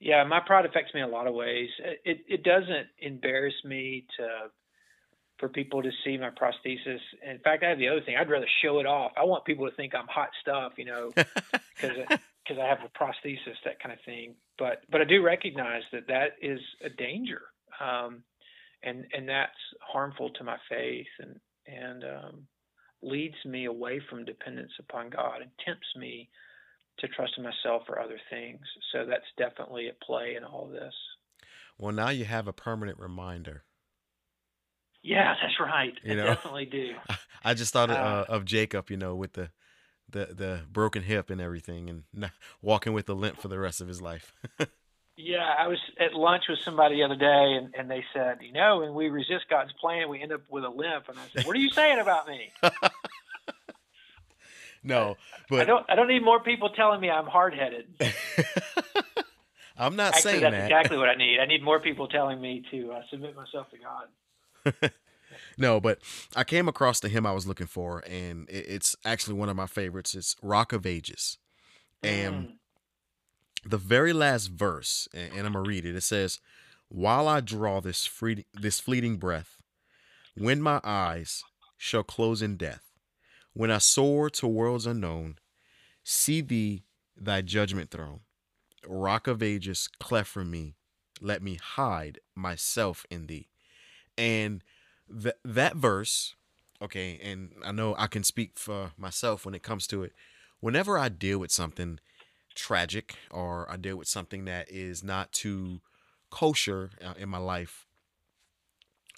[0.00, 1.68] yeah, my pride affects me in a lot of ways.
[2.04, 4.50] It it doesn't embarrass me to
[5.38, 7.00] for people to see my prosthesis.
[7.24, 8.16] In fact, I have the other thing.
[8.16, 9.12] I'd rather show it off.
[9.16, 12.98] I want people to think I'm hot stuff, you know, because because I have a
[12.98, 14.34] prosthesis, that kind of thing.
[14.58, 17.42] But but I do recognize that that is a danger,
[17.80, 18.22] um,
[18.82, 22.46] and and that's harmful to my faith and and um,
[23.02, 26.28] leads me away from dependence upon God and tempts me
[26.98, 28.60] to trust in myself or other things.
[28.92, 30.94] So that's definitely at play in all this.
[31.78, 33.62] Well, now you have a permanent reminder.
[35.02, 35.92] Yeah, that's right.
[36.02, 36.94] You I know, definitely do.
[37.44, 39.50] I just thought uh, uh, of Jacob, you know, with the
[40.10, 42.30] the the broken hip and everything, and
[42.62, 44.32] walking with a limp for the rest of his life.
[45.16, 48.52] yeah, I was at lunch with somebody the other day, and, and they said, you
[48.52, 51.08] know, when we resist God's plan, we end up with a limp.
[51.08, 52.50] And I said, what are you saying about me?
[54.82, 55.16] no,
[55.48, 55.86] but I don't.
[55.88, 57.86] I don't need more people telling me I'm hard headed.
[59.80, 60.64] I'm not Actually, saying that's that.
[60.64, 61.38] exactly what I need.
[61.38, 64.08] I need more people telling me to uh, submit myself to God.
[65.58, 65.98] No, but
[66.36, 69.66] I came across the hymn I was looking for, and it's actually one of my
[69.66, 70.14] favorites.
[70.14, 71.38] It's "Rock of Ages,"
[72.02, 72.52] and mm.
[73.64, 75.96] the very last verse, and I'm gonna read it.
[75.96, 76.40] It says,
[76.88, 79.56] "While I draw this free, this fleeting breath,
[80.34, 81.42] when my eyes
[81.76, 82.82] shall close in death."
[83.54, 85.38] When I soar to worlds unknown,
[86.04, 86.84] see thee,
[87.16, 88.20] thy judgment throne.
[88.86, 90.76] Rock of ages, cleft from me,
[91.20, 93.48] let me hide myself in thee.
[94.18, 94.62] And
[95.08, 96.34] that that verse,
[96.82, 100.12] okay, and I know I can speak for myself when it comes to it.
[100.60, 102.00] Whenever I deal with something
[102.54, 105.80] tragic or I deal with something that is not too
[106.30, 107.86] kosher uh, in my life,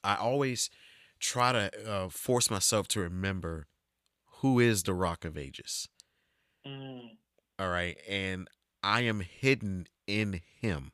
[0.05, 0.71] I always
[1.19, 3.67] try to uh, force myself to remember
[4.41, 5.89] who is the Rock of Ages.
[6.67, 7.17] Mm.
[7.59, 8.49] All right, and
[8.83, 10.93] I am hidden in Him.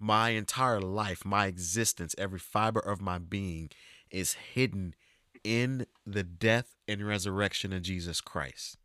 [0.00, 3.70] My entire life, my existence, every fiber of my being
[4.10, 4.94] is hidden
[5.44, 8.78] in the death and resurrection of Jesus Christ.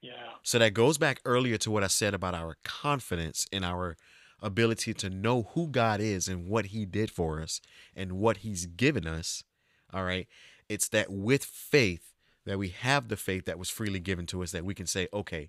[0.00, 0.12] Yeah.
[0.42, 3.96] So that goes back earlier to what I said about our confidence in our
[4.42, 7.60] ability to know who God is and what He did for us
[7.94, 9.44] and what He's given us.
[9.92, 10.26] All right.
[10.68, 12.12] It's that with faith
[12.44, 15.08] that we have the faith that was freely given to us that we can say,
[15.12, 15.48] okay,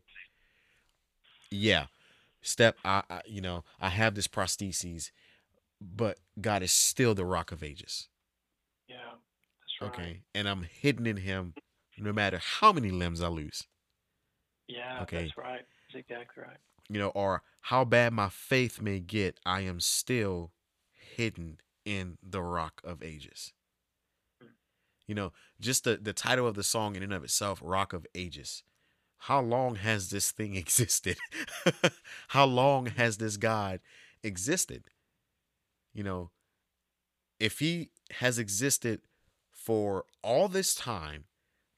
[1.51, 1.85] yeah,
[2.45, 5.11] step, I, I you know, I have this prosthesis,
[5.81, 8.07] but God is still the rock of ages.
[8.87, 8.95] Yeah.
[9.81, 10.01] That's right.
[10.01, 10.21] Okay.
[10.33, 11.53] And I'm hidden in Him
[11.97, 13.67] no matter how many limbs I lose.
[14.67, 15.01] Yeah.
[15.03, 15.23] Okay.
[15.23, 15.65] That's right.
[15.93, 16.57] That's exactly right.
[16.89, 20.51] you know, or how bad my faith may get, I am still
[21.15, 23.53] hidden in the rock of ages.
[24.41, 24.49] Hmm.
[25.07, 28.05] You know, just the, the title of the song in and of itself, Rock of
[28.15, 28.63] Ages.
[29.27, 31.17] How long has this thing existed?
[32.29, 33.79] how long has this God
[34.23, 34.85] existed?
[35.93, 36.31] You know,
[37.39, 39.01] if he has existed
[39.51, 41.25] for all this time,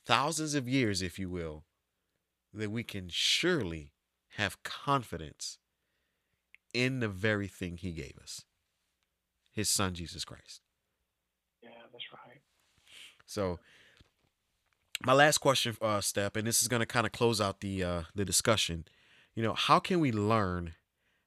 [0.06, 1.64] thousands of years, if you will,
[2.54, 3.94] then we can surely
[4.38, 5.58] have confidence
[6.74, 8.44] in the very thing he gave us
[9.52, 10.62] his son jesus christ
[11.64, 11.70] Yeah.
[11.92, 12.42] That's right.
[13.26, 13.60] so
[15.06, 17.84] my last question uh step and this is going to kind of close out the
[17.84, 18.86] uh the discussion
[19.36, 20.74] you know how can we learn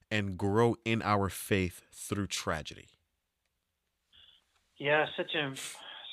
[0.09, 2.87] and grow in our faith through tragedy
[4.77, 5.05] Yeah.
[5.15, 5.55] Such a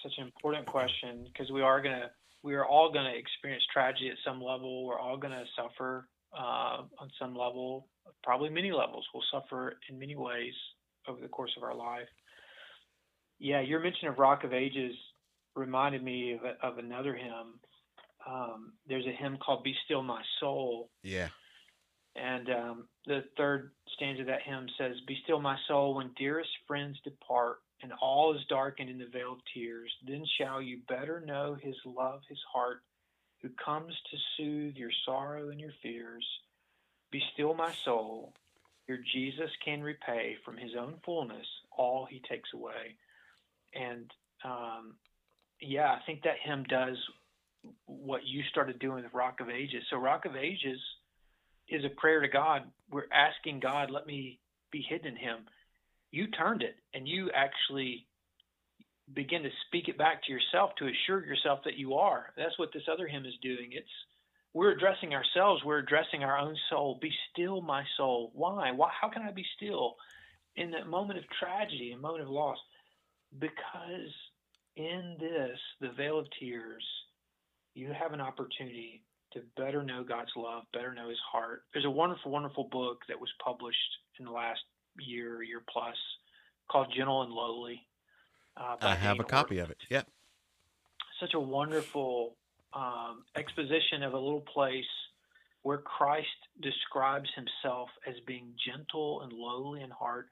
[0.02, 2.10] such an important question because we are gonna
[2.42, 4.86] we are all gonna experience tragedy at some level.
[4.86, 7.88] We're all gonna suffer uh, on some level,
[8.22, 9.06] probably many levels.
[9.12, 10.54] We'll suffer in many ways
[11.08, 12.08] over the course of our life.
[13.40, 14.94] Yeah, your mention of Rock of Ages
[15.58, 17.60] reminded me of, of another hymn.
[18.26, 21.28] Um, there's a hymn called "Be Still My Soul," yeah
[22.16, 26.50] And um, the third stanza of that hymn says, Be still my soul when dearest
[26.66, 29.92] friends depart, and all is darkened in the vale of tears.
[30.06, 32.82] Then shall you better know his love, his heart,
[33.42, 36.26] who comes to soothe your sorrow and your fears.
[37.12, 38.34] Be still my soul.
[38.88, 42.96] Your Jesus can repay from his own fullness all he takes away.
[43.74, 44.10] And
[44.44, 44.96] um,
[45.60, 46.96] yeah, I think that hymn does
[47.86, 49.82] what you started doing with Rock of Ages.
[49.90, 50.80] So, Rock of Ages
[51.68, 52.62] is a prayer to God.
[52.90, 54.38] We're asking God, let me
[54.70, 55.38] be hidden in Him.
[56.10, 58.06] You turned it, and you actually
[59.14, 62.26] begin to speak it back to yourself to assure yourself that you are.
[62.36, 63.70] That's what this other hymn is doing.
[63.72, 63.88] It's
[64.54, 65.62] we're addressing ourselves.
[65.64, 66.98] We're addressing our own soul.
[67.00, 68.32] Be still, my soul.
[68.34, 68.72] Why?
[68.72, 68.90] Why?
[68.98, 69.96] How can I be still
[70.56, 72.58] in that moment of tragedy, a moment of loss?
[73.38, 74.12] Because
[74.78, 76.84] in this, the vale of tears,
[77.74, 79.02] you have an opportunity
[79.32, 81.64] to better know God's love, better know His heart.
[81.72, 83.76] There's a wonderful, wonderful book that was published
[84.18, 84.60] in the last
[85.00, 85.96] year, year plus,
[86.70, 87.82] called Gentle and Lowly.
[88.56, 90.02] Uh, i have a copy of it yeah
[91.20, 92.34] Such a wonderful
[92.72, 94.84] um, exposition of a little place
[95.62, 96.26] where Christ
[96.60, 100.28] describes Himself as being gentle and lowly in heart.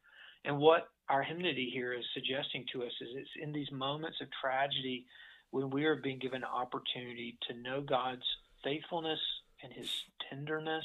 [0.46, 4.28] And what our hymnody here is suggesting to us is it's in these moments of
[4.40, 5.04] tragedy
[5.50, 8.24] when we are being given opportunity to know God's
[8.64, 9.20] faithfulness
[9.62, 9.90] and his
[10.30, 10.84] tenderness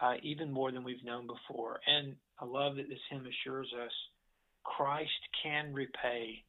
[0.00, 1.80] uh, even more than we've known before.
[1.86, 3.92] And I love that this hymn assures us
[4.64, 5.10] Christ
[5.42, 6.44] can repay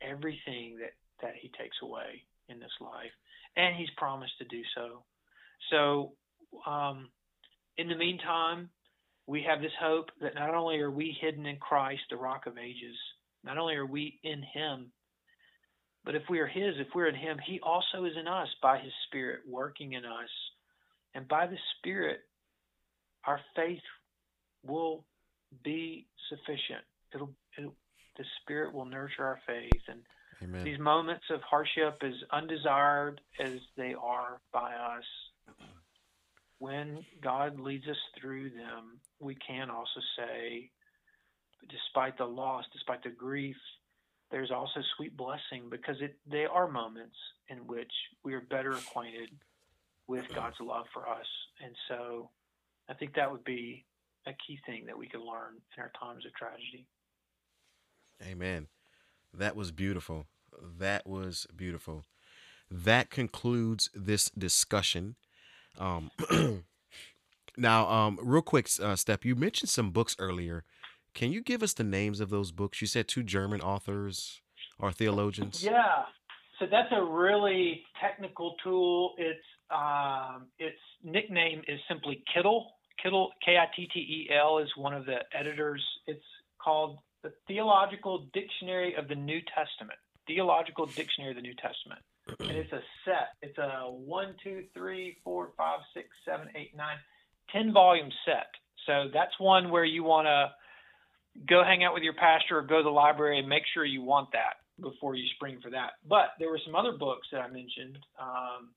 [0.00, 3.10] everything that, that he takes away in this life,
[3.56, 5.02] and he's promised to do so.
[5.70, 6.12] So,
[6.70, 7.08] um,
[7.76, 8.70] in the meantime,
[9.26, 12.58] we have this hope that not only are we hidden in Christ, the rock of
[12.58, 12.96] ages,
[13.42, 14.92] not only are we in him,
[16.04, 18.78] but if we are his, if we're in him, he also is in us by
[18.78, 20.28] his spirit working in us.
[21.14, 22.20] And by the spirit,
[23.26, 23.80] our faith
[24.66, 25.04] will
[25.62, 26.84] be sufficient.
[27.14, 27.74] It'll, it'll
[28.16, 30.00] the spirit will nurture our faith and
[30.42, 35.04] amen these moments of hardship as undesired as they are by us
[36.64, 40.70] when God leads us through them, we can also say,
[41.68, 43.56] despite the loss, despite the grief,
[44.30, 47.16] there's also sweet blessing because it, they are moments
[47.50, 47.92] in which
[48.24, 49.28] we are better acquainted
[50.08, 51.26] with God's love for us.
[51.62, 52.30] And so
[52.88, 53.84] I think that would be
[54.26, 56.86] a key thing that we can learn in our times of tragedy.
[58.22, 58.68] Amen.
[59.34, 60.24] That was beautiful.
[60.78, 62.04] That was beautiful.
[62.70, 65.16] That concludes this discussion.
[65.78, 66.10] Um,
[67.56, 70.64] now, um, real quick, uh, Step, you mentioned some books earlier.
[71.14, 72.80] Can you give us the names of those books?
[72.80, 74.40] You said two German authors
[74.78, 75.62] or theologians.
[75.62, 76.02] Yeah.
[76.58, 79.14] So that's a really technical tool.
[79.18, 82.66] Its um, its nickname is simply Kittel.
[83.04, 85.84] Kittel, K I T T E L, is one of the editors.
[86.06, 86.24] It's
[86.62, 89.98] called the Theological Dictionary of the New Testament.
[90.26, 92.00] Theological Dictionary of the New Testament.
[92.26, 93.36] And it's a set.
[93.42, 96.96] It's a one, two, three, four, five, six, seven, eight, nine,
[97.52, 98.46] ten volume set.
[98.86, 100.50] So that's one where you want to
[101.48, 104.02] go hang out with your pastor or go to the library and make sure you
[104.02, 105.92] want that before you spring for that.
[106.08, 107.98] But there were some other books that I mentioned.
[108.20, 108.70] Um,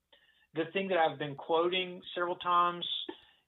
[0.56, 2.86] the thing that I've been quoting several times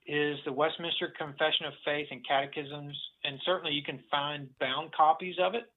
[0.07, 5.35] is the Westminster Confession of Faith and Catechisms, and certainly you can find bound copies
[5.39, 5.69] of it.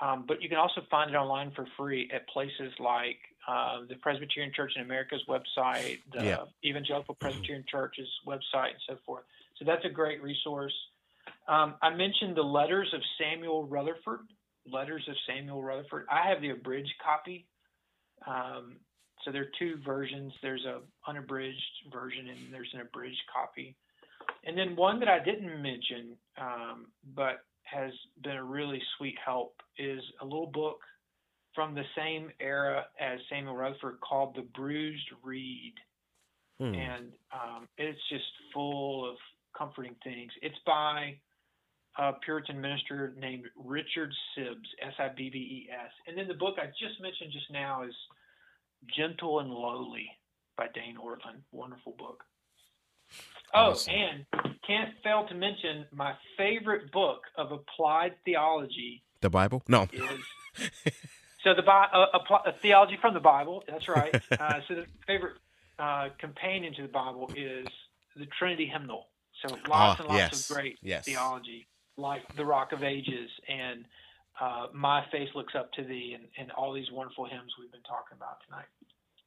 [0.00, 3.18] Um, but you can also find it online for free at places like
[3.50, 6.44] uh, the Presbyterian Church in America's website, the Yeah.
[6.64, 9.24] Evangelical Presbyterian Church's website, and so forth.
[9.56, 10.74] So that's a great resource.
[11.48, 14.20] Um, I mentioned the Letters of Samuel Rutherford.
[14.66, 16.06] Letters of Samuel Rutherford.
[16.10, 17.46] I have the abridged copy.
[18.26, 18.76] Um,
[19.24, 20.32] so there are two versions.
[20.42, 23.76] There's a unabridged version and there's an abridged copy.
[24.44, 29.54] And then one that I didn't mention, um, but has been a really sweet help,
[29.78, 30.80] is a little book
[31.60, 35.74] from the same era as Samuel Rutherford called The Bruised Reed
[36.58, 36.74] Hmm.
[36.74, 38.24] and um, it's just
[38.54, 39.16] full of
[39.56, 40.30] comforting things.
[40.42, 41.16] It's by
[41.98, 45.90] a Puritan minister named Richard Sibbes, S I B B E S.
[46.06, 47.94] And then the book I just mentioned just now is
[48.96, 50.06] Gentle and Lowly
[50.58, 51.40] by Dane Ortlund.
[51.52, 52.24] Wonderful book.
[53.54, 53.94] Oh, Awesome.
[53.94, 54.26] and
[54.66, 59.62] can't fail to mention my favorite book of applied theology The Bible?
[59.66, 59.88] No.
[59.92, 60.70] is
[61.44, 63.62] so the Bi- uh, uh, theology from the Bible.
[63.68, 64.14] That's right.
[64.40, 65.36] Uh, so the favorite
[65.78, 67.66] uh, companion to the Bible is
[68.16, 69.06] the Trinity hymnal.
[69.46, 71.04] So lots Ah, and lots yes, of great yes.
[71.04, 73.84] theology, like the Rock of Ages and
[74.40, 77.82] uh, My Faith Looks Up to Thee, and, and all these wonderful hymns we've been
[77.82, 78.66] talking about tonight.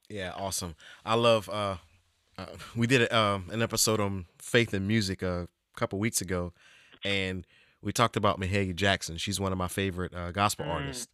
[0.10, 0.76] Yeah, awesome.
[1.06, 1.50] I love.
[1.50, 1.78] Uh,
[2.38, 2.46] uh,
[2.76, 6.54] we did a, um, an episode on faith and music a couple weeks ago,
[7.04, 7.46] and
[7.82, 9.18] we talked about Mahalia Jackson.
[9.18, 10.70] She's one of my favorite uh, gospel Mm.
[10.74, 11.08] artists,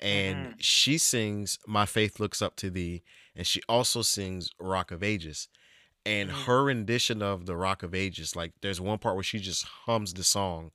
[0.00, 0.60] and Mhm.
[0.60, 3.02] she sings "My Faith Looks Up to Thee,"
[3.34, 5.48] and she also sings "Rock of Ages."
[6.06, 6.46] And Mhm.
[6.46, 10.14] her rendition of the Rock of Ages, like there's one part where she just hums
[10.14, 10.72] the song,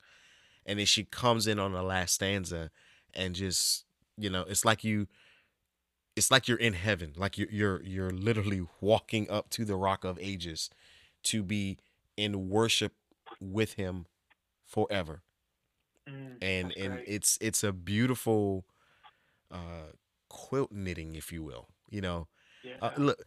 [0.66, 2.72] and then she comes in on the last stanza,
[3.14, 3.86] and just
[4.18, 5.08] you know, it's like you
[6.16, 10.04] it's like you're in heaven like you're you're you're literally walking up to the rock
[10.04, 10.70] of ages
[11.24, 11.78] to be
[12.18, 12.96] in worship
[13.40, 14.06] with him
[14.66, 15.24] forever
[16.08, 17.06] Mm, and and great.
[17.06, 18.66] it's it's a beautiful
[19.52, 19.92] uh
[20.30, 22.28] quilt knitting if you will you know?
[22.64, 22.76] Yeah.
[22.82, 23.24] uh, look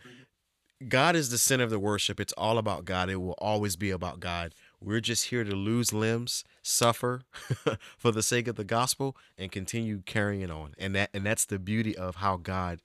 [0.89, 2.21] god is the center of the worship.
[2.21, 3.09] It's all about god.
[3.09, 4.55] It will always be about god.
[4.81, 7.23] We're just here to lose limbs suffer
[7.99, 10.75] for the sake of the gospel and continue carrying it on.
[10.79, 12.81] And that and that's the beauty of how god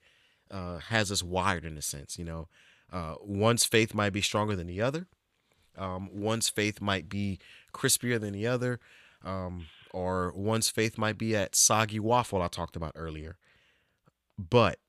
[0.49, 2.47] uh, has us wired in a sense you know?
[2.91, 5.07] Uh, one's faith might be stronger than the other.
[5.77, 7.39] Um, one's faith might be
[7.73, 8.79] crispier than the other.
[9.23, 13.37] Um, or one's faith might be at soggy waffle i talked about earlier.
[14.37, 14.79] But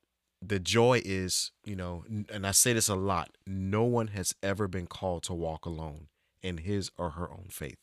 [0.40, 4.68] the joy is you know and i say this a lot no one has ever
[4.68, 6.06] been called to walk alone
[6.42, 7.78] in his or her own faith.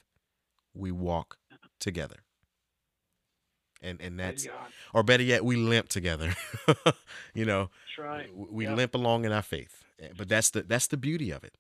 [0.73, 1.37] We walk
[1.79, 2.17] together.
[3.81, 4.47] And and that's
[4.93, 6.33] or better yet we limp together
[7.33, 7.69] you know?
[7.97, 8.29] That's right.
[8.35, 9.83] we limp along in our faith.
[9.99, 11.57] Eh, but that's the that's the beauty of it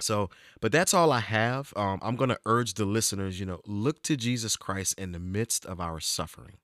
[0.00, 1.72] so but that's all i have.
[1.76, 5.18] Um, i'm going to urge the listeners you know look to jesus christ in the
[5.18, 6.56] midst of our suffering.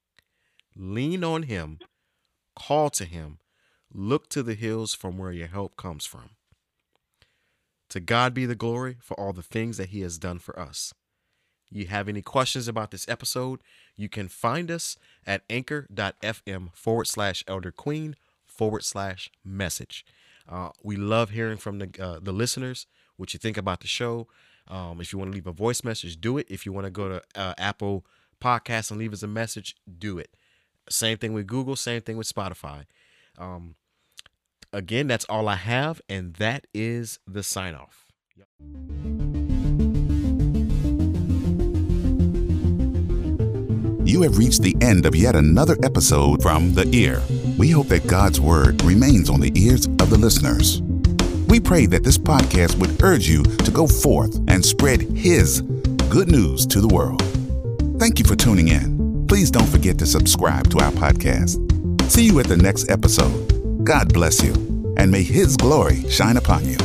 [0.77, 1.81] Lean on him.
[2.57, 3.39] Call to him.
[3.93, 6.31] Look to the hills from where your help comes from.
[7.91, 10.95] To god be the glory for all the things that he has done for us.
[11.71, 13.61] You have any questions about this episode,
[13.97, 14.97] you can find us
[15.27, 20.05] at anchor.fm forward slash elder queen forward slash message.
[20.49, 22.87] Uh, we love hearing from the, uh, the listeners,
[23.19, 24.27] what you think about the show.
[24.69, 26.47] Um, if you want to leave a voice message, do it.
[26.49, 28.07] If you want to go to uh, Apple
[28.41, 30.35] Podcasts and leave us a message, do it.
[30.89, 32.85] Same thing with Google, same thing with Spotify.
[33.37, 33.75] Um,
[34.73, 38.07] again, that's all I have, and that is the sign off.
[44.05, 47.23] You have reached the end of yet another episode from The Ear.
[47.59, 50.81] We hope that God's Word remains on the ears of the listeners.
[51.49, 55.63] We pray that this podcast would urge you to go forth and spread His
[56.11, 57.23] good news to the world.
[57.99, 59.27] Thank you for tuning in.
[59.27, 61.59] Please don't forget to subscribe to our podcast.
[62.11, 63.85] See you at the next episode.
[63.85, 64.53] God bless you,
[64.99, 66.77] and may His glory shine upon you.